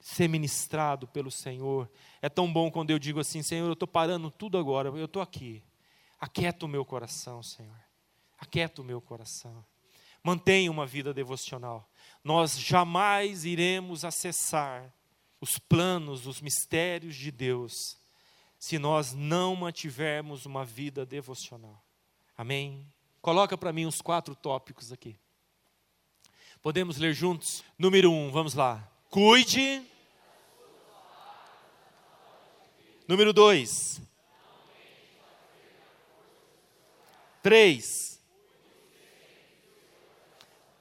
ser 0.00 0.28
ministrado 0.28 1.06
pelo 1.06 1.30
Senhor, 1.30 1.90
é 2.22 2.28
tão 2.28 2.50
bom 2.50 2.70
quando 2.70 2.90
eu 2.90 2.98
digo 2.98 3.20
assim, 3.20 3.42
Senhor, 3.42 3.66
eu 3.66 3.74
estou 3.74 3.86
parando 3.86 4.30
tudo 4.30 4.56
agora, 4.56 4.88
eu 4.88 5.04
estou 5.04 5.20
aqui, 5.20 5.62
aquieta 6.18 6.64
o 6.64 6.68
meu 6.68 6.84
coração, 6.84 7.42
Senhor, 7.42 7.78
aquieta 8.38 8.80
o 8.80 8.84
meu 8.84 9.00
coração, 9.00 9.64
mantenha 10.22 10.70
uma 10.70 10.86
vida 10.86 11.12
devocional, 11.12 11.88
nós 12.24 12.58
jamais 12.58 13.44
iremos 13.44 14.04
acessar 14.04 14.92
os 15.40 15.58
planos, 15.58 16.26
os 16.26 16.40
mistérios 16.40 17.14
de 17.14 17.30
Deus, 17.30 17.98
se 18.58 18.78
nós 18.78 19.14
não 19.14 19.56
mantivermos 19.56 20.44
uma 20.44 20.64
vida 20.64 21.06
devocional. 21.06 21.82
Amém? 22.36 22.86
Coloca 23.22 23.56
para 23.56 23.72
mim 23.72 23.86
os 23.86 24.02
quatro 24.02 24.34
tópicos 24.34 24.92
aqui. 24.92 25.18
Podemos 26.62 26.96
ler 26.96 27.14
juntos? 27.14 27.64
Número 27.78 28.10
um, 28.12 28.30
vamos 28.30 28.54
lá. 28.54 28.88
Cuide. 29.08 29.82
Número 33.08 33.32
dois. 33.32 34.00
Três. 37.42 38.20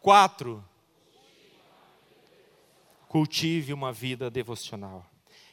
Quatro 0.01 0.63
cultive 3.09 3.73
uma 3.73 3.91
vida 3.91 4.29
devocional. 4.29 5.03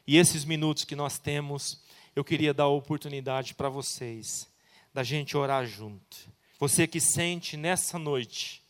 E 0.07 0.18
esses 0.18 0.45
minutos 0.45 0.85
que 0.85 0.95
nós 0.95 1.18
temos, 1.18 1.83
eu 2.14 2.22
queria 2.22 2.53
dar 2.55 2.64
a 2.64 2.68
oportunidade 2.68 3.55
para 3.55 3.70
vocês, 3.70 4.47
da 4.93 5.03
gente 5.03 5.37
orar 5.37 5.66
junto. 5.66 6.31
Você 6.61 6.87
que 6.87 7.01
sente 7.01 7.57
nessa 7.57 7.99
noite 7.99 8.62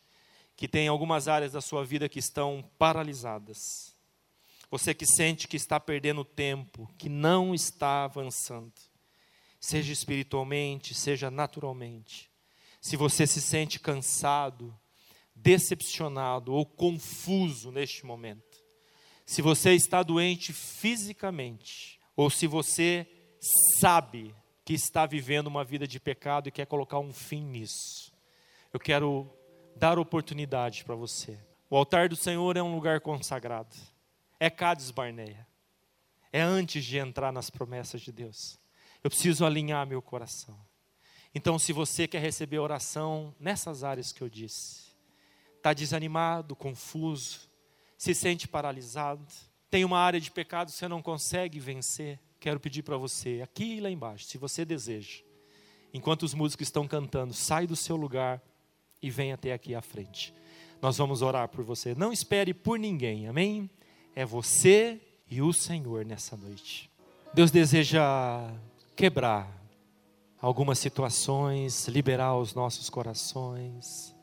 que 0.56 0.66
tem 0.66 0.88
algumas 0.88 1.28
áreas 1.28 1.52
da 1.52 1.60
sua 1.60 1.84
vida 1.84 2.08
que 2.08 2.18
estão 2.18 2.64
paralisadas. 2.78 3.94
Você 4.70 4.94
que 4.94 5.06
sente 5.06 5.46
que 5.46 5.56
está 5.56 5.78
perdendo 5.78 6.24
tempo, 6.24 6.90
que 6.98 7.08
não 7.08 7.54
está 7.54 8.04
avançando, 8.04 8.72
seja 9.60 9.92
espiritualmente, 9.92 10.94
seja 10.94 11.30
naturalmente. 11.30 12.30
Se 12.80 12.96
você 12.96 13.26
se 13.26 13.40
sente 13.40 13.78
cansado, 13.78 14.76
decepcionado 15.34 16.52
ou 16.52 16.64
confuso 16.64 17.70
neste 17.70 18.06
momento, 18.06 18.64
se 19.26 19.42
você 19.42 19.74
está 19.74 20.02
doente 20.02 20.52
fisicamente, 20.52 22.00
ou 22.16 22.30
se 22.30 22.46
você 22.46 23.06
sabe 23.78 24.34
que 24.64 24.72
está 24.72 25.04
vivendo 25.04 25.48
uma 25.48 25.64
vida 25.64 25.86
de 25.86 26.00
pecado 26.00 26.48
e 26.48 26.52
quer 26.52 26.66
colocar 26.66 26.98
um 26.98 27.12
fim 27.12 27.42
nisso, 27.42 28.12
eu 28.72 28.80
quero 28.80 29.30
dar 29.76 29.98
oportunidade 29.98 30.84
para 30.84 30.94
você. 30.94 31.38
O 31.68 31.76
altar 31.76 32.08
do 32.08 32.16
Senhor 32.16 32.56
é 32.56 32.62
um 32.62 32.74
lugar 32.74 33.00
consagrado, 33.00 33.76
é 34.40 34.48
Cades 34.48 34.90
Barneia, 34.90 35.46
é 36.32 36.40
antes 36.40 36.84
de 36.84 36.96
entrar 36.96 37.32
nas 37.32 37.50
promessas 37.50 38.00
de 38.00 38.10
Deus. 38.10 38.58
Eu 39.04 39.10
preciso 39.10 39.44
alinhar 39.44 39.86
meu 39.86 40.00
coração. 40.00 40.58
Então, 41.34 41.58
se 41.58 41.72
você 41.72 42.08
quer 42.08 42.20
receber 42.20 42.58
oração 42.58 43.34
nessas 43.38 43.84
áreas 43.84 44.10
que 44.10 44.22
eu 44.22 44.28
disse, 44.28 44.96
está 45.56 45.74
desanimado, 45.74 46.56
confuso, 46.56 47.40
se 47.98 48.14
sente 48.14 48.48
paralisado, 48.48 49.26
tem 49.70 49.84
uma 49.84 49.98
área 49.98 50.20
de 50.20 50.30
pecado 50.30 50.70
que 50.70 50.78
você 50.78 50.88
não 50.88 51.02
consegue 51.02 51.60
vencer, 51.60 52.18
quero 52.40 52.58
pedir 52.58 52.82
para 52.82 52.96
você, 52.96 53.42
aqui 53.42 53.76
e 53.76 53.80
lá 53.80 53.90
embaixo, 53.90 54.24
se 54.24 54.38
você 54.38 54.64
deseja, 54.64 55.22
enquanto 55.92 56.22
os 56.22 56.32
músicos 56.32 56.68
estão 56.68 56.88
cantando, 56.88 57.34
sai 57.34 57.66
do 57.66 57.76
seu 57.76 57.96
lugar 57.96 58.40
e 59.02 59.10
vem 59.10 59.32
até 59.32 59.52
aqui 59.52 59.74
à 59.74 59.80
frente. 59.80 60.34
Nós 60.80 60.96
vamos 60.98 61.22
orar 61.22 61.48
por 61.48 61.64
você. 61.64 61.94
Não 61.94 62.12
espere 62.12 62.52
por 62.52 62.78
ninguém, 62.78 63.28
amém? 63.28 63.70
É 64.14 64.24
você 64.24 65.00
e 65.30 65.40
o 65.42 65.52
Senhor 65.52 66.04
nessa 66.04 66.36
noite. 66.36 66.90
Deus 67.34 67.50
deseja 67.50 68.52
quebrar 68.94 69.50
algumas 70.40 70.78
situações, 70.78 71.88
liberar 71.88 72.36
os 72.36 72.54
nossos 72.54 72.88
corações 72.88 74.16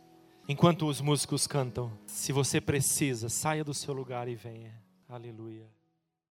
Enquanto 0.48 0.88
os 0.88 1.00
músicos 1.00 1.48
cantam, 1.48 1.90
se 2.06 2.34
você 2.34 2.60
precisa, 2.60 3.30
saia 3.30 3.64
do 3.64 3.74
seu 3.74 3.94
lugar 3.94 4.28
e 4.28 4.36
venha. 4.36 4.74
Aleluia. 5.08 5.66